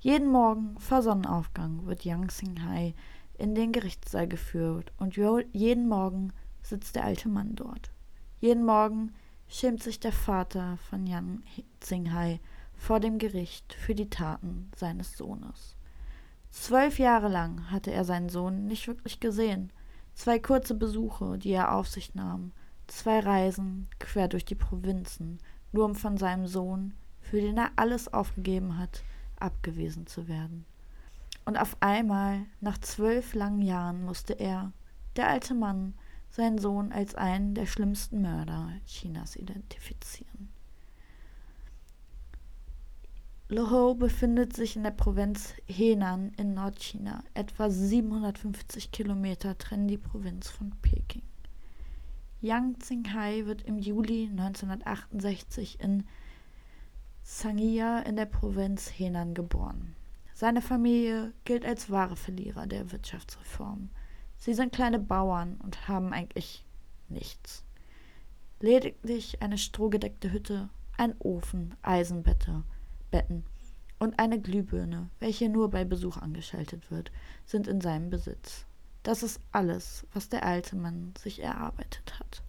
Jeden 0.00 0.30
Morgen 0.30 0.78
vor 0.78 1.02
Sonnenaufgang 1.02 1.86
wird 1.86 2.04
Yang 2.04 2.26
Xinghai 2.26 2.94
in 3.38 3.54
den 3.54 3.72
Gerichtssaal 3.72 4.28
geführt 4.28 4.92
und 4.98 5.16
jeden 5.16 5.88
Morgen 5.88 6.34
sitzt 6.60 6.96
der 6.96 7.04
alte 7.04 7.30
Mann 7.30 7.56
dort. 7.56 7.90
Jeden 8.40 8.66
Morgen 8.66 9.14
schämt 9.48 9.82
sich 9.82 9.98
der 9.98 10.12
Vater 10.12 10.76
von 10.90 11.06
Yang 11.06 11.42
Xinghai 11.80 12.40
vor 12.76 13.00
dem 13.00 13.16
Gericht 13.18 13.72
für 13.72 13.94
die 13.94 14.10
Taten 14.10 14.70
seines 14.76 15.16
Sohnes. 15.16 15.77
Zwölf 16.50 16.98
Jahre 16.98 17.28
lang 17.28 17.70
hatte 17.70 17.92
er 17.92 18.04
seinen 18.04 18.28
Sohn 18.28 18.66
nicht 18.66 18.88
wirklich 18.88 19.20
gesehen. 19.20 19.72
Zwei 20.14 20.38
kurze 20.38 20.74
Besuche, 20.74 21.38
die 21.38 21.50
er 21.50 21.74
auf 21.74 21.88
sich 21.88 22.14
nahm, 22.14 22.52
zwei 22.86 23.20
Reisen 23.20 23.88
quer 23.98 24.28
durch 24.28 24.44
die 24.44 24.54
Provinzen, 24.54 25.38
nur 25.72 25.84
um 25.84 25.94
von 25.94 26.16
seinem 26.16 26.46
Sohn, 26.46 26.94
für 27.20 27.40
den 27.40 27.58
er 27.58 27.70
alles 27.76 28.12
aufgegeben 28.12 28.78
hat, 28.78 29.02
abgewiesen 29.38 30.06
zu 30.06 30.26
werden. 30.26 30.64
Und 31.44 31.56
auf 31.56 31.76
einmal, 31.80 32.46
nach 32.60 32.78
zwölf 32.78 33.34
langen 33.34 33.62
Jahren, 33.62 34.04
musste 34.04 34.34
er, 34.34 34.72
der 35.16 35.28
alte 35.28 35.54
Mann, 35.54 35.94
seinen 36.30 36.58
Sohn 36.58 36.92
als 36.92 37.14
einen 37.14 37.54
der 37.54 37.66
schlimmsten 37.66 38.22
Mörder 38.22 38.70
Chinas 38.86 39.36
identifizieren. 39.36 40.50
Lohou 43.50 43.94
befindet 43.94 44.54
sich 44.54 44.76
in 44.76 44.82
der 44.82 44.90
Provinz 44.90 45.54
Henan 45.66 46.32
in 46.36 46.52
Nordchina. 46.52 47.24
Etwa 47.32 47.70
750 47.70 48.92
Kilometer 48.92 49.56
trennen 49.56 49.88
die 49.88 49.96
Provinz 49.96 50.50
von 50.50 50.72
Peking. 50.82 51.22
Yang 52.42 52.78
Xinghai 52.80 53.46
wird 53.46 53.62
im 53.62 53.78
Juli 53.78 54.28
1968 54.30 55.80
in 55.80 56.04
Sangya 57.22 58.00
in 58.00 58.16
der 58.16 58.26
Provinz 58.26 58.90
Henan 58.98 59.32
geboren. 59.32 59.96
Seine 60.34 60.60
Familie 60.60 61.32
gilt 61.44 61.64
als 61.64 61.90
wahre 61.90 62.16
Verlierer 62.16 62.66
der 62.66 62.92
Wirtschaftsreform. 62.92 63.88
Sie 64.36 64.52
sind 64.52 64.74
kleine 64.74 64.98
Bauern 64.98 65.56
und 65.64 65.88
haben 65.88 66.12
eigentlich 66.12 66.66
nichts. 67.08 67.64
Lediglich 68.60 69.40
eine 69.40 69.56
strohgedeckte 69.56 70.32
Hütte, 70.32 70.68
ein 70.98 71.14
Ofen, 71.18 71.74
Eisenbette, 71.80 72.62
Betten 73.10 73.44
und 73.98 74.18
eine 74.18 74.40
Glühbirne, 74.40 75.10
welche 75.18 75.48
nur 75.48 75.70
bei 75.70 75.84
Besuch 75.84 76.16
angeschaltet 76.16 76.90
wird, 76.90 77.10
sind 77.44 77.66
in 77.66 77.80
seinem 77.80 78.10
Besitz. 78.10 78.66
Das 79.02 79.22
ist 79.22 79.40
alles, 79.52 80.06
was 80.12 80.28
der 80.28 80.44
alte 80.44 80.76
Mann 80.76 81.14
sich 81.18 81.42
erarbeitet 81.42 82.18
hat. 82.18 82.42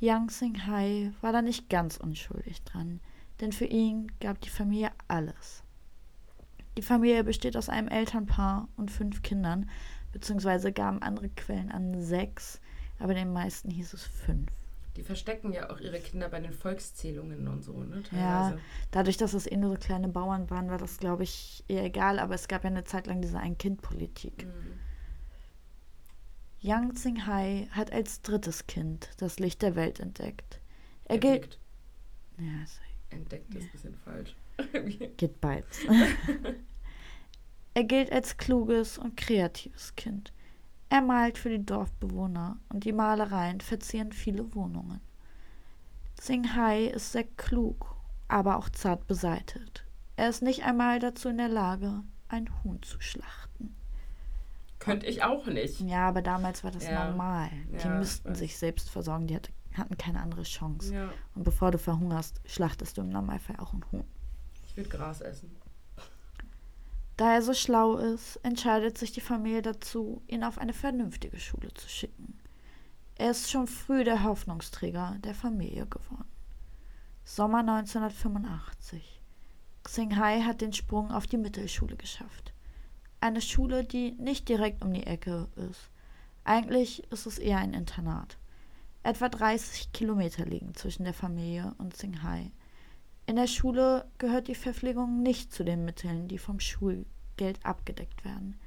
Yang 0.00 0.26
Xinghai 0.26 1.12
war 1.20 1.32
da 1.32 1.40
nicht 1.40 1.70
ganz 1.70 1.96
unschuldig 1.96 2.62
dran, 2.64 3.00
denn 3.40 3.52
für 3.52 3.64
ihn 3.64 4.12
gab 4.20 4.40
die 4.40 4.50
Familie 4.50 4.90
alles. 5.08 5.62
Die 6.76 6.82
Familie 6.82 7.22
besteht 7.24 7.56
aus 7.56 7.68
einem 7.68 7.88
Elternpaar 7.88 8.68
und 8.76 8.90
fünf 8.90 9.22
Kindern, 9.22 9.70
beziehungsweise 10.12 10.72
gaben 10.72 11.02
andere 11.02 11.28
Quellen 11.28 11.70
an 11.70 12.00
sechs, 12.02 12.60
aber 12.98 13.14
den 13.14 13.32
meisten 13.32 13.70
hieß 13.70 13.94
es 13.94 14.02
fünf. 14.02 14.50
Die 14.96 15.02
verstecken 15.02 15.52
ja 15.52 15.70
auch 15.70 15.80
ihre 15.80 15.98
Kinder 15.98 16.28
bei 16.28 16.40
den 16.40 16.52
Volkszählungen 16.52 17.48
und 17.48 17.62
so, 17.62 17.72
ne? 17.72 18.02
Teilweise. 18.02 18.56
Ja, 18.56 18.58
dadurch, 18.92 19.16
dass 19.16 19.34
es 19.34 19.50
eh 19.50 19.56
nur 19.56 19.70
so 19.70 19.76
kleine 19.76 20.08
Bauern 20.08 20.50
waren, 20.50 20.70
war 20.70 20.78
das, 20.78 20.98
glaube 20.98 21.24
ich, 21.24 21.64
eher 21.66 21.84
egal, 21.84 22.20
aber 22.20 22.34
es 22.34 22.46
gab 22.46 22.62
ja 22.62 22.70
eine 22.70 22.84
Zeit 22.84 23.08
lang 23.08 23.20
diese 23.20 23.38
Ein-Kind-Politik. 23.38 24.46
Mhm. 24.46 24.78
Yang 26.60 26.94
Xinghai 26.94 27.68
hat 27.72 27.92
als 27.92 28.22
drittes 28.22 28.66
Kind 28.66 29.10
das 29.18 29.38
Licht 29.38 29.62
der 29.62 29.74
Welt 29.74 30.00
entdeckt. 30.00 30.60
Er 31.04 31.18
gilt. 31.18 31.58
Ja, 32.38 32.64
Entdeckt 33.10 33.54
ist 33.54 33.64
ein 33.64 33.70
bisschen 33.70 33.94
falsch. 33.94 34.34
Geht 35.16 35.40
beides. 35.40 35.78
er 37.74 37.84
gilt 37.84 38.10
als 38.10 38.36
kluges 38.36 38.98
und 38.98 39.16
kreatives 39.16 39.94
Kind. 39.94 40.32
Er 40.88 41.00
malt 41.00 41.38
für 41.38 41.50
die 41.50 41.64
Dorfbewohner 41.64 42.58
und 42.68 42.84
die 42.84 42.92
Malereien 42.92 43.60
verzieren 43.60 44.12
viele 44.12 44.54
Wohnungen. 44.54 45.00
Xinghai 46.16 46.84
ist 46.86 47.12
sehr 47.12 47.24
klug, 47.24 47.96
aber 48.28 48.56
auch 48.56 48.68
zart 48.68 49.06
beseitet. 49.06 49.84
Er 50.16 50.28
ist 50.28 50.42
nicht 50.42 50.64
einmal 50.64 51.00
dazu 51.00 51.28
in 51.28 51.38
der 51.38 51.48
Lage, 51.48 52.02
ein 52.28 52.48
Huhn 52.62 52.82
zu 52.82 53.00
schlachten. 53.00 53.74
Könnte 54.78 55.06
ich 55.06 55.24
auch 55.24 55.46
nicht. 55.46 55.80
Ja, 55.80 56.08
aber 56.08 56.22
damals 56.22 56.62
war 56.62 56.70
das 56.70 56.84
ja. 56.84 57.08
normal. 57.08 57.50
Die 57.70 57.86
ja, 57.86 57.98
müssten 57.98 58.34
sich 58.34 58.58
selbst 58.58 58.90
versorgen, 58.90 59.26
die 59.26 59.38
hatten 59.74 59.96
keine 59.96 60.20
andere 60.20 60.42
Chance. 60.42 60.94
Ja. 60.94 61.10
Und 61.34 61.44
bevor 61.44 61.70
du 61.70 61.78
verhungerst, 61.78 62.40
schlachtest 62.44 62.98
du 62.98 63.02
im 63.02 63.08
Normalfall 63.08 63.56
auch 63.56 63.72
ein 63.72 63.84
Huhn. 63.90 64.04
Ich 64.66 64.76
würde 64.76 64.90
Gras 64.90 65.20
essen. 65.20 65.50
Da 67.16 67.34
er 67.34 67.42
so 67.42 67.54
schlau 67.54 67.96
ist, 67.96 68.36
entscheidet 68.42 68.98
sich 68.98 69.12
die 69.12 69.20
Familie 69.20 69.62
dazu, 69.62 70.22
ihn 70.26 70.42
auf 70.42 70.58
eine 70.58 70.72
vernünftige 70.72 71.38
Schule 71.38 71.72
zu 71.74 71.88
schicken. 71.88 72.38
Er 73.16 73.30
ist 73.30 73.50
schon 73.50 73.68
früh 73.68 74.02
der 74.02 74.24
Hoffnungsträger 74.24 75.18
der 75.20 75.34
Familie 75.34 75.86
geworden. 75.86 76.28
Sommer 77.22 77.60
1985. 77.60 79.20
Xinghai 79.84 80.40
hat 80.40 80.60
den 80.60 80.72
Sprung 80.72 81.12
auf 81.12 81.26
die 81.26 81.36
Mittelschule 81.36 81.96
geschafft. 81.96 82.52
Eine 83.20 83.40
Schule, 83.40 83.84
die 83.84 84.12
nicht 84.12 84.48
direkt 84.48 84.84
um 84.84 84.92
die 84.92 85.06
Ecke 85.06 85.48
ist. 85.70 85.90
Eigentlich 86.42 87.10
ist 87.12 87.26
es 87.26 87.38
eher 87.38 87.58
ein 87.58 87.72
Internat. 87.72 88.38
Etwa 89.04 89.28
30 89.28 89.92
Kilometer 89.92 90.44
liegen 90.44 90.74
zwischen 90.74 91.04
der 91.04 91.14
Familie 91.14 91.74
und 91.78 91.94
Xinghai. 91.94 92.50
In 93.26 93.36
der 93.36 93.46
Schule 93.46 94.06
gehört 94.18 94.48
die 94.48 94.54
Verpflegung 94.54 95.22
nicht 95.22 95.52
zu 95.52 95.64
den 95.64 95.84
Mitteln, 95.84 96.28
die 96.28 96.38
vom 96.38 96.60
Schulgeld 96.60 97.64
abgedeckt 97.64 98.24
werden. 98.24 98.58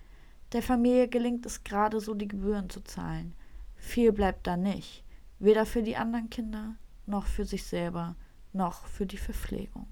Der 0.52 0.63
Familie 0.63 1.08
gelingt 1.08 1.46
es 1.46 1.63
gerade 1.63 2.00
so, 2.00 2.15
die 2.15 2.28
Gebühren 2.28 2.70
zu 2.70 2.82
zahlen. 2.82 3.36
Viel 3.76 4.12
bleibt 4.12 4.48
da 4.48 4.58
nicht, 4.58 5.04
weder 5.39 5.65
für 5.65 5.84
die 5.84 5.96
anderen 5.96 6.30
Kinder, 6.30 6.76
noch 7.06 7.26
für 7.26 7.46
sich 7.46 7.65
selber, 7.65 8.15
noch 8.52 8.88
für 8.88 9.06
die 9.06 9.17
Verpflegung. 9.17 9.88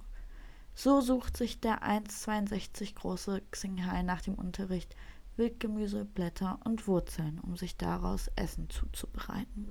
So 0.73 0.99
sucht 0.99 1.37
sich 1.37 1.61
der 1.61 1.83
1,62 1.83 2.95
große 2.95 3.41
Xinghai 3.51 4.01
nach 4.01 4.21
dem 4.21 4.33
Unterricht 4.33 4.95
Wildgemüse, 5.37 6.05
Blätter 6.05 6.59
und 6.63 6.87
Wurzeln, 6.87 7.39
um 7.39 7.55
sich 7.55 7.77
daraus 7.77 8.29
Essen 8.35 8.69
zuzubereiten. 8.69 9.67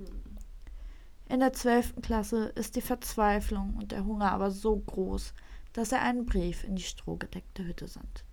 In 1.27 1.39
der 1.39 1.53
zwölften 1.53 2.01
Klasse 2.01 2.45
ist 2.55 2.75
die 2.75 2.81
Verzweiflung 2.81 3.75
und 3.75 3.91
der 3.91 4.05
Hunger 4.05 4.31
aber 4.31 4.51
so 4.51 4.77
groß, 4.77 5.33
dass 5.73 5.91
er 5.91 6.01
einen 6.01 6.25
Brief 6.25 6.63
in 6.63 6.75
die 6.75 6.83
strohgedeckte 6.83 7.65
Hütte 7.65 7.87
sandt. 7.87 8.23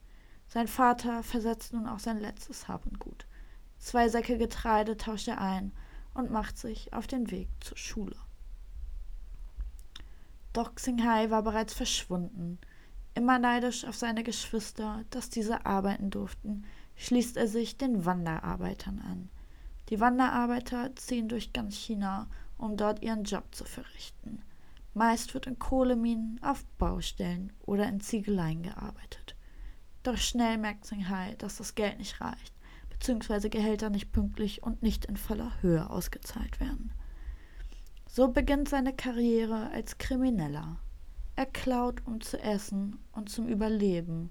Sein 0.46 0.68
Vater 0.68 1.22
versetzt 1.22 1.72
nun 1.72 1.88
auch 1.88 1.98
sein 1.98 2.18
letztes 2.20 2.68
Hab 2.68 2.84
und 2.84 2.98
Gut. 2.98 3.26
Zwei 3.78 4.08
Säcke 4.08 4.36
Getreide 4.36 4.96
tauscht 4.96 5.26
er 5.26 5.40
ein 5.40 5.72
und 6.14 6.30
macht 6.30 6.58
sich 6.58 6.92
auf 6.92 7.06
den 7.06 7.30
Weg 7.30 7.48
zur 7.60 7.78
Schule. 7.78 8.16
Doch 10.52 10.74
Xinghai 10.74 11.30
war 11.30 11.42
bereits 11.42 11.72
verschwunden. 11.72 12.58
Immer 13.14 13.38
neidisch 13.38 13.84
auf 13.86 13.96
seine 13.96 14.22
Geschwister, 14.22 15.04
dass 15.10 15.30
diese 15.30 15.64
arbeiten 15.64 16.10
durften, 16.10 16.64
schließt 16.96 17.38
er 17.38 17.48
sich 17.48 17.78
den 17.78 18.04
Wanderarbeitern 18.04 19.00
an. 19.00 19.30
Die 19.88 20.00
Wanderarbeiter 20.00 20.94
ziehen 20.96 21.28
durch 21.28 21.52
ganz 21.52 21.74
China 21.76 22.28
um 22.62 22.76
dort 22.76 23.02
ihren 23.02 23.24
Job 23.24 23.44
zu 23.50 23.64
verrichten. 23.64 24.40
Meist 24.94 25.34
wird 25.34 25.46
in 25.46 25.58
Kohleminen, 25.58 26.38
auf 26.42 26.64
Baustellen 26.78 27.52
oder 27.66 27.88
in 27.88 28.00
Ziegeleien 28.00 28.62
gearbeitet. 28.62 29.34
Doch 30.04 30.16
schnell 30.16 30.58
merkt 30.58 30.84
Singhai, 30.84 31.34
dass 31.38 31.56
das 31.56 31.74
Geld 31.74 31.98
nicht 31.98 32.20
reicht, 32.20 32.54
beziehungsweise 32.88 33.50
Gehälter 33.50 33.90
nicht 33.90 34.12
pünktlich 34.12 34.62
und 34.62 34.82
nicht 34.82 35.06
in 35.06 35.16
voller 35.16 35.60
Höhe 35.60 35.90
ausgezahlt 35.90 36.60
werden. 36.60 36.92
So 38.06 38.28
beginnt 38.28 38.68
seine 38.68 38.94
Karriere 38.94 39.70
als 39.70 39.98
Krimineller. 39.98 40.78
Er 41.34 41.46
klaut, 41.46 42.06
um 42.06 42.20
zu 42.20 42.38
essen 42.38 42.98
und 43.10 43.28
zum 43.28 43.48
Überleben. 43.48 44.30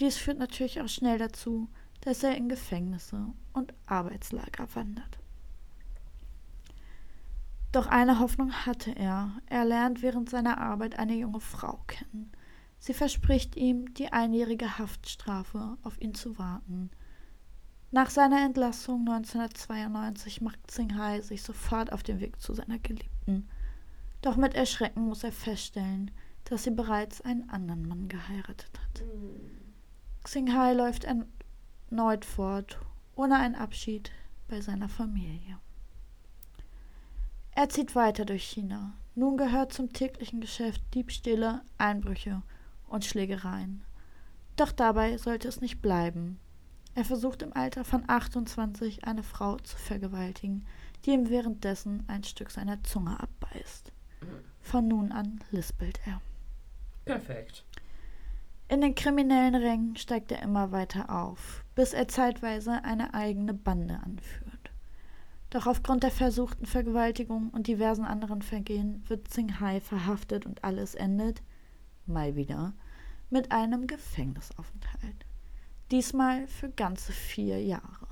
Dies 0.00 0.16
führt 0.16 0.38
natürlich 0.38 0.80
auch 0.80 0.88
schnell 0.88 1.18
dazu, 1.18 1.68
dass 2.00 2.24
er 2.24 2.36
in 2.36 2.48
Gefängnisse 2.48 3.26
und 3.52 3.72
Arbeitslager 3.86 4.66
wandert. 4.74 5.21
Doch 7.72 7.86
eine 7.86 8.18
Hoffnung 8.18 8.52
hatte 8.52 8.94
er. 8.94 9.32
Er 9.46 9.64
lernt 9.64 10.02
während 10.02 10.28
seiner 10.28 10.58
Arbeit 10.58 10.98
eine 10.98 11.14
junge 11.14 11.40
Frau 11.40 11.82
kennen. 11.86 12.30
Sie 12.78 12.92
verspricht 12.92 13.56
ihm, 13.56 13.94
die 13.94 14.12
einjährige 14.12 14.78
Haftstrafe 14.78 15.78
auf 15.82 16.00
ihn 16.00 16.14
zu 16.14 16.38
warten. 16.38 16.90
Nach 17.90 18.10
seiner 18.10 18.44
Entlassung 18.44 19.00
1992 19.00 20.40
macht 20.42 20.66
Xinghai 20.66 21.20
sich 21.20 21.42
sofort 21.42 21.92
auf 21.92 22.02
den 22.02 22.20
Weg 22.20 22.40
zu 22.40 22.54
seiner 22.54 22.78
Geliebten. 22.78 23.48
Doch 24.20 24.36
mit 24.36 24.54
Erschrecken 24.54 25.06
muss 25.06 25.24
er 25.24 25.32
feststellen, 25.32 26.10
dass 26.44 26.64
sie 26.64 26.70
bereits 26.70 27.20
einen 27.20 27.48
anderen 27.48 27.86
Mann 27.86 28.08
geheiratet 28.08 28.70
hat. 28.80 29.02
Xinghai 30.24 30.74
läuft 30.74 31.04
erneut 31.04 32.24
fort, 32.24 32.78
ohne 33.14 33.36
einen 33.36 33.54
Abschied 33.54 34.10
bei 34.48 34.60
seiner 34.60 34.88
Familie. 34.88 35.58
Er 37.54 37.68
zieht 37.68 37.94
weiter 37.94 38.24
durch 38.24 38.44
China. 38.44 38.94
Nun 39.14 39.36
gehört 39.36 39.72
zum 39.72 39.92
täglichen 39.92 40.40
Geschäft 40.40 40.82
Diebstähle, 40.94 41.62
Einbrüche 41.76 42.42
und 42.88 43.04
Schlägereien. 43.04 43.84
Doch 44.56 44.72
dabei 44.72 45.18
sollte 45.18 45.48
es 45.48 45.60
nicht 45.60 45.82
bleiben. 45.82 46.38
Er 46.94 47.04
versucht 47.04 47.42
im 47.42 47.54
Alter 47.54 47.84
von 47.84 48.04
28 48.06 49.04
eine 49.04 49.22
Frau 49.22 49.56
zu 49.58 49.76
vergewaltigen, 49.76 50.66
die 51.04 51.10
ihm 51.10 51.28
währenddessen 51.28 52.04
ein 52.06 52.24
Stück 52.24 52.50
seiner 52.50 52.82
Zunge 52.84 53.18
abbeißt. 53.20 53.92
Von 54.60 54.88
nun 54.88 55.12
an 55.12 55.40
lispelt 55.50 56.00
er. 56.06 56.20
Perfekt. 57.04 57.64
In 58.68 58.80
den 58.80 58.94
kriminellen 58.94 59.54
Rängen 59.54 59.96
steigt 59.96 60.32
er 60.32 60.42
immer 60.42 60.72
weiter 60.72 61.10
auf, 61.10 61.64
bis 61.74 61.92
er 61.92 62.08
zeitweise 62.08 62.84
eine 62.84 63.12
eigene 63.12 63.52
Bande 63.52 63.98
anführt. 64.02 64.51
Doch 65.52 65.66
aufgrund 65.66 66.02
der 66.02 66.10
versuchten 66.10 66.64
Vergewaltigung 66.64 67.50
und 67.50 67.66
diversen 67.66 68.06
anderen 68.06 68.40
Vergehen 68.40 69.04
wird 69.08 69.28
Xinghai 69.28 69.82
verhaftet 69.82 70.46
und 70.46 70.64
alles 70.64 70.94
endet, 70.94 71.42
mal 72.06 72.36
wieder, 72.36 72.72
mit 73.28 73.52
einem 73.52 73.86
Gefängnisaufenthalt. 73.86 75.26
Diesmal 75.90 76.46
für 76.46 76.70
ganze 76.70 77.12
vier 77.12 77.62
Jahre. 77.62 78.06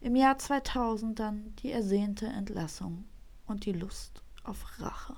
Im 0.00 0.14
Jahr 0.14 0.38
2000 0.38 1.18
dann 1.18 1.56
die 1.56 1.72
ersehnte 1.72 2.26
Entlassung 2.26 3.04
und 3.48 3.66
die 3.66 3.72
Lust 3.72 4.22
auf 4.44 4.78
Rache. 4.78 5.16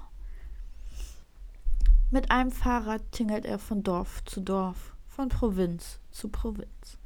Mit 2.11 2.31
einem 2.31 2.51
Fahrrad 2.51 3.13
tingelt 3.13 3.45
er 3.45 3.59
von 3.59 3.83
Dorf 3.83 4.25
zu 4.25 4.41
Dorf, 4.41 4.97
von 5.07 5.29
Provinz 5.29 6.01
zu 6.11 6.31
Provinz. 6.31 6.97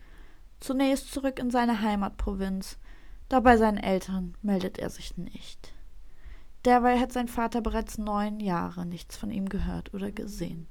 Zunächst 0.61 1.13
zurück 1.13 1.41
in 1.41 1.51
seine 1.51 1.83
Heimatprovinz, 1.83 2.79
doch 3.29 3.43
bei 3.43 3.57
seinen 3.57 3.79
Eltern 3.79 4.35
meldet 4.43 4.79
er 4.79 4.91
sich 4.91 5.17
nicht. 5.17 5.73
Derweil 6.65 7.01
hat 7.01 7.13
sein 7.13 7.29
Vater 7.29 7.61
bereits 7.61 7.99
neun 7.99 8.41
Jahre 8.41 8.85
nichts 8.85 9.17
von 9.17 9.31
ihm 9.31 9.49
gehört 9.49 9.95
oder 9.95 10.11
gesehen. 10.11 10.67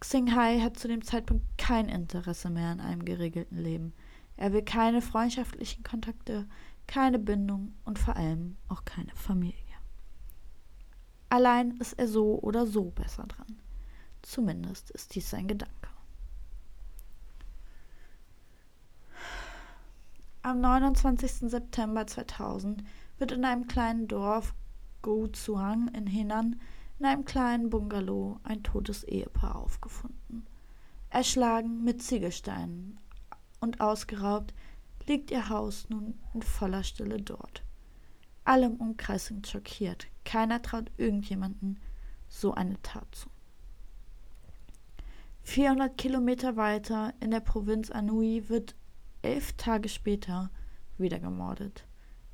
Xinghai 0.00 0.60
hat 0.60 0.78
zu 0.78 0.88
dem 0.88 1.02
Zeitpunkt 1.02 1.44
kein 1.58 1.88
Interesse 1.88 2.50
mehr 2.50 2.68
an 2.68 2.80
einem 2.80 3.04
geregelten 3.04 3.58
Leben. 3.58 3.92
Er 4.36 4.52
will 4.52 4.62
keine 4.62 5.00
freundschaftlichen 5.00 5.82
Kontakte, 5.82 6.46
keine 6.86 7.18
Bindung 7.18 7.74
und 7.84 7.98
vor 7.98 8.16
allem 8.16 8.56
auch 8.68 8.84
keine 8.84 9.14
Familie. 9.14 9.54
Allein 11.28 11.72
ist 11.78 11.94
er 11.94 12.06
so 12.06 12.38
oder 12.40 12.66
so 12.66 12.90
besser 12.90 13.24
dran. 13.26 13.58
Zumindest 14.22 14.90
ist 14.90 15.14
dies 15.14 15.28
sein 15.28 15.48
Gedanke. 15.48 15.88
Am 20.46 20.60
29. 20.60 21.50
September 21.50 22.06
2000 22.06 22.84
wird 23.18 23.32
in 23.32 23.44
einem 23.44 23.66
kleinen 23.66 24.06
Dorf 24.06 24.54
Gozuang 25.02 25.88
in 25.88 26.06
Henan 26.06 26.60
in 27.00 27.06
einem 27.06 27.24
kleinen 27.24 27.68
Bungalow 27.68 28.38
ein 28.44 28.62
totes 28.62 29.02
Ehepaar 29.02 29.56
aufgefunden. 29.56 30.46
Erschlagen 31.10 31.82
mit 31.82 32.00
Ziegelsteinen 32.00 33.00
und 33.58 33.80
ausgeraubt 33.80 34.54
liegt 35.08 35.32
ihr 35.32 35.48
Haus 35.48 35.88
nun 35.88 36.16
in 36.32 36.42
voller 36.42 36.84
Stille 36.84 37.20
dort. 37.20 37.64
Alle 38.44 38.66
im 38.66 38.76
Umkreis 38.76 39.26
sind 39.26 39.48
schockiert. 39.48 40.06
Keiner 40.24 40.62
traut 40.62 40.92
irgendjemanden 40.96 41.80
so 42.28 42.54
eine 42.54 42.80
Tat 42.82 43.12
zu. 43.12 43.28
400 45.42 45.98
Kilometer 45.98 46.54
weiter 46.54 47.14
in 47.18 47.32
der 47.32 47.40
Provinz 47.40 47.90
Anhui 47.90 48.48
wird 48.48 48.76
elf 49.26 49.54
Tage 49.54 49.88
später 49.88 50.50
wieder 50.98 51.18
gemordet. 51.18 51.84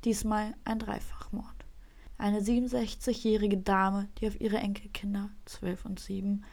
Diesmal 0.03 0.53
ein 0.63 0.79
Dreifachmord. 0.79 1.65
Eine 2.17 2.39
67-jährige 2.39 3.57
Dame, 3.57 4.07
die 4.17 4.27
auf 4.27 4.39
ihre 4.39 4.57
Enkelkinder, 4.57 5.29
12 5.45 5.85
und 5.85 5.99
7, 5.99 6.43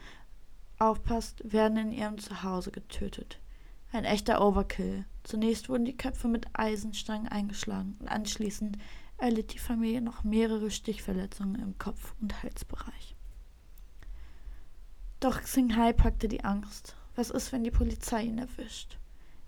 aufpasst, 0.78 1.43
werden 1.45 1.76
in 1.76 1.93
ihrem 1.93 2.18
Zuhause 2.18 2.70
getötet. 2.70 3.38
Ein 3.93 4.05
echter 4.05 4.41
Overkill. 4.41 5.05
Zunächst 5.24 5.68
wurden 5.68 5.84
die 5.84 5.97
Köpfe 5.97 6.28
mit 6.28 6.47
Eisenstangen 6.55 7.28
eingeschlagen 7.28 7.97
und 8.01 8.09
anschließend 8.09 8.78
erlitt 9.18 9.53
die 9.53 9.59
Familie 9.59 10.01
noch 10.01 10.24
mehrere 10.24 10.70
Stichverletzungen 10.70 11.61
im 11.61 11.76
Kopf- 11.76 12.14
und 12.20 12.43
Halsbereich. 12.43 13.14
Doch 15.18 15.43
Xinghai 15.43 15.93
packte 15.93 16.28
die 16.28 16.45
Angst. 16.45 16.97
Was 17.14 17.28
ist, 17.28 17.53
wenn 17.53 17.64
die 17.64 17.70
Polizei 17.70 18.22
ihn 18.22 18.38
erwischt? 18.38 19.00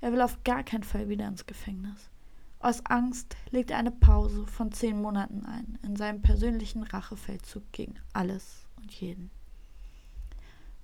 Er 0.03 0.13
will 0.13 0.21
auf 0.21 0.43
gar 0.43 0.65
keinen 0.65 0.83
Fall 0.83 1.09
wieder 1.09 1.29
ins 1.29 1.47
Gefängnis. 1.47 2.11
Aus 2.59 2.85
Angst 2.87 3.37
legt 3.51 3.71
er 3.71 3.79
eine 3.79 3.93
Pause 3.93 4.47
von 4.49 4.73
zehn 4.73 5.01
Monaten 5.01 5.47
ein 5.47 5.79
in 5.85 5.95
seinem 5.95 6.21
persönlichen 6.21 6.83
Rachefeldzug 6.83 7.63
gegen 7.71 7.95
alles 8.13 8.67
und 8.77 8.93
jeden. 8.93 9.31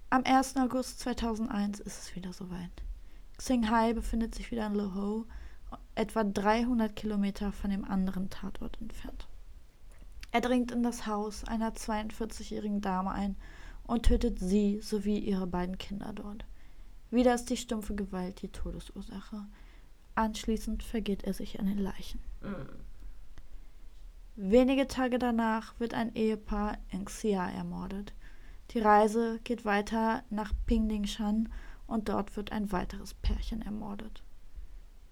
Am 0.09 0.23
1. 0.25 0.57
August 0.57 1.01
2001 1.01 1.81
ist 1.81 1.99
es 1.99 2.17
wieder 2.17 2.33
soweit. 2.33 2.71
Xinghai 3.37 3.93
befindet 3.93 4.37
sich 4.37 4.53
wieder 4.53 4.69
in 4.69 4.75
Loho, 4.75 5.27
etwa 5.97 6.23
300 6.23 6.95
Kilometer 6.95 7.51
von 7.51 7.71
dem 7.71 7.85
anderen 7.85 8.31
Tatort 8.31 8.81
entfernt. 8.81 9.27
Er 10.31 10.43
dringt 10.43 10.71
in 10.71 10.85
das 10.85 11.09
Haus 11.09 11.43
einer 11.45 11.73
42-jährigen 11.73 12.81
Dame 12.81 13.11
ein 13.11 13.37
und 13.85 14.07
tötet 14.07 14.39
sie 14.39 14.81
sowie 14.81 15.19
ihre 15.19 15.49
beiden 15.49 15.77
Kinder 15.77 16.13
dort. 16.15 16.45
Wieder 17.11 17.35
ist 17.35 17.51
die 17.51 17.57
stumpfe 17.57 17.95
Gewalt 17.95 18.43
die 18.43 18.49
Todesursache. 18.49 19.47
Anschließend 20.15 20.83
vergeht 20.83 21.25
er 21.25 21.33
sich 21.33 21.59
an 21.61 21.67
den 21.67 21.79
Leichen. 21.79 22.21
Mhm. 22.43 22.69
Wenige 24.37 24.87
Tage 24.87 25.19
danach 25.19 25.79
wird 25.81 25.95
ein 25.95 26.15
Ehepaar 26.15 26.79
in 26.91 27.07
Xia 27.07 27.51
ermordet. 27.51 28.15
Die 28.71 28.79
Reise 28.79 29.41
geht 29.43 29.65
weiter 29.65 30.23
nach 30.31 30.53
Pingdingshan 30.67 31.49
und 31.87 32.09
dort 32.09 32.37
wird 32.37 32.53
ein 32.53 32.71
weiteres 32.71 33.15
Pärchen 33.15 33.63
ermordet. 33.63 34.23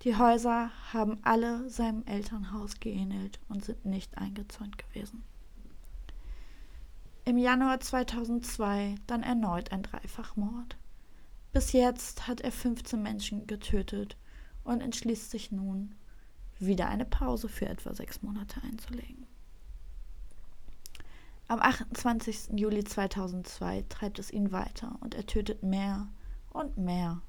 Die 0.03 0.16
Häuser 0.16 0.70
haben 0.92 1.18
alle 1.22 1.68
seinem 1.70 2.05
Elternhaus 2.05 2.78
geähnelt 2.78 3.40
und 3.49 3.64
sind 3.64 3.84
nicht 3.86 4.18
eingezäunt 4.18 4.76
gewesen. 4.78 5.24
Im 7.24 7.38
Januar 7.38 7.80
2002 7.80 8.97
dann 9.07 9.22
erneut 9.22 9.72
ein 9.72 9.82
Dreifachmord. 9.82 10.76
Bis 11.57 11.73
jetzt 11.73 12.29
hat 12.29 12.43
er 12.43 12.53
15 12.53 13.03
Menschen 13.03 13.47
getötet 13.47 14.19
und 14.63 14.83
entschließt 14.83 15.31
sich 15.31 15.53
nun, 15.53 15.95
wieder 16.59 16.87
eine 16.87 17.07
Pause 17.07 17.49
für 17.49 17.67
etwa 17.67 17.95
sechs 17.95 18.21
Monate 18.21 18.63
einzulegen. 18.63 19.27
Am 21.49 21.59
28. 21.63 22.51
Juli 22.61 22.85
2002 22.85 23.87
treibt 23.89 24.19
es 24.19 24.31
ihn 24.31 24.53
weiter 24.53 24.99
und 25.01 25.15
er 25.15 25.25
tötet 25.25 25.63
mehr 25.63 26.09
und 26.51 26.77
mehr 26.77 27.23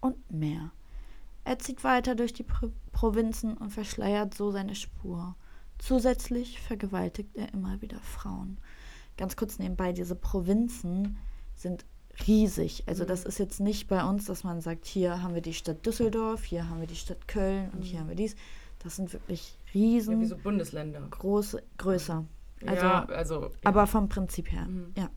und 0.00 0.30
mehr. 0.30 0.70
Er 1.42 1.58
zieht 1.58 1.82
weiter 1.82 2.14
durch 2.14 2.32
die 2.32 2.44
Pro 2.44 2.70
Provinzen 2.92 3.56
und 3.56 3.70
verschleiert 3.70 4.34
so 4.34 4.52
seine 4.52 4.76
Spur. 4.76 5.34
Zusätzlich 5.78 6.60
vergewaltigt 6.60 7.34
er 7.34 7.52
immer 7.52 7.82
wieder 7.82 7.98
Frauen. 7.98 8.58
Ganz 9.16 9.34
kurz 9.34 9.58
nebenbei, 9.58 9.92
diese 9.92 10.14
Provinzen 10.14 11.16
sind 11.56 11.84
riesig. 12.26 12.84
Also 12.86 13.04
das 13.04 13.24
mhm. 13.24 13.28
ist 13.28 13.38
jetzt 13.38 13.60
nicht 13.60 13.88
bei 13.88 14.04
uns, 14.04 14.26
dass 14.26 14.44
man 14.44 14.60
sagt, 14.60 14.86
hier 14.86 15.22
haben 15.22 15.34
wir 15.34 15.42
die 15.42 15.54
Stadt 15.54 15.84
Düsseldorf, 15.84 16.44
hier 16.44 16.68
haben 16.68 16.80
wir 16.80 16.86
die 16.86 16.96
Stadt 16.96 17.28
Köln 17.28 17.70
und 17.72 17.80
mhm. 17.80 17.84
hier 17.84 18.00
haben 18.00 18.08
wir 18.08 18.16
dies. 18.16 18.36
Das 18.82 18.96
sind 18.96 19.12
wirklich 19.12 19.56
riesen. 19.72 20.14
Ja, 20.14 20.20
wie 20.20 20.26
so 20.26 20.36
Bundesländer. 20.36 21.00
Große, 21.10 21.62
größer. 21.78 22.24
Also, 22.66 22.84
ja, 22.86 23.04
also. 23.06 23.42
Ja. 23.42 23.50
Aber 23.64 23.86
vom 23.86 24.08
Prinzip 24.08 24.52
her, 24.52 24.66
mhm. 24.66 24.92
ja. 24.96 25.08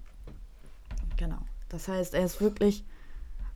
Genau. 1.17 1.39
Das 1.69 1.87
heißt, 1.87 2.13
er 2.13 2.25
ist 2.25 2.39
wirklich 2.41 2.85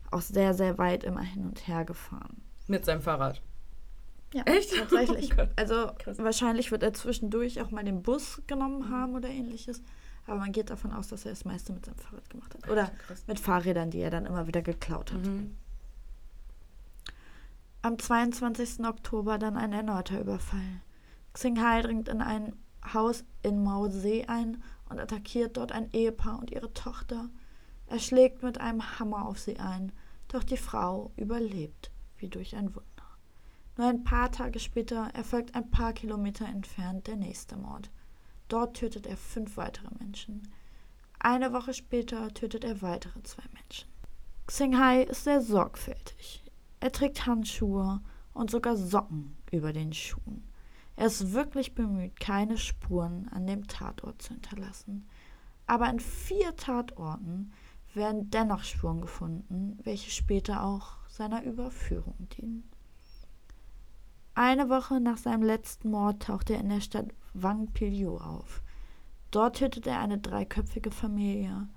auch 0.10 0.22
sehr, 0.22 0.54
sehr 0.54 0.78
weit 0.78 1.04
immer 1.04 1.22
hin 1.22 1.46
und 1.46 1.68
her 1.68 1.86
gefahren. 1.86 2.42
Mit 2.68 2.86
seinem 2.86 3.02
Fahrrad. 3.02 3.42
Ja, 4.34 4.44
Echt? 4.44 4.76
Tatsächlich. 4.78 5.32
Oh 5.38 5.46
also 5.56 5.92
Krass. 5.98 6.18
wahrscheinlich 6.20 6.72
wird 6.72 6.84
er 6.84 6.94
zwischendurch 6.94 7.62
auch 7.62 7.72
mal 7.72 7.84
den 7.84 8.02
Bus 8.02 8.42
genommen 8.48 8.90
haben 8.90 9.16
oder 9.16 9.30
ähnliches. 9.30 9.82
Aber 10.32 10.40
man 10.40 10.54
geht 10.54 10.70
davon 10.70 10.94
aus, 10.94 11.10
dass 11.10 11.26
er 11.26 11.32
das 11.32 11.44
meiste 11.44 11.74
mit 11.74 11.86
seinem 11.86 11.98
Fahrrad 11.98 12.30
gemacht 12.30 12.56
hat. 12.56 12.70
Oder 12.70 12.90
mit 13.28 13.38
Fahrrädern, 13.38 13.92
die 13.92 14.00
er 14.00 14.12
dann 14.12 14.26
immer 14.26 14.48
wieder 14.48 14.62
geklaut 14.62 15.12
hat. 15.12 15.26
Mhm. 15.26 15.58
Am 17.82 18.00
22. 18.00 18.86
Oktober 18.86 19.38
dann 19.38 19.58
ein 19.58 19.74
erneuter 19.74 20.22
Überfall. 20.22 20.82
Xinghai 21.34 21.82
dringt 21.82 22.08
in 22.08 22.22
ein 22.22 22.54
Haus 22.94 23.26
in 23.44 23.62
Mao 23.62 23.90
See 23.90 24.24
ein 24.26 24.64
und 24.88 25.02
attackiert 25.02 25.58
dort 25.58 25.74
ein 25.74 25.92
Ehepaar 25.92 26.40
und 26.40 26.50
ihre 26.50 26.74
Tochter. 26.74 27.28
Er 27.88 28.00
schlägt 28.00 28.42
mit 28.42 28.58
einem 28.58 29.00
Hammer 29.00 29.26
auf 29.26 29.38
sie 29.38 29.60
ein, 29.60 29.92
doch 30.30 30.46
die 30.46 30.56
Frau 30.56 31.12
überlebt 31.18 31.92
wie 32.20 32.30
durch 32.30 32.56
ein 32.56 32.74
Wunder. 32.74 32.86
Nur 33.76 33.90
ein 33.90 34.06
paar 34.06 34.32
Tage 34.32 34.60
später 34.60 35.10
erfolgt 35.14 35.56
ein 35.56 35.70
paar 35.72 35.92
Kilometer 35.92 36.46
entfernt 36.46 37.08
der 37.08 37.18
nächste 37.18 37.58
Mord. 37.58 37.92
Dort 38.52 38.76
tötet 38.76 39.08
er 39.08 39.16
fünf 39.16 39.56
weitere 39.56 39.88
Menschen. 39.98 40.42
Eine 41.20 41.54
Woche 41.54 41.74
später 41.74 42.34
tötet 42.34 42.66
er 42.66 42.82
weitere 42.82 43.24
zwei 43.24 43.44
Menschen. 43.54 43.88
Xinghai 44.46 45.04
ist 45.04 45.24
sehr 45.24 45.40
sorgfältig. 45.40 46.44
Er 46.82 46.92
trägt 46.92 47.26
Handschuhe 47.26 48.02
und 48.34 48.52
sogar 48.52 48.76
Socken 48.76 49.38
über 49.54 49.72
den 49.72 49.94
Schuhen. 49.94 50.44
Er 50.98 51.06
ist 51.06 51.32
wirklich 51.32 51.76
bemüht, 51.76 52.20
keine 52.20 52.58
Spuren 52.58 53.30
an 53.30 53.48
dem 53.48 53.68
Tatort 53.68 54.22
zu 54.22 54.34
hinterlassen. 54.34 55.08
Aber 55.66 55.86
an 55.86 56.02
vier 56.02 56.54
Tatorten 56.58 57.54
werden 57.94 58.32
dennoch 58.32 58.66
Spuren 58.66 59.00
gefunden, 59.00 59.80
welche 59.84 60.12
später 60.12 60.66
auch 60.66 60.98
seiner 61.08 61.44
Überführung 61.44 62.28
dienen. 62.38 62.70
Eine 64.34 64.70
Woche 64.70 65.02
nach 65.02 65.18
seinem 65.18 65.44
letzten 65.44 65.92
Mord 65.92 66.24
taucht 66.24 66.50
er 66.50 66.60
in 66.60 66.70
der 66.70 66.82
Stadt 66.82 67.08
Wang 67.34 67.68
Pilio 67.68 68.18
auf. 68.18 68.62
Dort 69.30 69.58
tötet 69.58 69.88
er 69.88 70.00
eine 70.00 70.18
dreiköpfige 70.18 70.92
Familie. 70.92 71.68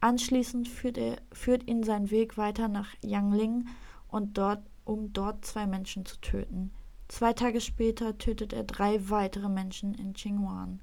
Anschließend 0.00 0.68
führt, 0.68 0.98
er, 0.98 1.16
führt 1.32 1.66
ihn 1.66 1.82
sein 1.82 2.10
Weg 2.10 2.36
weiter 2.36 2.68
nach 2.68 2.88
Yangling 3.02 3.68
und 4.08 4.36
dort, 4.36 4.62
um 4.84 5.12
dort 5.14 5.46
zwei 5.46 5.66
Menschen 5.66 6.04
zu 6.04 6.20
töten. 6.20 6.72
Zwei 7.08 7.32
Tage 7.32 7.60
später 7.60 8.18
tötet 8.18 8.52
er 8.52 8.64
drei 8.64 9.08
weitere 9.08 9.48
Menschen 9.48 9.94
in 9.94 10.12
Qingwan. 10.12 10.80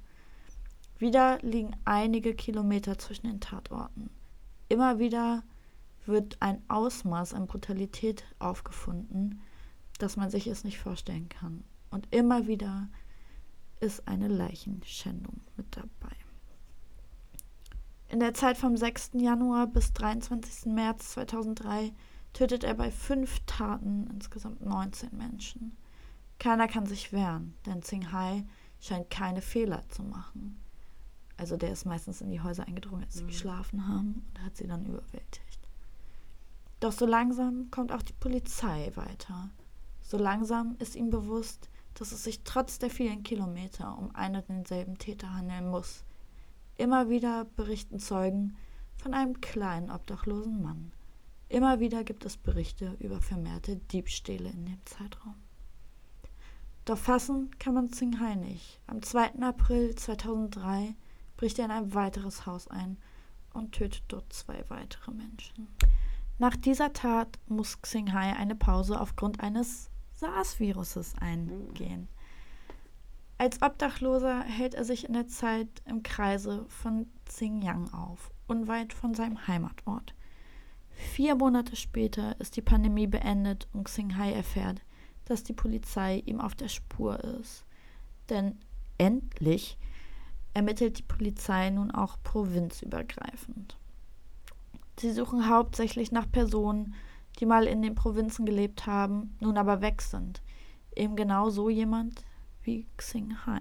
Wieder 0.98 1.38
liegen 1.42 1.74
einige 1.84 2.34
Kilometer 2.34 2.98
zwischen 2.98 3.28
den 3.28 3.40
Tatorten. 3.40 4.10
Immer 4.68 4.98
wieder 4.98 5.42
wird 6.06 6.36
ein 6.40 6.62
Ausmaß 6.68 7.34
an 7.34 7.46
Brutalität 7.46 8.24
aufgefunden, 8.38 9.40
dass 10.02 10.16
man 10.16 10.30
sich 10.30 10.46
es 10.48 10.64
nicht 10.64 10.78
vorstellen 10.78 11.28
kann. 11.28 11.64
Und 11.90 12.12
immer 12.12 12.46
wieder 12.46 12.88
ist 13.80 14.08
eine 14.08 14.28
Leichenschändung 14.28 15.40
mit 15.56 15.76
dabei. 15.76 16.16
In 18.08 18.20
der 18.20 18.34
Zeit 18.34 18.58
vom 18.58 18.76
6. 18.76 19.12
Januar 19.14 19.66
bis 19.66 19.92
23. 19.92 20.72
März 20.72 21.12
2003 21.12 21.92
tötet 22.32 22.64
er 22.64 22.74
bei 22.74 22.90
fünf 22.90 23.40
Taten 23.46 24.06
insgesamt 24.08 24.60
19 24.64 25.16
Menschen. 25.16 25.76
Keiner 26.38 26.66
kann 26.66 26.86
sich 26.86 27.12
wehren, 27.12 27.54
denn 27.66 27.82
Hai 28.12 28.44
scheint 28.80 29.08
keine 29.10 29.40
Fehler 29.40 29.88
zu 29.88 30.02
machen. 30.02 30.60
Also 31.36 31.56
der 31.56 31.72
ist 31.72 31.86
meistens 31.86 32.20
in 32.20 32.30
die 32.30 32.40
Häuser 32.40 32.66
eingedrungen, 32.66 33.04
als 33.04 33.14
sie 33.14 33.22
mhm. 33.22 33.28
geschlafen 33.28 33.88
haben 33.88 34.26
und 34.28 34.42
hat 34.42 34.56
sie 34.56 34.66
dann 34.66 34.84
überwältigt. 34.84 35.68
Doch 36.80 36.92
so 36.92 37.06
langsam 37.06 37.70
kommt 37.70 37.92
auch 37.92 38.02
die 38.02 38.12
Polizei 38.12 38.90
weiter. 38.96 39.50
So 40.02 40.18
langsam 40.18 40.76
ist 40.78 40.96
ihm 40.96 41.10
bewusst, 41.10 41.70
dass 41.94 42.12
es 42.12 42.24
sich 42.24 42.42
trotz 42.44 42.78
der 42.78 42.90
vielen 42.90 43.22
Kilometer 43.22 43.96
um 43.98 44.14
einen 44.14 44.36
und 44.36 44.48
denselben 44.48 44.98
Täter 44.98 45.34
handeln 45.34 45.70
muss. 45.70 46.04
Immer 46.76 47.08
wieder 47.08 47.44
berichten 47.56 47.98
Zeugen 47.98 48.56
von 48.96 49.14
einem 49.14 49.40
kleinen 49.40 49.90
obdachlosen 49.90 50.62
Mann. 50.62 50.92
Immer 51.48 51.80
wieder 51.80 52.02
gibt 52.02 52.24
es 52.24 52.36
Berichte 52.36 52.96
über 52.98 53.20
vermehrte 53.20 53.76
Diebstähle 53.76 54.48
in 54.48 54.64
dem 54.64 54.86
Zeitraum. 54.86 55.34
Doch 56.84 56.98
fassen 56.98 57.50
kann 57.58 57.74
man 57.74 57.90
Hai 58.18 58.34
nicht. 58.34 58.80
Am 58.86 59.02
2. 59.02 59.40
April 59.42 59.94
2003 59.94 60.96
bricht 61.36 61.58
er 61.58 61.66
in 61.66 61.70
ein 61.70 61.94
weiteres 61.94 62.46
Haus 62.46 62.68
ein 62.68 62.96
und 63.52 63.72
tötet 63.72 64.02
dort 64.08 64.32
zwei 64.32 64.64
weitere 64.68 65.12
Menschen. 65.12 65.68
Nach 66.38 66.56
dieser 66.56 66.92
Tat 66.92 67.38
muss 67.46 67.80
Xinghai 67.82 68.34
eine 68.34 68.56
Pause 68.56 69.00
aufgrund 69.00 69.40
eines 69.40 69.90
SARS-Viruses 70.22 71.14
eingehen. 71.20 72.08
Als 73.38 73.60
Obdachloser 73.60 74.42
hält 74.44 74.74
er 74.74 74.84
sich 74.84 75.04
in 75.04 75.14
der 75.14 75.26
Zeit 75.26 75.68
im 75.84 76.04
Kreise 76.04 76.64
von 76.68 77.06
Xinjiang 77.26 77.92
auf, 77.92 78.30
unweit 78.46 78.92
von 78.92 79.14
seinem 79.14 79.48
Heimatort. 79.48 80.14
Vier 80.90 81.34
Monate 81.34 81.74
später 81.74 82.40
ist 82.40 82.56
die 82.56 82.62
Pandemie 82.62 83.08
beendet 83.08 83.66
und 83.72 83.84
Xinghai 83.84 84.32
erfährt, 84.32 84.80
dass 85.24 85.42
die 85.42 85.54
Polizei 85.54 86.22
ihm 86.24 86.40
auf 86.40 86.54
der 86.54 86.68
Spur 86.68 87.18
ist. 87.18 87.64
Denn 88.28 88.60
endlich 88.98 89.76
ermittelt 90.54 90.98
die 90.98 91.02
Polizei 91.02 91.70
nun 91.70 91.90
auch 91.90 92.16
provinzübergreifend. 92.22 93.76
Sie 95.00 95.10
suchen 95.10 95.48
hauptsächlich 95.48 96.12
nach 96.12 96.30
Personen, 96.30 96.94
die 97.38 97.46
mal 97.46 97.66
in 97.66 97.82
den 97.82 97.94
Provinzen 97.94 98.46
gelebt 98.46 98.86
haben, 98.86 99.36
nun 99.40 99.56
aber 99.56 99.80
weg 99.80 100.02
sind. 100.02 100.42
Eben 100.94 101.16
genau 101.16 101.50
so 101.50 101.68
jemand 101.68 102.24
wie 102.62 102.86
Xing 102.96 103.46
Hai. 103.46 103.60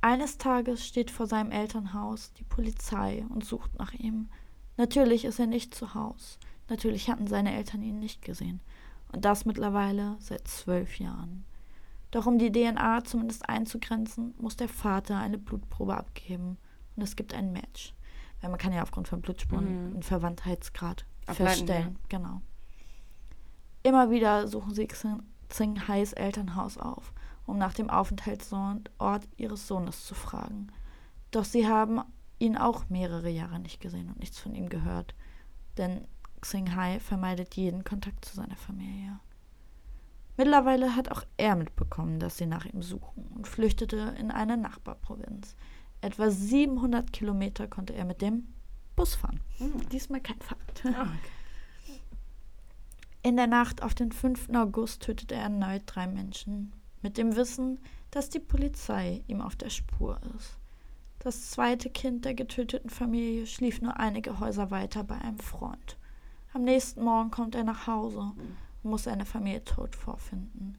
Eines 0.00 0.36
Tages 0.36 0.84
steht 0.84 1.10
vor 1.10 1.26
seinem 1.26 1.52
Elternhaus 1.52 2.32
die 2.32 2.44
Polizei 2.44 3.24
und 3.28 3.44
sucht 3.44 3.78
nach 3.78 3.92
ihm. 3.94 4.28
Natürlich 4.76 5.24
ist 5.24 5.38
er 5.38 5.46
nicht 5.46 5.74
zu 5.74 5.94
Hause. 5.94 6.38
Natürlich 6.68 7.08
hatten 7.08 7.28
seine 7.28 7.54
Eltern 7.54 7.82
ihn 7.82 8.00
nicht 8.00 8.22
gesehen. 8.22 8.60
Und 9.12 9.24
das 9.24 9.44
mittlerweile 9.44 10.16
seit 10.18 10.48
zwölf 10.48 10.98
Jahren. 10.98 11.44
Doch 12.10 12.26
um 12.26 12.38
die 12.38 12.50
DNA 12.50 13.04
zumindest 13.04 13.48
einzugrenzen, 13.48 14.34
muss 14.38 14.56
der 14.56 14.68
Vater 14.68 15.18
eine 15.18 15.38
Blutprobe 15.38 15.96
abgeben. 15.96 16.58
Und 16.96 17.02
es 17.02 17.14
gibt 17.14 17.32
ein 17.32 17.52
Match. 17.52 17.94
Weil 18.40 18.50
man 18.50 18.58
kann 18.58 18.72
ja 18.72 18.82
aufgrund 18.82 19.06
von 19.06 19.20
Blutspuren 19.20 19.86
mhm. 19.86 19.92
einen 19.94 20.02
Verwandtheitsgrad 20.02 21.06
Ableiten, 21.26 21.46
feststellen. 21.46 21.98
Ja. 22.10 22.18
Genau. 22.18 22.42
Immer 23.82 24.10
wieder 24.10 24.46
suchen 24.48 24.74
sie 24.74 24.86
Xing 24.86 25.88
Hais 25.88 26.12
Elternhaus 26.12 26.78
auf, 26.78 27.12
um 27.46 27.58
nach 27.58 27.74
dem 27.74 27.90
Aufenthaltsort 27.90 28.88
ihres 29.36 29.66
Sohnes 29.66 30.06
zu 30.06 30.14
fragen. 30.14 30.68
Doch 31.30 31.44
sie 31.44 31.66
haben 31.66 32.00
ihn 32.38 32.56
auch 32.56 32.88
mehrere 32.88 33.28
Jahre 33.28 33.58
nicht 33.58 33.80
gesehen 33.80 34.08
und 34.08 34.20
nichts 34.20 34.38
von 34.38 34.54
ihm 34.54 34.68
gehört. 34.68 35.14
Denn 35.78 36.06
Xing 36.40 36.74
Hai 36.74 37.00
vermeidet 37.00 37.54
jeden 37.54 37.84
Kontakt 37.84 38.24
zu 38.24 38.36
seiner 38.36 38.56
Familie. 38.56 39.18
Mittlerweile 40.36 40.96
hat 40.96 41.10
auch 41.10 41.24
er 41.36 41.56
mitbekommen, 41.56 42.18
dass 42.18 42.38
sie 42.38 42.46
nach 42.46 42.64
ihm 42.64 42.82
suchen 42.82 43.26
und 43.34 43.46
flüchtete 43.46 44.14
in 44.18 44.30
eine 44.30 44.56
Nachbarprovinz. 44.56 45.54
Etwa 46.00 46.30
700 46.30 47.12
Kilometer 47.12 47.68
konnte 47.68 47.94
er 47.94 48.04
mit 48.04 48.22
dem 48.22 48.48
Bus 48.96 49.14
fahren. 49.14 49.40
Mhm. 49.58 49.88
Diesmal 49.90 50.20
kein 50.20 50.40
Fahrrad. 50.40 50.82
Oh, 50.84 50.88
okay. 50.88 52.00
In 53.24 53.36
der 53.36 53.46
Nacht 53.46 53.82
auf 53.82 53.94
den 53.94 54.10
5. 54.10 54.48
August 54.54 55.02
tötete 55.02 55.36
er 55.36 55.42
erneut 55.42 55.82
drei 55.86 56.08
Menschen, 56.08 56.72
mit 57.02 57.18
dem 57.18 57.36
Wissen, 57.36 57.78
dass 58.10 58.28
die 58.28 58.40
Polizei 58.40 59.22
ihm 59.28 59.40
auf 59.40 59.54
der 59.54 59.70
Spur 59.70 60.20
ist. 60.36 60.58
Das 61.20 61.50
zweite 61.52 61.88
Kind 61.88 62.24
der 62.24 62.34
getöteten 62.34 62.90
Familie 62.90 63.46
schlief 63.46 63.80
nur 63.80 63.96
einige 64.00 64.40
Häuser 64.40 64.72
weiter 64.72 65.04
bei 65.04 65.16
einem 65.16 65.38
Freund. 65.38 65.96
Am 66.52 66.62
nächsten 66.62 67.04
Morgen 67.04 67.30
kommt 67.30 67.54
er 67.54 67.62
nach 67.62 67.86
Hause 67.86 68.32
und 68.82 68.90
muss 68.90 69.04
seine 69.04 69.24
Familie 69.24 69.64
tot 69.64 69.94
vorfinden. 69.94 70.76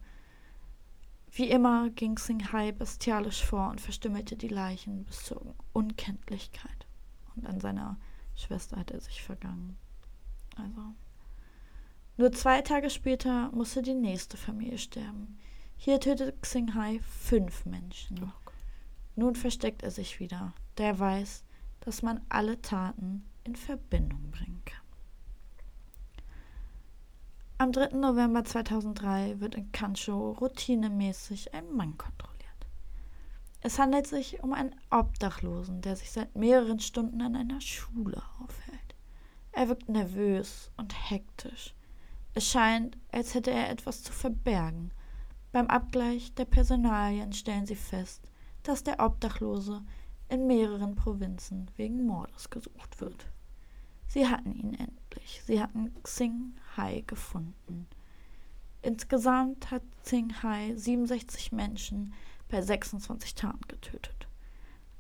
Wie 1.32 1.50
immer 1.50 1.90
ging 1.92 2.18
Hai 2.52 2.74
bestialisch 2.74 3.44
vor 3.44 3.70
und 3.70 3.80
verstümmelte 3.82 4.36
die 4.36 4.50
Leichen 4.50 5.06
bis 5.06 5.24
zur 5.24 5.56
Unkenntlichkeit. 5.72 6.83
Und 7.36 7.46
an 7.46 7.60
seiner 7.60 7.98
Schwester 8.36 8.78
hat 8.78 8.92
er 8.92 9.00
sich 9.00 9.22
vergangen. 9.22 9.78
Also. 10.56 10.82
Nur 12.18 12.32
zwei 12.32 12.62
Tage 12.62 12.90
später 12.90 13.50
musste 13.52 13.82
die 13.82 13.96
nächste 13.96 14.38
Familie 14.38 14.78
sterben. 14.78 15.40
Hier 15.78 16.00
tötete 16.00 16.34
Hai 16.76 17.00
fünf 17.00 17.66
Menschen. 17.66 18.24
Oh 18.24 18.52
Nun 19.16 19.36
versteckt 19.36 19.84
er 19.84 19.92
sich 19.92 20.20
wieder, 20.20 20.54
da 20.76 20.84
er 20.84 21.00
weiß, 21.00 21.44
dass 21.82 22.02
man 22.02 22.22
alle 22.30 22.62
Taten 22.62 23.26
in 23.44 23.56
Verbindung 23.56 24.32
bringen 24.32 24.62
kann. 24.66 24.84
Am 27.58 27.72
3. 27.72 27.98
November 27.98 28.44
2003 28.44 29.40
wird 29.40 29.56
in 29.56 29.72
Kancho 29.72 30.32
routinemäßig 30.32 31.54
ein 31.54 31.72
Mann 31.74 31.98
kontrolliert. 31.98 32.33
Es 33.66 33.80
handelt 33.80 34.08
sich 34.08 34.44
um 34.44 34.52
einen 34.52 34.76
Obdachlosen, 34.90 35.80
der 35.80 35.96
sich 35.96 36.12
seit 36.12 36.36
mehreren 36.36 36.82
Stunden 36.82 37.22
an 37.22 37.38
einer 37.38 37.62
Schule 37.62 38.22
aufhält. 38.42 38.96
Er 39.54 39.70
wirkt 39.70 39.88
nervös 39.88 40.70
und 40.76 41.10
hektisch. 41.10 41.74
Es 42.34 42.46
scheint, 42.46 42.98
als 43.14 43.34
hätte 43.34 43.52
er 43.52 43.70
etwas 43.70 44.04
zu 44.04 44.12
verbergen. 44.12 44.92
Beim 45.54 45.68
Abgleich 45.68 46.34
der 46.34 46.44
Personalien 46.44 47.32
stellen 47.32 47.66
sie 47.66 47.78
fest, 47.78 48.22
dass 48.64 48.84
der 48.84 49.00
Obdachlose 49.00 49.82
in 50.28 50.46
mehreren 50.46 50.96
Provinzen 50.96 51.72
wegen 51.78 52.06
Mordes 52.06 52.50
gesucht 52.50 53.00
wird. 53.00 53.28
Sie 54.08 54.28
hatten 54.28 54.52
ihn 54.52 54.74
endlich. 54.74 55.42
Sie 55.46 55.62
hatten 55.62 55.94
Xing 56.04 56.54
Hai 56.76 57.06
gefunden. 57.08 57.88
Insgesamt 58.82 59.72
hat 59.72 59.84
Xing 60.04 60.44
Hai 60.44 60.76
67 60.76 61.54
Menschen 61.54 62.14
bei 62.54 62.62
26 62.62 63.34
Taten 63.34 63.68
getötet. 63.68 64.28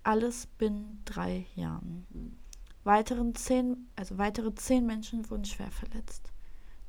Alles 0.02 0.48
binnen 0.58 1.04
drei 1.06 1.46
Jahren. 1.54 2.08
Weiteren 2.84 3.36
zehn, 3.36 3.90
also 3.96 4.18
weitere 4.18 4.56
zehn 4.56 4.88
Menschen 4.88 5.30
wurden 5.30 5.46
schwer 5.46 5.70
verletzt. 5.70 6.34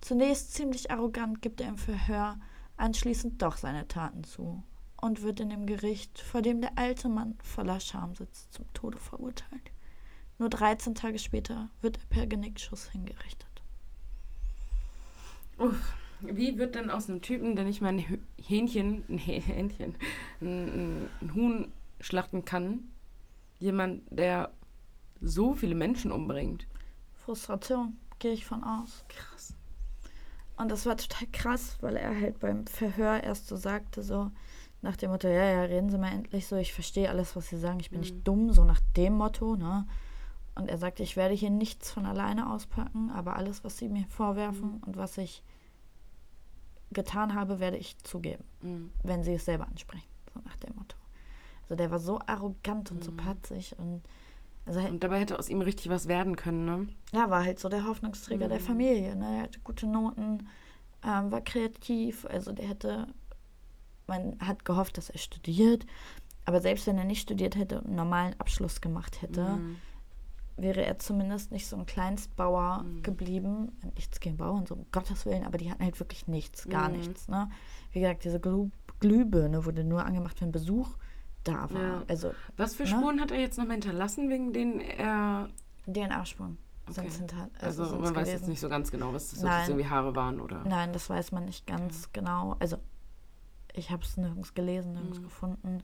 Zunächst 0.01 0.55
ziemlich 0.55 0.91
arrogant 0.91 1.43
gibt 1.43 1.61
er 1.61 1.69
im 1.69 1.77
Verhör 1.77 2.41
anschließend 2.79 3.43
doch 3.43 3.59
seine 3.59 3.87
Taten 3.89 4.25
zu 4.25 4.63
und 4.97 5.21
wird 5.21 5.39
in 5.41 5.51
dem 5.51 5.67
Gericht, 5.67 6.19
vor 6.19 6.41
dem 6.41 6.63
der 6.63 6.79
alte 6.79 7.11
Mann 7.11 7.37
voller 7.43 7.79
Scham 7.79 8.15
sitzt, 8.15 8.55
zum 8.55 8.65
Tode 8.73 8.97
verurteilt. 8.97 9.71
Nur 10.39 10.49
13 10.49 10.95
Tage 10.95 11.19
später 11.19 11.69
wird 11.83 11.99
er 11.99 12.07
per 12.07 12.27
Genickschuss 12.27 12.89
hingerichtet. 12.89 13.63
Uff. 15.59 15.95
Wie 16.27 16.59
wird 16.59 16.75
denn 16.75 16.91
aus 16.91 17.09
einem 17.09 17.21
Typen, 17.23 17.57
der 17.57 17.65
nicht 17.65 17.81
mal 17.81 17.89
ein 17.89 18.05
Hähnchen, 18.41 19.05
ein 19.09 19.19
Hä- 19.19 19.41
Hähnchen, 19.41 19.95
ein, 20.41 21.09
ein 21.21 21.35
Huhn 21.35 21.73
schlachten 22.01 22.45
kann, 22.45 22.81
jemand, 23.59 24.03
der 24.11 24.51
so 25.21 25.55
viele 25.55 25.75
Menschen 25.75 26.13
umbringt? 26.13 26.67
Frustration, 27.25 27.97
gehe 28.19 28.33
ich 28.33 28.45
von 28.45 28.63
aus. 28.65 29.05
Krass. 29.09 29.55
Und 30.57 30.71
das 30.71 30.87
war 30.87 30.97
total 30.97 31.27
krass, 31.33 31.79
weil 31.81 31.97
er 31.97 32.19
halt 32.21 32.39
beim 32.41 32.67
Verhör 32.67 33.23
erst 33.23 33.49
so 33.49 33.57
sagte, 33.57 34.03
so 34.03 34.31
nach 34.83 34.97
dem 34.97 35.11
Motto, 35.11 35.29
ja, 35.29 35.45
ja, 35.45 35.63
reden 35.63 35.89
Sie 35.91 35.99
mal 35.99 36.13
endlich 36.13 36.47
so, 36.47 36.57
ich 36.57 36.73
verstehe 36.75 37.09
alles, 37.09 37.35
was 37.37 37.49
Sie 37.49 37.57
sagen, 37.59 37.81
ich 37.81 37.91
bin 37.91 38.01
Mhm. 38.01 38.03
nicht 38.03 38.29
dumm, 38.29 38.53
so 38.53 38.65
nach 38.65 38.81
dem 38.97 39.15
Motto, 39.15 39.57
ne? 39.57 39.87
Und 40.55 40.69
er 40.69 40.79
sagte, 40.79 41.03
ich 41.03 41.17
werde 41.17 41.35
hier 41.35 41.51
nichts 41.51 41.91
von 41.91 42.07
alleine 42.07 42.53
auspacken, 42.53 43.11
aber 43.11 43.35
alles, 43.37 43.65
was 43.65 43.79
Sie 43.79 43.89
mir 43.89 44.05
vorwerfen 44.09 44.81
und 44.87 44.97
was 44.97 45.19
ich 45.19 45.43
getan 46.93 47.35
habe, 47.35 47.61
werde 47.61 47.77
ich 47.77 47.99
zugeben, 47.99 48.45
Mhm. 48.63 48.91
wenn 49.03 49.23
Sie 49.25 49.35
es 49.35 49.45
selber 49.45 49.67
ansprechen, 49.67 50.09
so 50.33 50.41
nach 50.45 50.57
dem 50.57 50.75
Motto. 50.77 50.97
Also 51.63 51.77
der 51.77 51.91
war 51.91 51.99
so 51.99 52.19
arrogant 52.27 52.91
und 52.93 53.03
so 53.03 53.11
Mhm. 53.13 53.17
patzig 53.17 53.75
und 53.79 54.03
also 54.67 54.81
halt, 54.81 54.93
Und 54.93 55.05
dabei 55.05 55.21
hätte 55.21 55.39
aus 55.39 55.49
ihm 55.51 55.61
richtig 55.61 55.91
was 55.91 56.09
werden 56.09 56.37
können, 56.37 56.65
ne? 56.65 56.89
ja, 57.13 57.29
war 57.29 57.45
halt 57.45 57.59
so 57.59 57.69
der 57.69 57.87
Hoffnungsträger 57.87 58.49
der 58.49 58.61
Mhm. 58.61 58.65
Familie. 58.65 59.15
Ne? 59.17 59.37
Er 59.39 59.43
hatte 59.45 59.61
gute 59.61 59.87
Noten, 59.87 60.49
ähm, 61.05 61.31
war 61.31 61.41
kreativ, 61.43 62.25
also 62.27 62.53
der 62.53 62.69
hätte, 62.69 63.07
man 64.07 64.39
hat 64.41 64.65
gehofft, 64.65 64.97
dass 64.99 65.11
er 65.11 65.19
studiert, 65.19 65.85
aber 66.47 66.61
selbst 66.61 66.87
wenn 66.87 66.97
er 66.99 67.05
nicht 67.05 67.23
studiert 67.23 67.57
hätte 67.57 67.79
und 67.79 67.87
einen 67.87 67.97
normalen 67.97 68.39
Abschluss 68.41 68.81
gemacht 68.81 69.21
hätte, 69.23 69.59
Mhm. 69.59 69.77
Wäre 70.57 70.85
er 70.85 70.99
zumindest 70.99 71.51
nicht 71.51 71.67
so 71.67 71.77
ein 71.77 71.87
Kleinstbauer 71.87 72.83
Mhm. 72.85 73.03
geblieben. 73.03 73.73
Nichts 73.97 74.21
gegen 74.21 74.37
Bauern, 74.37 74.67
so 74.67 74.75
um 74.75 74.87
Gottes 74.93 75.27
Willen, 75.27 75.45
aber 75.45 75.59
die 75.59 75.71
hatten 75.71 75.83
halt 75.85 75.99
wirklich 76.01 76.29
nichts, 76.29 76.69
gar 76.69 76.89
Mhm. 76.89 76.97
nichts. 76.99 77.29
Ne? 77.29 77.51
Wie 77.93 78.01
gesagt, 78.01 78.25
diese 78.25 78.41
Glüh 78.41 78.69
Glühbirne 79.01 79.65
wurde 79.67 79.83
nur 79.85 80.05
angemacht, 80.07 80.41
wenn 80.41 80.53
Besuch 80.53 80.97
da 81.43 81.69
war. 81.71 81.83
Ja. 81.83 82.03
Also 82.09 82.33
Was 82.57 82.75
für 82.77 82.85
Ne? 82.85 82.89
Spuren 82.91 83.21
hat 83.21 83.31
er 83.33 83.41
jetzt 83.41 83.59
noch 83.59 83.67
mal 83.67 83.73
hinterlassen, 83.73 84.31
wegen 84.31 84.53
denen 84.53 84.81
er. 84.81 85.49
DNA-Spuren 85.87 86.57
Okay. 86.89 87.11
hinter. 87.11 87.51
Also, 87.61 87.85
sind's 87.85 88.03
man 88.03 88.15
weiß 88.17 88.29
jetzt 88.29 88.49
nicht 88.49 88.61
so 88.61 88.69
ganz 88.71 88.91
genau, 88.91 89.13
was 89.13 89.31
das 89.33 89.43
Nein. 89.43 89.61
das 89.61 89.69
irgendwie 89.69 89.89
Haare 89.89 90.15
waren 90.17 90.41
oder. 90.41 90.63
Nein, 90.65 90.93
das 90.95 91.11
weiß 91.11 91.33
man 91.33 91.45
nicht 91.45 91.67
ganz 91.67 92.11
genau. 92.15 92.57
Also, 92.61 92.79
ich 93.75 93.91
habe 93.91 94.03
es 94.03 94.17
nirgends 94.17 94.55
gelesen, 94.55 94.93
nirgends 94.95 95.19
Mhm. 95.19 95.25
gefunden. 95.25 95.83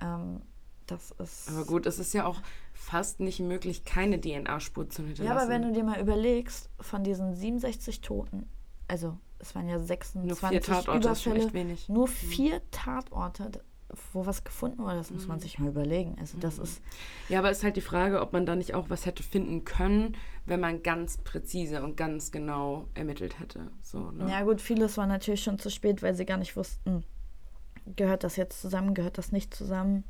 Ähm, 0.00 0.40
das 0.86 1.10
ist. 1.10 1.50
Aber 1.50 1.64
gut, 1.66 1.84
es 1.84 1.98
ist 1.98 2.14
ja 2.14 2.24
auch 2.24 2.40
fast 2.78 3.20
nicht 3.20 3.40
möglich, 3.40 3.84
keine 3.84 4.20
DNA-Spur 4.20 4.88
zu 4.88 5.02
hinterlassen. 5.02 5.24
Ja, 5.36 5.42
aber 5.42 5.50
wenn 5.52 5.62
du 5.62 5.72
dir 5.72 5.84
mal 5.84 6.00
überlegst, 6.00 6.70
von 6.80 7.02
diesen 7.04 7.34
67 7.34 8.00
Toten, 8.00 8.48
also 8.86 9.18
es 9.40 9.54
waren 9.54 9.68
ja 9.68 9.76
Nur 9.76 9.84
26 9.86 10.48
vier 10.48 10.60
Tatorte 10.62 10.98
Überfälle, 10.98 11.76
nur 11.88 12.08
vier 12.08 12.60
Tatorte, 12.70 13.50
wo 14.12 14.26
was 14.26 14.44
gefunden 14.44 14.78
wurde, 14.78 14.96
das 14.96 15.10
muss 15.10 15.28
man 15.28 15.38
Mhm. 15.38 15.42
sich 15.42 15.58
mal 15.58 15.68
überlegen. 15.68 16.16
Also, 16.20 16.38
das 16.38 16.58
Mhm. 16.58 16.64
ist. 16.64 16.82
Ja, 17.28 17.40
aber 17.40 17.50
es 17.50 17.58
ist 17.58 17.64
halt 17.64 17.76
die 17.76 17.80
Frage, 17.82 18.20
ob 18.20 18.32
man 18.32 18.46
da 18.46 18.54
nicht 18.54 18.74
auch 18.74 18.90
was 18.90 19.06
hätte 19.06 19.22
finden 19.22 19.64
können, 19.64 20.16
wenn 20.46 20.60
man 20.60 20.82
ganz 20.82 21.18
präzise 21.18 21.82
und 21.82 21.96
ganz 21.96 22.30
genau 22.30 22.86
ermittelt 22.94 23.38
hätte. 23.40 23.70
So, 23.82 24.10
ne? 24.12 24.30
Ja, 24.30 24.42
gut, 24.42 24.60
vieles 24.60 24.96
war 24.96 25.06
natürlich 25.06 25.42
schon 25.42 25.58
zu 25.58 25.70
spät, 25.70 26.02
weil 26.02 26.14
sie 26.14 26.26
gar 26.26 26.36
nicht 26.38 26.56
wussten, 26.56 27.04
gehört 27.96 28.24
das 28.24 28.36
jetzt 28.36 28.60
zusammen, 28.60 28.94
gehört 28.94 29.18
das 29.18 29.32
nicht 29.32 29.54
zusammen, 29.54 30.04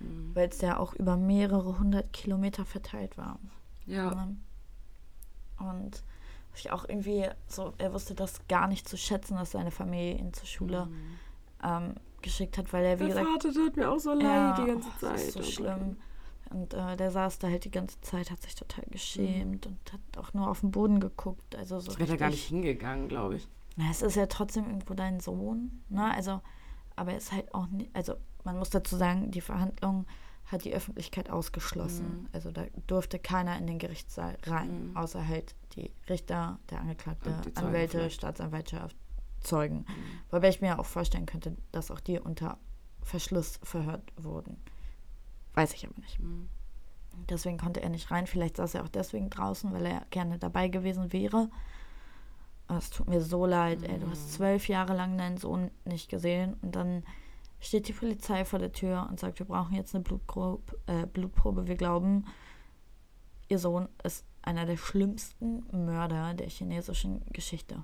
Mhm. 0.00 0.30
weil 0.34 0.48
es 0.48 0.60
ja 0.60 0.78
auch 0.78 0.94
über 0.94 1.16
mehrere 1.16 1.78
hundert 1.78 2.12
Kilometer 2.12 2.64
verteilt 2.64 3.16
war. 3.18 3.38
Ja. 3.86 4.14
Ne? 4.14 4.36
Und 5.58 6.02
ich 6.54 6.70
auch 6.72 6.88
irgendwie 6.88 7.26
so, 7.46 7.72
er 7.78 7.92
wusste 7.92 8.14
das 8.14 8.46
gar 8.48 8.66
nicht 8.66 8.88
zu 8.88 8.96
schätzen, 8.96 9.36
dass 9.36 9.52
seine 9.52 9.70
Familie 9.70 10.18
ihn 10.18 10.32
zur 10.32 10.46
Schule 10.46 10.86
Mhm. 10.86 10.94
ähm, 11.62 11.94
geschickt 12.22 12.58
hat, 12.58 12.72
weil 12.72 12.84
er, 12.84 12.98
wie 13.00 13.06
Der 13.06 13.08
gesagt, 13.24 13.28
Vater 13.44 13.52
tat 13.52 13.76
mir 13.76 13.90
auch 13.90 13.98
so 13.98 14.12
leid 14.12 14.24
ja, 14.24 14.60
die 14.60 14.66
ganze 14.66 14.88
Zeit. 14.98 15.14
Das 15.14 15.22
ist 15.22 15.32
so 15.32 15.38
Gott. 15.40 15.48
schlimm. 15.48 15.96
Und 16.50 16.74
äh, 16.74 16.96
der 16.96 17.10
saß 17.12 17.38
da 17.38 17.48
halt 17.48 17.64
die 17.64 17.70
ganze 17.70 18.00
Zeit, 18.00 18.30
hat 18.30 18.42
sich 18.42 18.56
total 18.56 18.84
geschämt 18.90 19.66
Mhm. 19.66 19.72
und 19.72 19.92
hat 19.92 20.18
auch 20.18 20.34
nur 20.34 20.50
auf 20.50 20.60
den 20.60 20.72
Boden 20.72 20.98
geguckt. 20.98 21.54
Also 21.56 21.78
so 21.78 21.92
Ich 21.92 21.98
wäre 21.98 22.10
da 22.10 22.16
gar 22.16 22.30
nicht 22.30 22.48
hingegangen, 22.48 23.08
glaube 23.08 23.36
ich. 23.36 23.48
Na, 23.76 23.84
es 23.90 24.02
ist 24.02 24.16
ja 24.16 24.26
trotzdem 24.26 24.66
irgendwo 24.66 24.94
dein 24.94 25.20
Sohn, 25.20 25.80
ne? 25.88 26.12
Also, 26.12 26.40
aber 26.96 27.12
er 27.12 27.18
ist 27.18 27.30
halt 27.32 27.54
auch 27.54 27.68
nicht, 27.68 27.88
also 27.94 28.14
man 28.52 28.58
muss 28.58 28.70
dazu 28.70 28.96
sagen, 28.96 29.30
die 29.30 29.40
Verhandlung 29.40 30.06
hat 30.46 30.64
die 30.64 30.74
Öffentlichkeit 30.74 31.30
ausgeschlossen. 31.30 32.22
Mhm. 32.22 32.28
Also 32.32 32.50
da 32.50 32.64
durfte 32.86 33.18
keiner 33.18 33.56
in 33.58 33.66
den 33.66 33.78
Gerichtssaal 33.78 34.36
rein, 34.44 34.90
Mhm. 34.90 34.96
außer 34.96 35.26
halt 35.26 35.54
die 35.76 35.92
Richter, 36.08 36.58
der 36.70 36.80
Angeklagte, 36.80 37.30
Anwälte, 37.54 37.98
vielleicht. 37.98 38.16
Staatsanwaltschaft, 38.16 38.96
Zeugen. 39.40 39.78
Mhm. 39.78 39.84
Wobei 40.30 40.48
ich 40.48 40.60
mir 40.60 40.78
auch 40.78 40.86
vorstellen 40.86 41.26
könnte, 41.26 41.56
dass 41.72 41.90
auch 41.90 42.00
die 42.00 42.18
unter 42.18 42.58
Verschluss 43.02 43.58
verhört 43.62 44.02
wurden. 44.16 44.56
Weiß 45.54 45.72
ich 45.74 45.86
aber 45.86 45.98
nicht. 46.00 46.18
Mhm. 46.20 46.48
Deswegen 47.28 47.56
konnte 47.58 47.80
er 47.82 47.88
nicht 47.88 48.10
rein. 48.10 48.26
Vielleicht 48.26 48.56
saß 48.56 48.74
er 48.74 48.82
auch 48.84 48.88
deswegen 48.88 49.30
draußen, 49.30 49.72
weil 49.72 49.86
er 49.86 50.04
gerne 50.10 50.38
dabei 50.38 50.68
gewesen 50.68 51.12
wäre. 51.12 51.48
Es 52.68 52.90
tut 52.90 53.08
mir 53.08 53.20
so 53.20 53.46
leid, 53.46 53.82
ey. 53.82 53.98
Du 53.98 54.06
Mhm. 54.06 54.10
hast 54.10 54.32
zwölf 54.32 54.68
Jahre 54.68 54.94
lang 54.94 55.18
deinen 55.18 55.36
Sohn 55.38 55.70
nicht 55.84 56.08
gesehen 56.08 56.54
und 56.62 56.76
dann 56.76 57.02
steht 57.60 57.88
die 57.88 57.92
Polizei 57.92 58.44
vor 58.44 58.58
der 58.58 58.72
Tür 58.72 59.06
und 59.10 59.20
sagt, 59.20 59.38
wir 59.38 59.46
brauchen 59.46 59.74
jetzt 59.74 59.94
eine 59.94 60.02
Blutprobe. 60.04 60.78
Äh, 60.86 61.06
Blutprobe. 61.06 61.66
Wir 61.66 61.76
glauben, 61.76 62.24
ihr 63.48 63.58
Sohn 63.58 63.88
ist 64.02 64.24
einer 64.42 64.64
der 64.64 64.76
schlimmsten 64.76 65.64
Mörder 65.84 66.34
der 66.34 66.48
chinesischen 66.48 67.22
Geschichte. 67.32 67.82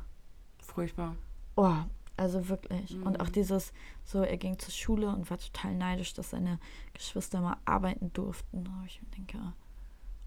Furchtbar. 0.59 1.15
Oh, 1.57 1.75
also 2.17 2.49
wirklich. 2.49 2.97
Und 3.05 3.21
auch 3.21 3.27
Mhm. 3.29 3.33
dieses, 3.33 3.73
so, 4.05 4.23
er 4.23 4.39
ging 4.39 4.59
zur 4.59 4.73
Schule 4.73 5.09
und 5.11 5.31
war 5.31 5.39
total 5.39 5.75
neidisch, 5.75 6.15
dass 6.15 6.31
seine 6.31 6.59
Geschwister 6.95 7.41
mal 7.43 7.59
arbeiten 7.67 8.11
durften. 8.15 8.67
Wo 8.67 8.87
ich 8.87 9.01
denke, 9.17 9.39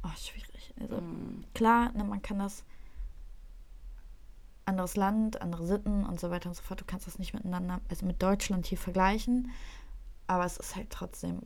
oh, 0.04 0.10
schwierig. 0.16 0.74
Also 0.80 1.02
Mhm. 1.02 1.44
klar, 1.56 1.92
ne, 1.94 2.04
man 2.04 2.22
kann 2.22 2.38
das 2.40 2.64
anderes 4.70 4.96
Land, 4.96 5.42
andere 5.42 5.66
Sitten 5.68 6.06
und 6.06 6.20
so 6.20 6.30
weiter 6.32 6.50
und 6.50 6.56
so 6.56 6.62
fort. 6.64 6.80
Du 6.82 6.86
kannst 6.86 7.08
das 7.08 7.20
nicht 7.20 7.34
miteinander, 7.34 7.82
also 7.90 8.06
mit 8.06 8.22
Deutschland 8.24 8.66
hier 8.66 8.78
vergleichen. 8.78 9.52
Aber 10.28 10.46
es 10.46 10.58
ist 10.58 10.76
halt 10.76 10.90
trotzdem 10.90 11.42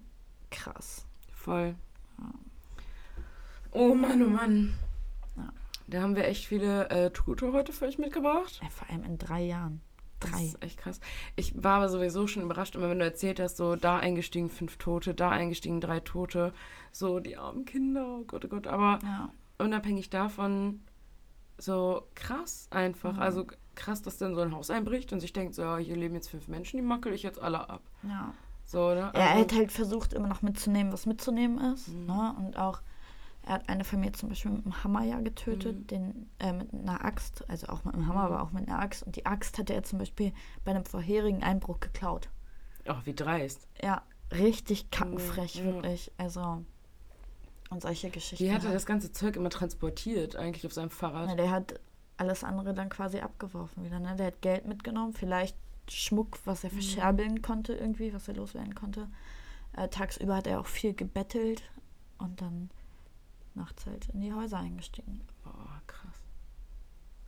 krass. 0.52 1.06
Voll. 1.32 1.76
Oh 3.72 3.96
Mann, 3.96 4.22
oh 4.22 4.30
Mann. 4.30 4.74
Ja. 5.36 5.50
Da 5.88 6.02
haben 6.02 6.16
wir 6.16 6.26
echt 6.28 6.46
viele 6.46 6.90
äh, 6.90 7.10
Tote 7.12 7.52
heute 7.54 7.74
für 7.74 7.86
euch 7.86 7.98
mitgebracht. 7.98 8.60
Ey, 8.64 8.70
vor 8.70 8.90
allem 8.90 9.04
in 9.04 9.18
drei 9.18 9.42
Jahren. 9.42 9.82
Das 10.20 10.32
Drei. 10.32 10.44
ist 10.46 10.64
echt 10.64 10.78
krass. 10.78 11.00
Ich 11.36 11.62
war 11.62 11.78
aber 11.78 11.90
sowieso 11.90 12.28
schon 12.28 12.44
überrascht, 12.44 12.76
immer 12.76 12.90
wenn 12.90 13.00
du 13.00 13.04
erzählt 13.06 13.42
hast, 13.42 13.58
so 13.58 13.76
da 13.76 14.00
eingestiegen 14.00 14.50
fünf 14.50 14.78
Tote, 14.78 15.14
da 15.14 15.30
eingestiegen 15.32 15.82
drei 15.82 16.00
Tote, 16.00 16.54
so 16.94 17.20
die 17.20 17.36
armen 17.36 17.66
Kinder, 17.66 18.20
oh 18.20 18.24
Gott, 18.26 18.46
oh 18.46 18.48
Gott. 18.48 18.68
Aber 18.68 19.00
Ja. 19.04 19.30
unabhängig 19.58 20.10
davon, 20.10 20.82
so 21.58 22.04
krass 22.16 22.68
einfach. 22.72 23.14
Mhm. 23.14 23.20
Also 23.22 23.46
krass, 23.76 24.02
dass 24.02 24.18
dann 24.18 24.36
so 24.36 24.42
ein 24.42 24.54
Haus 24.56 24.70
einbricht 24.70 25.14
und 25.14 25.20
sich 25.20 25.34
denkt, 25.34 25.56
so, 25.56 25.62
ja, 25.64 25.78
hier 25.78 25.96
leben 25.96 26.16
jetzt 26.16 26.30
fünf 26.30 26.48
Menschen, 26.48 26.78
die 26.78 26.84
mackel 26.84 27.14
ich 27.14 27.24
jetzt 27.24 27.40
alle 27.42 27.70
ab. 27.70 27.82
ja. 28.04 28.34
So, 28.66 28.90
ne? 28.94 29.00
Ja, 29.02 29.12
er 29.12 29.30
Also- 29.32 29.42
hat 29.42 29.54
halt 29.54 29.72
versucht, 29.74 30.14
immer 30.14 30.30
noch 30.30 30.42
mitzunehmen, 30.42 30.94
was 30.94 31.06
mitzunehmen 31.06 31.74
ist. 31.74 31.90
Mhm. 31.90 32.06
Ne? 32.06 32.36
Und 32.38 32.58
auch, 32.58 32.82
er 33.46 33.56
hat 33.56 33.68
eine 33.68 33.84
Familie 33.84 34.14
zum 34.14 34.30
Beispiel 34.30 34.52
mit 34.52 34.64
einem 34.66 34.84
Hammer 34.86 35.04
ja 35.04 35.20
getötet, 35.20 35.80
Mhm. 35.82 35.88
den, 35.88 36.30
äh, 36.40 36.54
mit 36.54 36.74
einer 36.74 37.04
Axt, 37.04 37.44
also 37.50 37.68
auch 37.68 37.84
mit 37.84 37.94
einem 37.94 38.08
Hammer, 38.08 38.22
Mhm. 38.30 38.34
aber 38.36 38.42
auch 38.42 38.52
mit 38.52 38.68
einer 38.70 38.80
Axt. 38.80 39.04
Und 39.04 39.18
die 39.18 39.26
Axt 39.26 39.58
hatte 39.60 39.74
er 39.74 39.84
zum 39.84 40.00
Beispiel 40.00 40.32
bei 40.64 40.72
einem 40.72 40.86
vorherigen 40.86 41.44
Einbruch 41.44 41.82
geklaut. 41.82 42.30
Ach, 42.88 43.06
wie 43.06 43.14
dreist. 43.14 43.68
Ja, 43.84 44.02
richtig 44.32 44.90
kackenfrech, 44.92 45.56
Ja. 45.56 45.66
wirklich. 45.66 46.12
Also, 46.18 46.64
und 47.70 47.82
solche 47.82 48.10
Geschichten. 48.10 48.44
Wie 48.46 48.52
hat 48.52 48.62
er 48.62 48.66
halt. 48.70 48.76
das 48.76 48.86
ganze 48.86 49.12
Zeug 49.12 49.36
immer 49.36 49.50
transportiert, 49.50 50.36
eigentlich 50.36 50.66
auf 50.66 50.74
seinem 50.74 50.90
Fahrrad? 50.90 51.28
Na, 51.28 51.36
der 51.36 51.52
hat 51.52 51.80
alles 52.18 52.44
andere 52.44 52.74
dann 52.74 52.90
quasi 52.90 53.20
abgeworfen 53.20 53.84
wieder. 53.84 54.00
Ne? 54.00 54.16
Der 54.16 54.28
hat 54.28 54.42
Geld 54.42 54.66
mitgenommen, 54.68 55.14
vielleicht 55.14 55.58
Schmuck, 55.90 56.38
was 56.46 56.64
er 56.64 56.70
Mhm. 56.70 56.76
verscherbeln 56.76 57.42
konnte 57.42 57.74
irgendwie, 57.74 58.14
was 58.14 58.28
er 58.28 58.36
loswerden 58.36 58.76
konnte. 58.76 59.08
Äh, 59.76 59.88
tagsüber 59.90 60.36
hat 60.36 60.48
er 60.48 60.60
auch 60.62 60.68
viel 60.68 60.94
gebettelt 60.94 61.64
und 62.20 62.42
dann 62.42 62.70
nachts 63.56 63.86
halt 63.86 64.08
in 64.10 64.22
die 64.22 64.34
Häuser 64.34 64.60
eingestiegen. 64.60 65.22
Boah, 65.44 65.82
krass. 65.88 66.16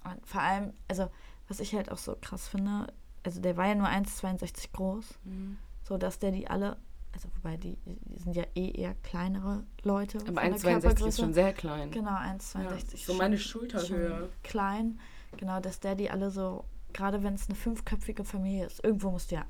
Und 0.03 0.25
vor 0.27 0.41
allem, 0.41 0.73
also 0.87 1.09
was 1.47 1.59
ich 1.59 1.73
halt 1.73 1.91
auch 1.91 1.97
so 1.97 2.15
krass 2.21 2.47
finde, 2.47 2.93
also 3.23 3.41
der 3.41 3.57
war 3.57 3.67
ja 3.67 3.75
nur 3.75 3.87
1,62 3.87 4.71
groß, 4.73 5.15
Mhm. 5.23 5.57
so 5.83 5.97
dass 5.97 6.19
der 6.19 6.31
die 6.31 6.47
alle, 6.47 6.77
also 7.15 7.29
wobei 7.37 7.55
die, 7.57 7.77
die 7.85 8.19
sind 8.19 8.35
ja 8.35 8.43
eh 8.55 8.69
eher 8.71 8.93
kleinere 8.95 9.63
Leute. 9.83 10.17
Aber 10.27 10.27
von 10.27 10.35
der 10.35 10.81
1,62 10.81 11.07
ist 11.07 11.19
schon 11.19 11.33
sehr 11.33 11.53
klein. 11.53 11.89
Genau, 11.89 12.11
Ja, 12.11 12.21
1,62. 12.35 12.91
so 12.91 12.97
schon- 12.97 13.17
meine 13.17 13.37
Schulterhöhe. 13.37 14.29
Klein. 14.43 14.99
Genau, 15.37 15.59
dass 15.59 15.79
der 15.79 15.95
die 15.95 16.11
alle 16.11 16.29
so, 16.29 16.65
gerade 16.93 17.23
wenn 17.23 17.33
es 17.33 17.47
eine 17.47 17.55
fünfköpfige 17.55 18.23
Familie 18.23 18.65
ist, 18.67 18.83
irgendwo 18.83 19.09
musst 19.11 19.31
du 19.31 19.35
ja, 19.35 19.45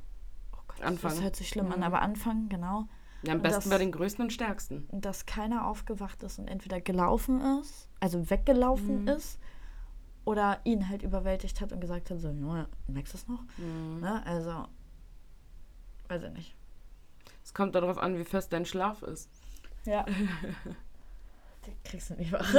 oh 0.54 0.60
Gott, 0.68 0.82
Anfangen. 0.82 1.16
das 1.16 1.24
hört 1.24 1.36
sich 1.36 1.50
schlimm 1.50 1.72
an, 1.72 1.80
Mhm. 1.80 1.84
aber 1.84 2.02
anfangen, 2.02 2.48
genau. 2.50 2.88
Ja, 3.24 3.34
am 3.34 3.42
besten 3.42 3.62
das- 3.62 3.70
bei 3.70 3.78
den 3.80 3.92
größten 3.92 4.24
und 4.24 4.32
stärksten. 4.32 4.88
dass 4.92 5.26
keiner 5.26 5.66
aufgewacht 5.68 6.22
ist 6.24 6.38
und 6.40 6.48
entweder 6.48 6.80
gelaufen 6.82 7.42
ist, 7.62 7.90
also 8.00 8.30
weggelaufen 8.30 9.02
Mhm. 9.04 9.08
ist, 9.10 9.40
oder 10.24 10.60
ihn 10.64 10.88
halt 10.90 11.02
überwältigt 11.04 11.62
hat 11.62 11.72
und 11.72 11.80
gesagt 11.80 12.10
hat, 12.12 12.20
so, 12.20 12.30
Junge, 12.30 12.68
merkst 12.88 13.14
du 13.14 13.18
es 13.18 13.28
noch? 13.28 13.44
Mhm. 13.58 14.00
Ne? 14.02 14.24
Also, 14.26 14.66
weiß 16.10 16.24
ich 16.24 16.32
nicht. 16.32 16.56
Es 17.46 17.54
kommt 17.54 17.76
darauf 17.76 17.98
an, 18.00 18.18
wie 18.18 18.26
fest 18.26 18.52
dein 18.52 18.66
Schlaf 18.66 19.04
ist. 19.04 19.30
Ja. 19.86 20.04
Die 21.66 21.90
kriegst 21.90 22.10
du 22.10 22.16
nicht 22.16 22.32
wach. 22.32 22.54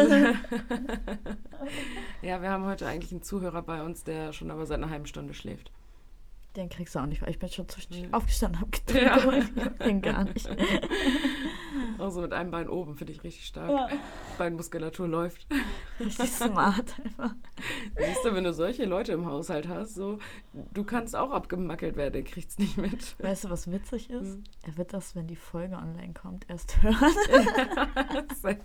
Ja, 2.23 2.41
wir 2.43 2.51
haben 2.51 2.65
heute 2.65 2.87
eigentlich 2.87 3.13
einen 3.13 3.23
Zuhörer 3.23 3.63
bei 3.63 3.83
uns, 3.83 4.03
der 4.05 4.33
schon 4.33 4.51
aber 4.51 4.65
seit 4.67 4.79
einer 4.79 4.91
halben 4.91 5.07
Stunde 5.07 5.35
schläft. 5.35 5.71
Den 6.57 6.69
kriegst 6.71 6.95
du 6.95 7.01
auch 7.01 7.07
nicht 7.07 7.21
wach. 7.23 7.29
Ich 7.29 7.39
bin 7.39 7.49
schon 7.51 7.69
zwischendurch 7.69 8.07
Mhm. 8.09 8.15
aufgestanden, 8.15 8.61
hab 8.61 8.69
Ja. 8.95 9.17
getrunken 9.17 9.65
hab 9.65 9.79
den 9.85 10.01
gar 10.03 10.25
nicht. 10.25 10.49
Auch 11.99 12.11
so 12.11 12.21
mit 12.21 12.33
einem 12.33 12.51
Bein 12.51 12.69
oben, 12.69 12.97
finde 12.97 13.13
ich 13.13 13.23
richtig 13.25 13.47
stark. 13.47 13.71
Ja. 13.71 13.89
Beinmuskulatur 14.39 15.09
läuft. 15.09 15.47
Richtig 16.01 16.31
smart 16.31 16.95
einfach. 17.03 17.35
Siehst 17.97 18.25
du, 18.25 18.35
wenn 18.35 18.45
du 18.45 18.53
solche 18.53 18.85
Leute 18.85 19.13
im 19.13 19.27
Haushalt 19.27 19.69
hast, 19.69 19.95
so, 19.95 20.19
du 20.53 20.85
kannst 20.85 21.17
auch 21.17 21.31
abgemackelt 21.31 21.97
werden, 21.97 22.13
der 22.13 22.25
kriegt's 22.25 22.59
nicht 22.59 22.77
mit. 22.77 23.17
Weißt 23.23 23.45
du, 23.45 23.51
was 23.51 23.71
witzig 23.71 24.11
ist? 24.11 24.37
Mhm. 24.37 24.45
Er 24.63 24.77
wird 24.77 24.93
das, 24.93 25.15
wenn 25.15 25.27
die 25.27 25.37
Folge 25.37 25.77
online 25.77 26.13
kommt, 26.15 26.49
erst 26.49 26.83
hören. 26.83 26.97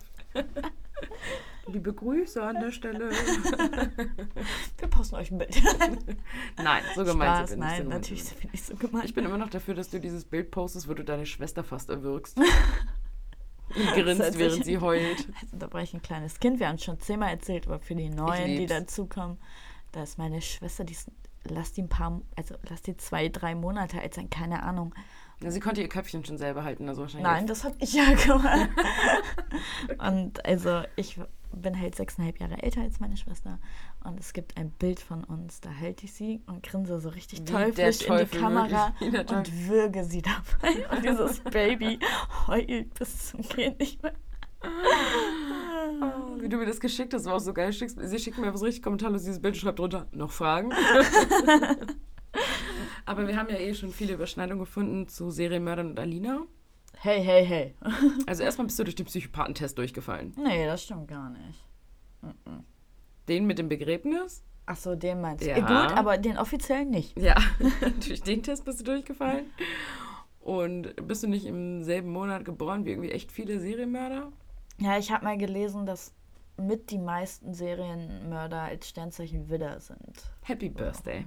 Liebe 1.66 1.92
Grüße 1.92 2.42
an 2.42 2.60
der 2.60 2.72
Stelle. 2.72 3.10
Wir 3.10 4.88
posten 4.88 5.14
euch 5.16 5.30
ein 5.30 5.38
Bild. 5.38 5.62
Nein, 6.56 6.82
so 6.94 7.04
gemeint 7.04 7.36
Spaß, 7.36 7.50
sind 7.50 7.60
wir 7.60 7.66
nicht. 7.66 7.78
nein, 7.78 7.88
natürlich 7.88 8.24
sind 8.24 8.42
wir 8.42 8.50
nicht 8.50 8.64
so 8.64 8.74
gemeint. 8.74 9.04
Ich 9.04 9.14
bin 9.14 9.24
immer 9.24 9.38
noch 9.38 9.48
dafür, 9.50 9.74
dass 9.74 9.90
du 9.90 10.00
dieses 10.00 10.24
Bild 10.24 10.50
postest, 10.50 10.88
wo 10.88 10.94
du 10.94 11.04
deine 11.04 11.24
Schwester 11.24 11.62
fast 11.62 11.88
erwürgst. 11.90 12.38
Und 13.74 13.86
grinst, 13.94 14.38
während 14.38 14.64
sie 14.64 14.78
heult. 14.78 15.28
Da 15.52 15.72
war 15.72 15.82
ich 15.82 15.94
ein 15.94 16.02
kleines 16.02 16.40
Kind. 16.40 16.60
Wir 16.60 16.68
haben 16.68 16.76
es 16.76 16.84
schon 16.84 17.00
zehnmal 17.00 17.30
erzählt, 17.30 17.66
aber 17.66 17.78
für 17.80 17.94
die 17.94 18.08
Neuen, 18.08 18.56
die 18.56 18.66
dazukommen, 18.66 19.38
da 19.92 20.02
ist 20.02 20.18
meine 20.18 20.40
Schwester, 20.40 20.84
die 20.84 20.94
ist, 20.94 21.10
lass 21.44 21.72
die 21.72 21.82
ein 21.82 21.88
paar, 21.88 22.20
also 22.36 22.54
lass 22.68 22.82
die 22.82 22.96
zwei, 22.96 23.28
drei 23.28 23.54
Monate 23.54 24.00
alt 24.00 24.14
sein, 24.14 24.30
keine 24.30 24.62
Ahnung. 24.62 24.94
Sie 25.48 25.60
konnte 25.60 25.80
ihr 25.82 25.88
Köpfchen 25.88 26.24
schon 26.24 26.38
selber 26.38 26.64
halten, 26.64 26.88
also 26.88 27.02
wahrscheinlich. 27.02 27.30
Nein, 27.30 27.46
das 27.46 27.64
hab 27.64 27.74
ich 27.80 27.92
ja 27.94 28.12
gemacht. 28.14 28.68
und 29.98 30.44
also 30.44 30.82
ich 30.96 31.18
bin 31.52 31.78
halt 31.78 31.94
sechseinhalb 31.94 32.38
Jahre 32.40 32.62
älter 32.62 32.80
als 32.80 33.00
meine 33.00 33.16
Schwester 33.16 33.58
und 34.04 34.18
es 34.18 34.32
gibt 34.32 34.56
ein 34.56 34.70
Bild 34.70 35.00
von 35.00 35.24
uns, 35.24 35.60
da 35.60 35.70
halte 35.70 36.06
ich 36.06 36.12
sie 36.12 36.40
und 36.46 36.62
grinse 36.62 36.98
so 37.00 37.10
richtig 37.10 37.40
Wie 37.40 37.44
teuflisch 37.44 38.02
in 38.02 38.16
die 38.16 38.38
Kamera 38.38 38.94
und 39.00 39.68
würge 39.68 40.04
sie 40.04 40.22
dabei. 40.22 40.86
Und 40.96 41.04
dieses 41.04 41.40
Baby 41.40 41.98
heult 42.46 42.94
bis 42.94 43.30
zum 43.30 43.42
Gehen 43.42 43.76
nicht 43.78 44.02
mehr. 44.02 44.14
Oh, 44.64 46.40
wie 46.40 46.48
du 46.48 46.56
mir 46.56 46.66
das 46.66 46.80
geschickt 46.80 47.12
hast, 47.14 47.26
war 47.26 47.34
auch 47.34 47.40
so 47.40 47.52
geil. 47.52 47.72
Sie 47.72 48.18
schickt 48.18 48.38
mir 48.38 48.52
was 48.52 48.62
richtig 48.62 48.82
kommentarlos 48.82 49.22
dieses 49.22 49.40
Bild 49.40 49.54
und 49.54 49.60
schreibt 49.60 49.78
drunter, 49.78 50.06
noch 50.12 50.30
Fragen? 50.30 50.72
Aber 53.04 53.26
wir 53.26 53.36
haben 53.36 53.48
ja 53.48 53.56
eh 53.56 53.74
schon 53.74 53.90
viele 53.90 54.14
Überschneidungen 54.14 54.60
gefunden 54.60 55.08
zu 55.08 55.30
Serienmördern 55.30 55.90
und 55.90 56.00
Alina. 56.00 56.42
Hey, 56.98 57.22
hey, 57.22 57.44
hey. 57.44 57.74
Also 58.26 58.42
erstmal 58.42 58.66
bist 58.66 58.78
du 58.78 58.84
durch 58.84 58.94
den 58.94 59.06
Psychopathentest 59.06 59.76
durchgefallen. 59.76 60.34
Nee, 60.36 60.66
das 60.66 60.84
stimmt 60.84 61.08
gar 61.08 61.30
nicht. 61.30 61.66
Den 63.28 63.46
mit 63.46 63.58
dem 63.58 63.68
Begräbnis? 63.68 64.44
Ach 64.66 64.76
so, 64.76 64.94
den 64.94 65.20
meinst 65.20 65.44
du. 65.44 65.48
Ja. 65.48 65.58
Ja. 65.58 65.86
Gut, 65.86 65.98
aber 65.98 66.18
den 66.18 66.38
offiziellen 66.38 66.90
nicht. 66.90 67.18
Ja, 67.18 67.34
durch 68.06 68.22
den 68.22 68.42
Test 68.42 68.64
bist 68.64 68.80
du 68.80 68.84
durchgefallen. 68.84 69.46
Und 70.38 70.94
bist 71.06 71.22
du 71.22 71.28
nicht 71.28 71.46
im 71.46 71.82
selben 71.82 72.10
Monat 72.10 72.44
geboren 72.44 72.84
wie 72.84 72.90
irgendwie 72.90 73.10
echt 73.10 73.32
viele 73.32 73.60
Serienmörder? 73.60 74.32
Ja, 74.78 74.98
ich 74.98 75.12
habe 75.12 75.24
mal 75.24 75.38
gelesen, 75.38 75.86
dass 75.86 76.14
mit 76.56 76.90
die 76.90 76.98
meisten 76.98 77.54
Serienmörder 77.54 78.62
als 78.62 78.88
Sternzeichen 78.88 79.48
Widder 79.48 79.80
sind. 79.80 80.30
Happy 80.42 80.68
Birthday. 80.68 81.26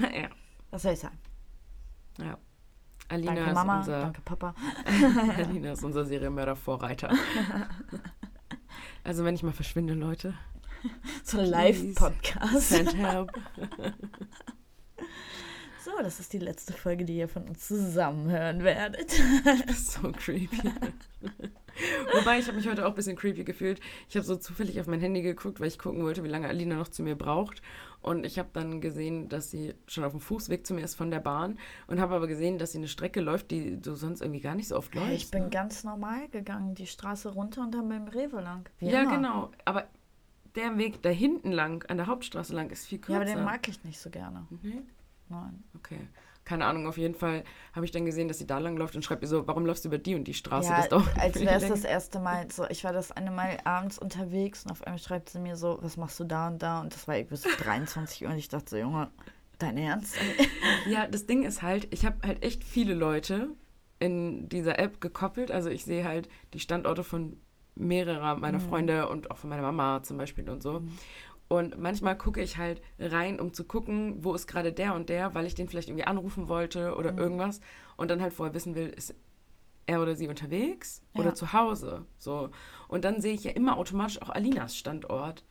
Ja. 0.14 0.28
Was 0.70 0.82
soll 0.82 0.92
ich 0.92 0.98
sagen? 1.00 1.18
ja. 2.18 2.38
Alina 3.08 3.34
Danke 3.34 3.50
ist 3.50 3.54
Mama, 3.54 3.78
unser 3.80 4.00
danke 4.02 4.20
Papa. 4.20 4.54
Alina 5.36 5.72
ist 5.72 5.82
unser 5.82 6.04
Serienmörder-Vorreiter. 6.04 7.10
Also 9.02 9.24
wenn 9.24 9.34
ich 9.34 9.42
mal 9.42 9.52
verschwinde, 9.52 9.94
Leute, 9.94 10.34
So 11.24 11.38
ein 11.38 11.46
Live-Podcast. 11.46 12.70
So, 15.82 15.90
das 16.02 16.20
ist 16.20 16.32
die 16.34 16.38
letzte 16.38 16.74
Folge, 16.74 17.06
die 17.06 17.16
ihr 17.16 17.28
von 17.28 17.48
uns 17.48 17.66
zusammen 17.66 18.30
hören 18.30 18.62
werdet. 18.62 19.10
so 19.74 20.12
creepy. 20.12 20.70
Wobei, 22.18 22.38
ich 22.38 22.46
habe 22.46 22.56
mich 22.56 22.68
heute 22.68 22.84
auch 22.86 22.90
ein 22.90 22.94
bisschen 22.94 23.16
creepy 23.16 23.44
gefühlt. 23.44 23.80
Ich 24.08 24.16
habe 24.16 24.24
so 24.26 24.36
zufällig 24.36 24.80
auf 24.80 24.86
mein 24.86 25.00
Handy 25.00 25.22
geguckt, 25.22 25.60
weil 25.60 25.68
ich 25.68 25.78
gucken 25.78 26.02
wollte, 26.02 26.24
wie 26.24 26.28
lange 26.28 26.48
Alina 26.48 26.76
noch 26.76 26.88
zu 26.88 27.02
mir 27.02 27.16
braucht. 27.16 27.62
Und 28.02 28.24
ich 28.24 28.38
habe 28.38 28.48
dann 28.52 28.80
gesehen, 28.80 29.28
dass 29.28 29.50
sie 29.50 29.74
schon 29.86 30.04
auf 30.04 30.12
dem 30.12 30.20
Fußweg 30.20 30.66
zu 30.66 30.74
mir 30.74 30.82
ist 30.82 30.94
von 30.94 31.10
der 31.10 31.20
Bahn. 31.20 31.58
Und 31.86 32.00
habe 32.00 32.14
aber 32.14 32.26
gesehen, 32.26 32.58
dass 32.58 32.72
sie 32.72 32.78
eine 32.78 32.88
Strecke 32.88 33.20
läuft, 33.20 33.50
die 33.50 33.80
du 33.80 33.94
sonst 33.94 34.22
irgendwie 34.22 34.40
gar 34.40 34.54
nicht 34.54 34.68
so 34.68 34.76
oft 34.76 34.94
läufst. 34.94 35.12
Ich 35.12 35.30
bin 35.30 35.44
ne? 35.44 35.50
ganz 35.50 35.84
normal 35.84 36.28
gegangen, 36.28 36.74
die 36.74 36.86
Straße 36.86 37.28
runter 37.30 37.62
und 37.62 37.72
dann 37.74 37.88
beim 37.88 38.08
Rewe 38.08 38.40
lang. 38.40 38.68
Wie 38.78 38.88
Ja, 38.88 39.02
immer. 39.02 39.16
genau. 39.16 39.50
Aber 39.64 39.86
der 40.56 40.78
Weg 40.78 41.02
da 41.02 41.10
hinten 41.10 41.52
lang, 41.52 41.84
an 41.88 41.98
der 41.98 42.06
Hauptstraße 42.06 42.54
lang, 42.54 42.70
ist 42.70 42.86
viel 42.86 42.98
kürzer. 42.98 43.12
Ja, 43.12 43.32
aber 43.32 43.34
den 43.36 43.44
mag 43.44 43.68
ich 43.68 43.84
nicht 43.84 44.00
so 44.00 44.10
gerne. 44.10 44.46
Nee? 44.62 44.82
Nein. 45.28 45.62
Okay. 45.76 46.08
Keine 46.50 46.64
Ahnung, 46.64 46.88
auf 46.88 46.98
jeden 46.98 47.14
Fall 47.14 47.44
habe 47.74 47.84
ich 47.86 47.92
dann 47.92 48.04
gesehen, 48.04 48.26
dass 48.26 48.38
sie 48.38 48.46
da 48.46 48.58
lang 48.58 48.76
läuft 48.76 48.96
und 48.96 49.04
schreibt 49.04 49.22
ihr 49.22 49.28
so, 49.28 49.46
warum 49.46 49.64
läufst 49.66 49.84
du 49.84 49.88
über 49.88 49.98
die 49.98 50.16
und 50.16 50.24
die 50.24 50.34
Straße? 50.34 50.68
Ja, 50.68 50.78
das 50.78 50.88
dauert 50.88 51.16
als 51.16 51.34
wäre 51.40 51.54
es 51.62 51.68
das 51.68 51.84
erste 51.84 52.18
Mal 52.18 52.50
so. 52.50 52.66
Ich 52.70 52.82
war 52.82 52.92
das 52.92 53.12
eine 53.12 53.30
Mal 53.30 53.58
abends 53.62 54.00
unterwegs 54.00 54.64
und 54.64 54.72
auf 54.72 54.82
einmal 54.84 54.98
schreibt 54.98 55.28
sie 55.30 55.38
mir 55.38 55.54
so, 55.54 55.78
was 55.80 55.96
machst 55.96 56.18
du 56.18 56.24
da 56.24 56.48
und 56.48 56.60
da? 56.60 56.80
Und 56.80 56.92
das 56.92 57.06
war 57.06 57.16
irgendwie 57.16 57.36
so 57.36 57.48
23 57.56 58.24
Uhr 58.24 58.30
und 58.32 58.36
ich 58.38 58.48
dachte 58.48 58.68
so, 58.70 58.76
Junge, 58.78 59.12
dein 59.60 59.78
Ernst? 59.78 60.16
Ja, 60.88 61.06
das 61.06 61.26
Ding 61.26 61.44
ist 61.44 61.62
halt, 61.62 61.86
ich 61.94 62.04
habe 62.04 62.16
halt 62.26 62.42
echt 62.42 62.64
viele 62.64 62.94
Leute 62.94 63.50
in 64.00 64.48
dieser 64.48 64.80
App 64.80 65.00
gekoppelt. 65.00 65.52
Also 65.52 65.70
ich 65.70 65.84
sehe 65.84 66.04
halt 66.04 66.28
die 66.52 66.58
Standorte 66.58 67.04
von 67.04 67.36
mehrerer 67.76 68.34
meiner 68.34 68.58
Mhm. 68.58 68.68
Freunde 68.68 69.08
und 69.08 69.30
auch 69.30 69.36
von 69.36 69.50
meiner 69.50 69.62
Mama 69.62 70.02
zum 70.02 70.16
Beispiel 70.18 70.50
und 70.50 70.62
so. 70.64 70.82
Und 71.52 71.78
manchmal 71.78 72.16
gucke 72.16 72.40
ich 72.40 72.58
halt 72.58 72.80
rein, 73.00 73.40
um 73.40 73.52
zu 73.52 73.64
gucken, 73.64 74.22
wo 74.24 74.34
ist 74.34 74.46
gerade 74.46 74.72
der 74.72 74.94
und 74.94 75.08
der, 75.08 75.34
weil 75.34 75.46
ich 75.46 75.56
den 75.56 75.68
vielleicht 75.68 75.88
irgendwie 75.88 76.06
anrufen 76.06 76.48
wollte 76.48 76.92
Mhm. 76.92 76.96
oder 76.96 77.18
irgendwas. 77.18 77.60
Und 77.96 78.08
dann 78.08 78.22
halt 78.22 78.32
vorher 78.32 78.54
wissen 78.54 78.76
will, 78.76 78.86
ist 78.88 79.14
er 79.86 80.00
oder 80.00 80.14
sie 80.14 80.28
unterwegs 80.28 81.02
Ja. 81.14 81.22
oder 81.22 81.34
zu 81.34 81.52
Hause. 81.52 82.06
So. 82.18 82.50
Und 82.86 83.04
dann 83.04 83.20
sehe 83.20 83.34
ich 83.34 83.42
ja 83.42 83.50
immer 83.50 83.76
automatisch 83.78 84.22
auch 84.22 84.30
Alinas 84.30 84.76
Standort. 84.76 85.44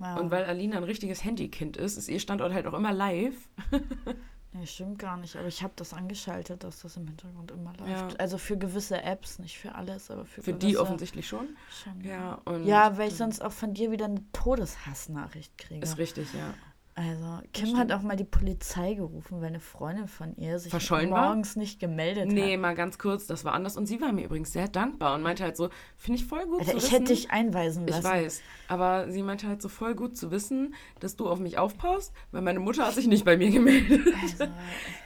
Ja. 0.00 0.16
Und 0.16 0.32
weil 0.32 0.44
Alina 0.44 0.76
ein 0.76 0.82
richtiges 0.82 1.22
Handykind 1.24 1.76
ist, 1.76 1.96
ist 1.98 2.08
ihr 2.08 2.18
Standort 2.18 2.52
halt 2.52 2.66
auch 2.66 2.74
immer 2.74 2.92
live. 2.92 3.36
Nee, 4.56 4.66
stimmt 4.66 5.00
gar 5.00 5.16
nicht, 5.16 5.34
aber 5.34 5.48
ich 5.48 5.64
habe 5.64 5.72
das 5.74 5.92
angeschaltet, 5.92 6.62
dass 6.62 6.80
das 6.82 6.96
im 6.96 7.08
Hintergrund 7.08 7.50
immer 7.50 7.72
läuft. 7.76 8.12
Ja. 8.12 8.18
Also 8.18 8.38
für 8.38 8.56
gewisse 8.56 9.02
Apps, 9.02 9.40
nicht 9.40 9.58
für 9.58 9.74
alles, 9.74 10.12
aber 10.12 10.24
für, 10.24 10.42
Für 10.42 10.52
gewisse 10.52 10.66
die 10.68 10.78
offensichtlich 10.78 11.26
schon. 11.26 11.48
schon. 11.82 12.00
Ja, 12.02 12.40
Ja, 12.64 12.96
weil 12.96 13.08
ich 13.08 13.16
sonst 13.16 13.42
auch 13.42 13.50
von 13.50 13.74
dir 13.74 13.90
wieder 13.90 14.04
eine 14.04 14.22
Todeshassnachricht 14.32 15.58
kriege. 15.58 15.82
ist 15.82 15.98
richtig, 15.98 16.32
ja. 16.34 16.54
Also, 16.96 17.40
Kim 17.52 17.76
hat 17.76 17.90
auch 17.90 18.02
mal 18.02 18.14
die 18.14 18.22
Polizei 18.22 18.94
gerufen, 18.94 19.40
weil 19.40 19.48
eine 19.48 19.58
Freundin 19.58 20.06
von 20.06 20.36
ihr 20.36 20.60
sich 20.60 20.72
morgens 21.08 21.56
nicht 21.56 21.80
gemeldet 21.80 22.28
Nee, 22.30 22.52
hat. 22.54 22.60
mal 22.60 22.74
ganz 22.76 22.98
kurz, 22.98 23.26
das 23.26 23.44
war 23.44 23.52
anders. 23.52 23.76
Und 23.76 23.86
sie 23.86 24.00
war 24.00 24.12
mir 24.12 24.24
übrigens 24.26 24.52
sehr 24.52 24.68
dankbar 24.68 25.16
und 25.16 25.22
meinte 25.22 25.42
halt 25.42 25.56
so, 25.56 25.70
finde 25.96 26.20
ich 26.20 26.26
voll 26.26 26.46
gut 26.46 26.60
Alter, 26.60 26.70
zu 26.70 26.76
ich 26.76 26.82
wissen. 26.84 26.92
hätte 26.92 27.04
dich 27.12 27.30
einweisen 27.32 27.86
lassen. 27.88 27.98
ich 27.98 28.04
weiß, 28.12 28.42
aber 28.68 29.10
sie 29.10 29.24
meinte 29.24 29.48
halt 29.48 29.60
so 29.60 29.68
voll 29.68 29.96
gut 29.96 30.16
zu 30.16 30.30
wissen, 30.30 30.74
dass 31.00 31.16
du 31.16 31.28
auf 31.28 31.40
mich 31.40 31.58
aufpasst, 31.58 32.12
weil 32.30 32.42
meine 32.42 32.60
Mutter 32.60 32.86
hat 32.86 32.94
sich 32.94 33.08
nicht 33.08 33.24
bei 33.24 33.36
mir 33.36 33.50
gemeldet. 33.50 34.06
Also, 34.22 34.44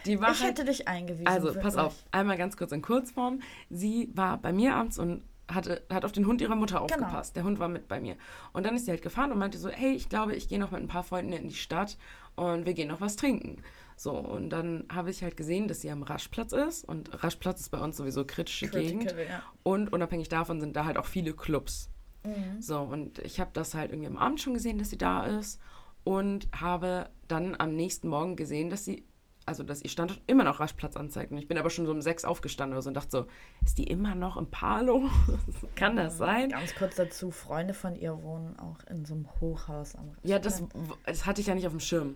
Die 0.04 0.20
war 0.20 0.32
ich 0.32 0.40
halt, 0.42 0.58
hätte 0.58 0.66
dich 0.66 0.88
eingewiesen. 0.88 1.26
also 1.26 1.48
pass 1.54 1.74
wirklich. 1.74 1.76
auf, 1.78 1.94
einmal 2.10 2.36
ganz 2.36 2.58
kurz 2.58 2.72
in 2.72 2.82
Kurzform. 2.82 3.40
Sie 3.70 4.10
war 4.14 4.36
bei 4.36 4.52
mir 4.52 4.74
abends 4.74 4.98
und 4.98 5.22
hatte, 5.50 5.82
hat 5.90 6.04
auf 6.04 6.12
den 6.12 6.26
Hund 6.26 6.40
ihrer 6.40 6.56
Mutter 6.56 6.76
Genau. 6.76 6.84
aufgepasst. 7.06 7.36
Der 7.36 7.44
Hund 7.44 7.58
war 7.58 7.68
mit 7.68 7.88
bei 7.88 8.00
mir. 8.00 8.16
Und 8.52 8.64
dann 8.66 8.76
ist 8.76 8.84
sie 8.84 8.90
halt 8.90 9.02
gefahren 9.02 9.32
und 9.32 9.38
meinte 9.38 9.58
so, 9.58 9.68
hey, 9.68 9.92
ich 9.92 10.08
glaube, 10.08 10.34
ich 10.34 10.48
gehe 10.48 10.58
noch 10.58 10.70
mit 10.70 10.80
ein 10.80 10.88
paar 10.88 11.04
Freunden 11.04 11.32
in 11.32 11.48
die 11.48 11.54
Stadt 11.54 11.96
und 12.36 12.66
wir 12.66 12.74
gehen 12.74 12.88
noch 12.88 13.00
was 13.00 13.16
trinken. 13.16 13.62
So, 13.96 14.12
und 14.12 14.50
dann 14.50 14.84
habe 14.92 15.10
ich 15.10 15.22
halt 15.24 15.36
gesehen, 15.36 15.66
dass 15.66 15.80
sie 15.80 15.90
am 15.90 16.04
Raschplatz 16.04 16.52
ist. 16.52 16.84
Und 16.84 17.24
Raschplatz 17.24 17.60
ist 17.60 17.70
bei 17.70 17.78
uns 17.78 17.96
sowieso 17.96 18.24
kritische 18.24 18.68
Gegend. 18.68 19.08
Critical, 19.08 19.26
ja. 19.26 19.42
Und 19.64 19.92
unabhängig 19.92 20.28
davon 20.28 20.60
sind 20.60 20.76
da 20.76 20.84
halt 20.84 20.98
auch 20.98 21.06
viele 21.06 21.32
Clubs. 21.32 21.90
Mhm. 22.24 22.60
So, 22.60 22.80
und 22.80 23.18
ich 23.20 23.40
habe 23.40 23.50
das 23.54 23.74
halt 23.74 23.90
irgendwie 23.90 24.08
am 24.08 24.16
Abend 24.18 24.40
schon 24.40 24.54
gesehen, 24.54 24.78
dass 24.78 24.90
sie 24.90 24.98
da 24.98 25.26
ist. 25.26 25.60
Und 26.04 26.48
habe 26.58 27.10
dann 27.26 27.56
am 27.58 27.74
nächsten 27.74 28.08
Morgen 28.08 28.36
gesehen, 28.36 28.70
dass 28.70 28.84
sie 28.84 29.04
also 29.48 29.64
dass 29.64 29.82
ihr 29.82 29.90
Standort 29.90 30.20
immer 30.26 30.44
noch 30.44 30.60
Raschplatz 30.60 30.96
anzeigt. 30.96 31.32
Und 31.32 31.38
ich 31.38 31.48
bin 31.48 31.58
aber 31.58 31.70
schon 31.70 31.86
so 31.86 31.92
um 31.92 32.02
sechs 32.02 32.24
aufgestanden 32.24 32.74
oder 32.74 32.82
so 32.82 32.88
und 32.88 32.94
dachte 32.94 33.10
so, 33.10 33.26
ist 33.64 33.78
die 33.78 33.84
immer 33.84 34.14
noch 34.14 34.36
im 34.36 34.50
Palo? 34.50 35.10
Kann 35.74 35.96
das 35.96 36.18
sein? 36.18 36.50
Ganz 36.50 36.74
kurz 36.74 36.96
dazu, 36.96 37.30
Freunde 37.30 37.74
von 37.74 37.96
ihr 37.96 38.22
wohnen 38.22 38.58
auch 38.58 38.78
in 38.88 39.04
so 39.04 39.14
einem 39.14 39.28
Hochhaus 39.40 39.96
am 39.96 40.12
Ja, 40.22 40.38
das, 40.38 40.62
das 41.04 41.26
hatte 41.26 41.40
ich 41.40 41.48
ja 41.48 41.54
nicht 41.54 41.66
auf 41.66 41.72
dem 41.72 41.80
Schirm. 41.80 42.14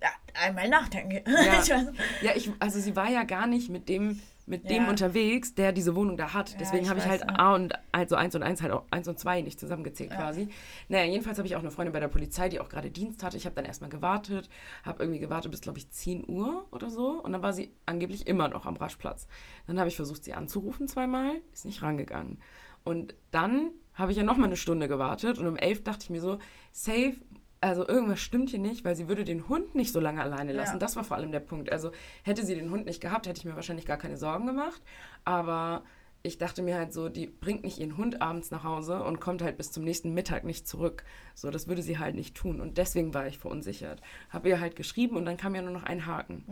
Ja, 0.00 0.08
einmal 0.34 0.68
nachdenken. 0.68 1.22
Ja. 1.26 1.52
Ich 1.62 1.68
Ja, 2.22 2.32
ich, 2.34 2.50
also 2.58 2.80
sie 2.80 2.96
war 2.96 3.08
ja 3.08 3.22
gar 3.22 3.46
nicht 3.46 3.70
mit 3.70 3.88
dem, 3.88 4.20
mit 4.52 4.70
dem 4.70 4.84
Ja. 4.84 4.88
unterwegs, 4.90 5.54
der 5.54 5.72
diese 5.72 5.96
Wohnung 5.96 6.16
da 6.16 6.32
hat. 6.34 6.50
Ja, 6.52 6.58
Deswegen 6.58 6.88
habe 6.88 6.98
ich 7.00 7.06
halt 7.06 7.22
ja. 7.22 7.38
A 7.38 7.54
und 7.54 7.72
also 7.90 8.14
eins 8.16 8.34
und 8.36 8.42
eins 8.42 8.60
halt 8.62 8.70
auch 8.72 8.84
eins 8.90 9.08
und 9.08 9.18
zwei 9.18 9.40
nicht 9.40 9.58
zusammengezählt 9.58 10.10
Ja. 10.10 10.16
quasi. 10.18 10.48
Naja, 10.88 11.06
jedenfalls 11.10 11.38
habe 11.38 11.48
ich 11.48 11.56
auch 11.56 11.60
eine 11.60 11.70
Freundin 11.70 11.92
bei 11.92 12.00
der 12.00 12.08
Polizei, 12.08 12.48
die 12.48 12.60
auch 12.60 12.68
gerade 12.68 12.90
Dienst 12.90 13.24
hatte. 13.24 13.36
Ich 13.36 13.46
habe 13.46 13.54
dann 13.56 13.64
erstmal 13.64 13.90
gewartet, 13.90 14.48
habe 14.84 15.02
irgendwie 15.02 15.18
gewartet 15.20 15.50
bis, 15.50 15.62
glaube 15.62 15.78
ich, 15.78 15.90
10 15.90 16.28
Uhr 16.28 16.66
oder 16.70 16.90
so. 16.90 17.20
Und 17.22 17.32
dann 17.32 17.42
war 17.42 17.52
sie 17.54 17.72
angeblich 17.86 18.26
immer 18.26 18.48
noch 18.48 18.66
am 18.66 18.76
Raschplatz. 18.76 19.26
Dann 19.66 19.78
habe 19.78 19.88
ich 19.88 19.96
versucht, 19.96 20.22
sie 20.22 20.34
anzurufen 20.34 20.86
zweimal, 20.86 21.32
ist 21.52 21.64
nicht 21.64 21.82
rangegangen. 21.82 22.38
Und 22.84 23.14
dann 23.30 23.70
habe 23.94 24.12
ich 24.12 24.18
ja 24.18 24.24
noch 24.24 24.36
mal 24.36 24.46
eine 24.46 24.56
Stunde 24.56 24.88
gewartet 24.88 25.38
und 25.38 25.46
um 25.46 25.56
elf 25.56 25.82
dachte 25.84 26.04
ich 26.04 26.10
mir 26.10 26.20
so, 26.20 26.38
safe, 26.72 27.14
also 27.62 27.86
irgendwas 27.86 28.20
stimmt 28.20 28.50
hier 28.50 28.58
nicht, 28.58 28.84
weil 28.84 28.96
sie 28.96 29.08
würde 29.08 29.24
den 29.24 29.48
Hund 29.48 29.74
nicht 29.74 29.92
so 29.92 30.00
lange 30.00 30.20
alleine 30.20 30.52
lassen. 30.52 30.74
Ja. 30.74 30.78
Das 30.78 30.96
war 30.96 31.04
vor 31.04 31.16
allem 31.16 31.30
der 31.30 31.40
Punkt. 31.40 31.70
Also 31.70 31.92
hätte 32.24 32.44
sie 32.44 32.56
den 32.56 32.70
Hund 32.70 32.86
nicht 32.86 33.00
gehabt, 33.00 33.26
hätte 33.26 33.38
ich 33.38 33.44
mir 33.44 33.54
wahrscheinlich 33.54 33.86
gar 33.86 33.96
keine 33.96 34.16
Sorgen 34.16 34.46
gemacht. 34.46 34.82
Aber 35.24 35.84
ich 36.24 36.38
dachte 36.38 36.62
mir 36.62 36.76
halt 36.76 36.92
so, 36.92 37.08
die 37.08 37.26
bringt 37.26 37.62
nicht 37.62 37.78
ihren 37.78 37.96
Hund 37.96 38.20
abends 38.20 38.50
nach 38.50 38.64
Hause 38.64 39.02
und 39.02 39.20
kommt 39.20 39.42
halt 39.42 39.56
bis 39.56 39.70
zum 39.70 39.84
nächsten 39.84 40.12
Mittag 40.12 40.44
nicht 40.44 40.66
zurück. 40.66 41.04
So, 41.34 41.50
das 41.50 41.68
würde 41.68 41.82
sie 41.82 41.98
halt 41.98 42.14
nicht 42.14 42.36
tun. 42.36 42.60
Und 42.60 42.78
deswegen 42.78 43.14
war 43.14 43.26
ich 43.26 43.38
verunsichert. 43.38 44.00
Habe 44.30 44.48
ihr 44.48 44.60
halt 44.60 44.74
geschrieben 44.76 45.16
und 45.16 45.24
dann 45.24 45.36
kam 45.36 45.54
ja 45.54 45.62
nur 45.62 45.72
noch 45.72 45.84
ein 45.84 46.06
Haken. 46.06 46.44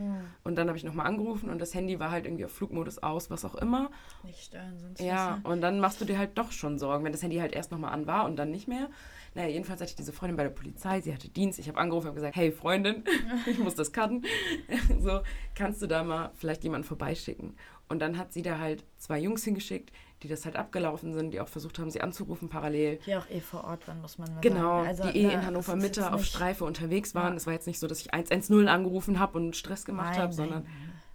Und 0.45 0.57
dann 0.57 0.69
habe 0.69 0.79
ich 0.79 0.85
nochmal 0.85 1.07
angerufen 1.07 1.51
und 1.51 1.61
das 1.61 1.75
Handy 1.75 2.01
war 2.01 2.11
halt 2.11 2.25
irgendwie 2.25 2.45
auf 2.45 2.53
Flugmodus 2.53 2.99
aus, 2.99 3.31
was 3.31 3.45
auch 3.45 3.55
immer. 3.57 3.91
Nicht 4.25 4.45
stören, 4.45 4.79
sonst 4.79 5.01
Ja, 5.01 5.39
was, 5.39 5.45
ne? 5.45 5.55
und 5.55 5.61
dann 5.61 5.81
machst 5.81 6.01
du 6.01 6.05
dir 6.05 6.19
halt 6.19 6.37
doch 6.39 6.53
schon 6.53 6.79
Sorgen, 6.79 7.05
wenn 7.05 7.13
das 7.13 7.23
Handy 7.23 7.39
halt 7.39 7.53
erst 7.53 7.71
nochmal 7.71 7.93
an 7.93 8.07
war 8.07 8.25
und 8.27 8.37
dann 8.37 8.51
nicht 8.51 8.67
mehr. 8.67 8.89
Naja, 9.35 9.49
jedenfalls 9.49 9.81
hatte 9.81 9.91
ich 9.91 9.97
diese 9.97 10.13
Freundin 10.13 10.37
bei 10.37 10.43
der 10.43 10.51
Polizei, 10.51 11.01
sie 11.01 11.15
hatte 11.15 11.29
Dienst. 11.29 11.59
Ich 11.59 11.69
habe 11.69 11.79
angerufen 11.79 12.09
und 12.09 12.15
gesagt, 12.15 12.35
hey 12.37 12.51
Freundin, 12.51 13.05
ich 13.47 13.59
muss 13.59 13.75
das 13.75 13.93
cutten. 13.93 14.25
so, 15.01 15.21
kannst 15.55 15.83
du 15.83 15.87
da 15.87 16.03
mal 16.03 16.31
vielleicht 16.35 16.65
jemanden 16.65 16.87
vorbeischicken? 16.87 17.55
Und 17.89 18.01
dann 18.01 18.19
hat 18.19 18.33
sie 18.33 18.43
da 18.43 18.59
halt 18.59 18.85
zwei 18.99 19.19
Jungs 19.19 19.45
hingeschickt, 19.45 19.93
die 20.23 20.29
das 20.29 20.45
halt 20.45 20.57
abgelaufen 20.57 21.15
sind, 21.15 21.33
die 21.33 21.41
auch 21.41 21.49
versucht 21.49 21.79
haben, 21.79 21.91
sie 21.91 22.01
anzurufen 22.01 22.49
parallel. 22.49 22.99
Hier 23.05 23.19
auch 23.19 23.31
eh 23.31 23.41
vor 23.41 23.65
Ort 23.65 23.89
waren, 23.89 24.01
muss 24.01 24.19
man 24.19 24.33
mal 24.33 24.41
Genau, 24.41 24.85
sagen. 24.85 24.89
Also, 24.89 25.03
die 25.11 25.19
eh 25.19 25.27
ne, 25.27 25.33
in 25.33 25.47
Hannover 25.47 25.77
Mitte 25.77 26.13
auf 26.13 26.25
Streife 26.25 26.65
unterwegs 26.65 27.15
waren. 27.15 27.33
Ja. 27.33 27.37
Es 27.37 27.47
war 27.47 27.53
jetzt 27.53 27.67
nicht 27.67 27.79
so, 27.79 27.87
dass 27.87 28.01
ich 28.01 28.13
110 28.13 28.69
angerufen 28.69 29.19
habe 29.19 29.39
und 29.39 29.57
Stress 29.57 29.85
gemacht 29.85 30.19
habe, 30.19 30.33
sondern 30.33 30.67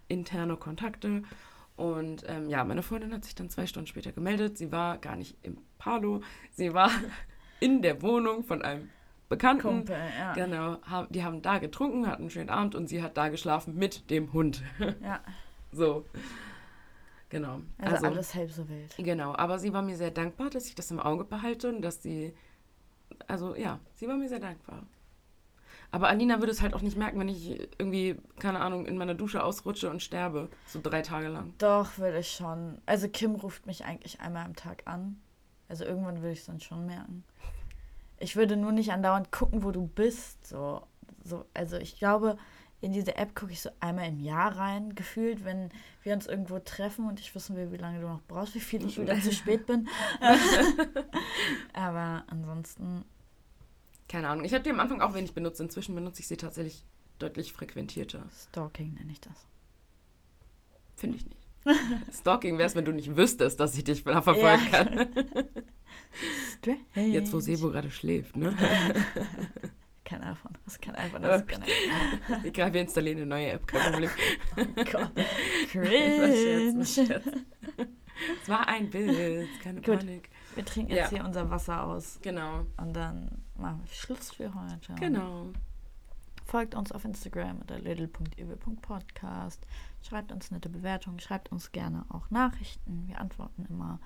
interne 0.08 0.58
Kontakte. 0.58 1.24
Und 1.76 2.24
ähm, 2.28 2.50
ja, 2.50 2.64
meine 2.64 2.84
Freundin 2.84 3.14
hat 3.14 3.26
sich 3.26 3.36
dann 3.36 3.50
zwei 3.50 3.68
Stunden 3.68 3.88
später 3.88 4.12
gemeldet. 4.12 4.58
Sie 4.58 4.72
war 4.72 4.98
gar 4.98 5.16
nicht 5.16 5.38
im 5.44 5.58
Palo, 5.78 6.22
sie 6.52 6.74
war 6.74 6.90
in 7.60 7.82
der 7.82 8.02
Wohnung 8.02 8.44
von 8.44 8.62
einem 8.62 8.90
Bekannten. 9.30 9.62
Kumpel, 9.64 9.98
ja. 10.20 10.34
Genau, 10.34 10.78
ha- 10.90 11.08
die 11.10 11.24
haben 11.24 11.42
da 11.42 11.58
getrunken, 11.58 12.08
hatten 12.08 12.24
einen 12.24 12.30
schönen 12.30 12.50
Abend 12.50 12.76
und 12.76 12.88
sie 12.88 13.02
hat 13.02 13.18
da 13.18 13.30
geschlafen 13.30 13.76
mit 13.76 14.10
dem 14.10 14.34
Hund. 14.34 14.62
ja. 15.02 15.20
so. 15.72 16.06
Genau. 17.30 17.62
Also, 17.80 18.06
alles 18.06 18.36
halb 18.36 18.52
so 18.52 18.70
wild. 18.70 18.96
Genau, 18.98 19.36
aber 19.36 19.58
sie 19.58 19.74
war 19.74 19.82
mir 19.82 19.98
sehr 19.98 20.12
dankbar, 20.12 20.50
dass 20.52 20.68
ich 20.68 20.76
das 20.76 20.92
im 20.92 21.00
Auge 21.00 21.24
behalte 21.26 21.70
und 21.70 21.82
dass 21.82 22.02
sie, 22.04 22.34
also 23.28 23.56
ja, 23.56 23.80
sie 23.96 24.08
war 24.08 24.16
mir 24.16 24.30
sehr 24.30 24.40
dankbar. 24.40 24.84
Aber 25.92 26.08
Alina 26.08 26.40
würde 26.40 26.52
es 26.52 26.62
halt 26.62 26.74
auch 26.74 26.82
nicht 26.82 26.98
merken, 26.98 27.20
wenn 27.20 27.30
ich 27.30 27.60
irgendwie, 27.78 28.16
keine 28.40 28.60
Ahnung, 28.60 28.86
in 28.86 28.98
meiner 28.98 29.16
Dusche 29.16 29.44
ausrutsche 29.44 29.90
und 29.90 30.04
sterbe, 30.04 30.50
so 30.68 30.80
drei 30.82 31.02
Tage 31.02 31.28
lang. 31.30 31.54
Doch, 31.58 31.98
würde 31.98 32.20
ich 32.20 32.32
schon. 32.32 32.80
Also 32.86 33.08
Kim 33.10 33.36
ruft 33.36 33.66
mich 33.66 33.86
eigentlich 33.86 34.20
einmal 34.22 34.46
am 34.46 34.56
Tag 34.56 34.84
an. 34.86 35.20
Also 35.68 35.86
irgendwann 35.86 36.18
würde 36.22 36.32
ich 36.34 36.40
es 36.40 36.46
dann 36.46 36.60
schon 36.62 36.86
merken. 36.86 37.24
Ich 38.20 38.36
würde 38.36 38.56
nur 38.56 38.72
nicht 38.72 38.92
andauernd 38.92 39.32
gucken, 39.32 39.64
wo 39.64 39.72
du 39.72 39.88
bist. 39.88 40.48
So, 40.48 40.86
so, 41.24 41.46
also 41.54 41.78
ich 41.78 41.98
glaube, 41.98 42.38
in 42.82 42.92
diese 42.94 43.16
App 43.18 43.36
gucke 43.36 43.52
ich 43.52 43.62
so 43.62 43.70
einmal 43.80 44.08
im 44.08 44.20
Jahr 44.20 44.56
rein, 44.58 44.96
gefühlt, 44.96 45.44
wenn 45.44 45.70
wir 46.04 46.14
uns 46.14 46.28
irgendwo 46.28 46.60
treffen 46.60 47.08
und 47.08 47.20
ich 47.20 47.34
wissen 47.34 47.56
will, 47.56 47.72
wie 47.72 47.78
lange 47.78 48.00
du 48.00 48.08
noch 48.08 48.22
brauchst, 48.28 48.54
wie 48.56 48.60
viel 48.60 48.86
ich 48.86 49.00
wieder 49.02 49.20
zu 49.20 49.32
spät 49.34 49.66
bin. 49.66 49.88
Aber 51.74 52.24
ansonsten, 52.28 53.04
Keine 54.08 54.30
Ahnung. 54.30 54.46
Ich 54.46 54.54
habe 54.54 54.64
die 54.64 54.70
am 54.70 54.80
Anfang 54.80 55.02
auch 55.02 55.14
wenig 55.16 55.34
benutzt. 55.34 55.60
Inzwischen 55.60 55.96
benutze 55.96 56.22
ich 56.22 56.28
sie 56.28 56.38
tatsächlich 56.38 56.84
deutlich 57.20 57.54
frequentierter. 57.54 58.24
Stalking 58.32 58.94
nenne 58.94 59.12
ich 59.12 59.22
das. 59.22 59.48
Finde 60.96 61.18
ich 61.18 61.26
nicht. 61.26 61.45
Stalking 62.14 62.58
wäre 62.58 62.68
es, 62.68 62.76
wenn 62.76 62.86
du 62.86 62.92
nicht 62.92 63.16
wüsstest, 63.16 63.60
dass 63.60 63.78
ich 63.78 63.84
dich 63.84 64.04
verfolgen 64.04 64.42
Ja. 64.42 64.58
kann. 64.86 65.08
Strange. 66.58 67.08
Jetzt, 67.10 67.34
wo 67.34 67.40
Sebo 67.40 67.70
gerade 67.70 67.92
schläft, 67.92 68.36
ne? 68.38 68.56
Keine 70.06 70.24
Ahnung, 70.24 70.38
das 70.66 70.80
kann 70.80 70.94
einfach 70.96 71.18
Ich 72.44 72.54
glaube, 72.54 72.74
wir 72.74 72.82
installieren 72.82 73.18
eine 73.18 73.26
neue 73.26 73.50
App, 73.54 73.66
kein 73.66 73.92
Problem. 73.92 74.10
Gott. 74.76 75.12
Was 75.16 75.72
Cringe. 75.72 76.74
Was 76.78 76.94
Scherz. 76.94 77.26
Es 78.44 78.48
war 78.50 78.68
ein 78.68 78.90
Bild, 78.92 79.50
keine 79.64 79.82
Gut. 79.82 79.98
Panik. 80.00 80.30
Wir 80.54 80.64
trinken 80.64 80.92
Ja. 80.92 80.98
jetzt 81.04 81.10
hier 81.10 81.26
unser 81.26 81.50
Wasser 81.50 81.84
aus 81.84 82.20
Genau, 82.22 82.66
und 82.78 82.94
dann 82.96 83.30
machen 83.58 83.82
wir 83.84 83.94
Schluss 83.94 84.32
für 84.32 84.54
heute. 84.54 84.94
genau. 85.00 85.48
Folgt 86.46 86.76
uns 86.76 86.92
auf 86.92 87.04
Instagram 87.06 87.60
unter 87.62 87.80
little.übel.podcast. 87.80 89.66
Schreibt 90.02 90.32
uns 90.32 90.52
nette 90.52 90.70
Bewertungen, 90.70 91.20
schreibt 91.20 91.52
uns 91.52 91.72
gerne 91.72 92.06
auch 92.10 92.30
Nachrichten. 92.30 93.08
Wir 93.08 93.20
antworten 93.20 93.66
immer, 93.68 94.00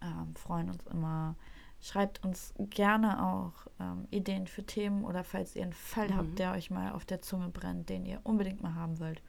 ähm, 0.00 0.34
freuen 0.36 0.70
uns 0.70 0.86
immer. 0.86 1.34
Schreibt 1.80 2.24
uns 2.24 2.54
gerne 2.70 3.20
auch 3.26 3.52
ähm, 3.80 4.06
Ideen 4.10 4.46
für 4.46 4.64
Themen 4.64 5.02
oder 5.04 5.24
falls 5.24 5.56
ihr 5.56 5.64
einen 5.64 5.72
Fall 5.72 6.08
Mhm. 6.10 6.16
habt, 6.16 6.38
der 6.38 6.52
euch 6.52 6.70
mal 6.70 6.92
auf 6.92 7.04
der 7.04 7.20
Zunge 7.20 7.48
brennt, 7.48 7.88
den 7.88 8.06
ihr 8.06 8.20
unbedingt 8.22 8.62
mal 8.62 8.76
haben 8.76 9.00
wollt. 9.00 9.20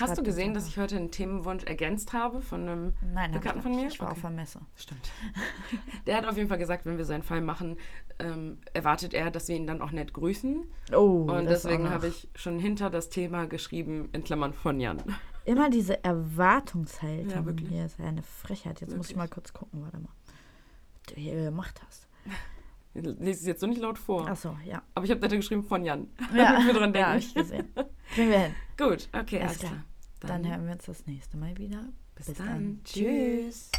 Hast 0.00 0.18
du 0.18 0.22
gesehen, 0.22 0.54
dass 0.54 0.68
ich 0.68 0.78
heute 0.78 0.96
einen 0.96 1.10
Themenwunsch 1.10 1.64
ergänzt 1.64 2.12
habe 2.12 2.40
von 2.42 2.62
einem 2.62 2.92
Nein, 3.14 3.32
Bekannten 3.32 3.62
von 3.62 3.74
mir? 3.74 3.88
Ich 3.88 3.98
war 4.00 4.08
Okay. 4.08 4.16
auf 4.16 4.20
der 4.22 4.30
Messe. 4.30 4.60
Stimmt. 4.76 5.10
Der 6.06 6.16
hat 6.16 6.26
auf 6.26 6.36
jeden 6.36 6.48
Fall 6.48 6.58
gesagt, 6.58 6.84
wenn 6.86 6.98
wir 6.98 7.04
so 7.04 7.12
einen 7.14 7.22
Fall 7.22 7.40
machen, 7.40 7.76
ähm, 8.18 8.58
erwartet 8.74 9.14
er, 9.14 9.30
dass 9.30 9.48
wir 9.48 9.56
ihn 9.56 9.66
dann 9.66 9.80
auch 9.80 9.90
nett 9.90 10.12
grüßen. 10.12 10.64
Oh, 10.94 11.26
Und 11.30 11.46
deswegen 11.46 11.90
habe 11.90 12.08
ich 12.08 12.28
schon 12.34 12.58
hinter 12.58 12.90
das 12.90 13.08
Thema 13.08 13.46
geschrieben, 13.46 14.08
in 14.12 14.24
Klammern 14.24 14.52
von 14.52 14.78
Jan. 14.80 15.02
Immer 15.44 15.70
diese 15.70 16.02
Erwartungshaltung. 16.04 17.30
Ja, 17.30 17.44
wirklich. 17.46 17.68
Hier 17.70 17.86
ist 17.86 17.98
eine 18.00 18.22
Frechheit. 18.22 18.80
Jetzt 18.80 18.96
muss 18.96 19.06
ich 19.10 19.16
Wirklich. 19.16 19.16
mal 19.16 19.28
kurz 19.28 19.52
gucken, 19.52 19.82
warte 19.82 19.98
mal. 19.98 20.08
Was 21.06 21.14
du 21.14 21.20
hier 21.20 21.34
gemacht 21.44 21.80
hast. 21.86 22.07
Ich 22.94 23.02
lese 23.04 23.40
es 23.40 23.46
jetzt 23.46 23.60
so 23.60 23.66
nicht 23.66 23.80
laut 23.80 23.98
vor. 23.98 24.26
Achso, 24.28 24.56
ja. 24.64 24.82
Aber 24.94 25.04
ich 25.04 25.10
habe 25.10 25.20
da 25.20 25.28
geschrieben 25.34 25.62
von 25.62 25.84
Jan. 25.84 26.08
Ja, 26.34 26.58
wir 26.66 26.72
dran 26.74 26.92
ja, 26.92 26.92
denken. 26.92 27.06
habe 27.08 27.18
ich 27.18 27.34
gesehen. 27.34 27.68
Kriegen 28.14 28.30
wir 28.30 28.38
hin. 28.40 28.54
Gut, 28.76 29.08
okay, 29.12 29.40
Alles 29.40 29.48
alles 29.50 29.58
klar. 29.58 29.70
klar. 29.70 29.84
Dann 30.20 30.48
hören 30.50 30.66
wir 30.66 30.72
uns 30.72 30.84
das 30.86 31.06
nächste 31.06 31.36
Mal 31.36 31.56
wieder. 31.58 31.84
bis 32.16 32.32
dann. 32.34 32.80
Tschüss. 32.84 33.70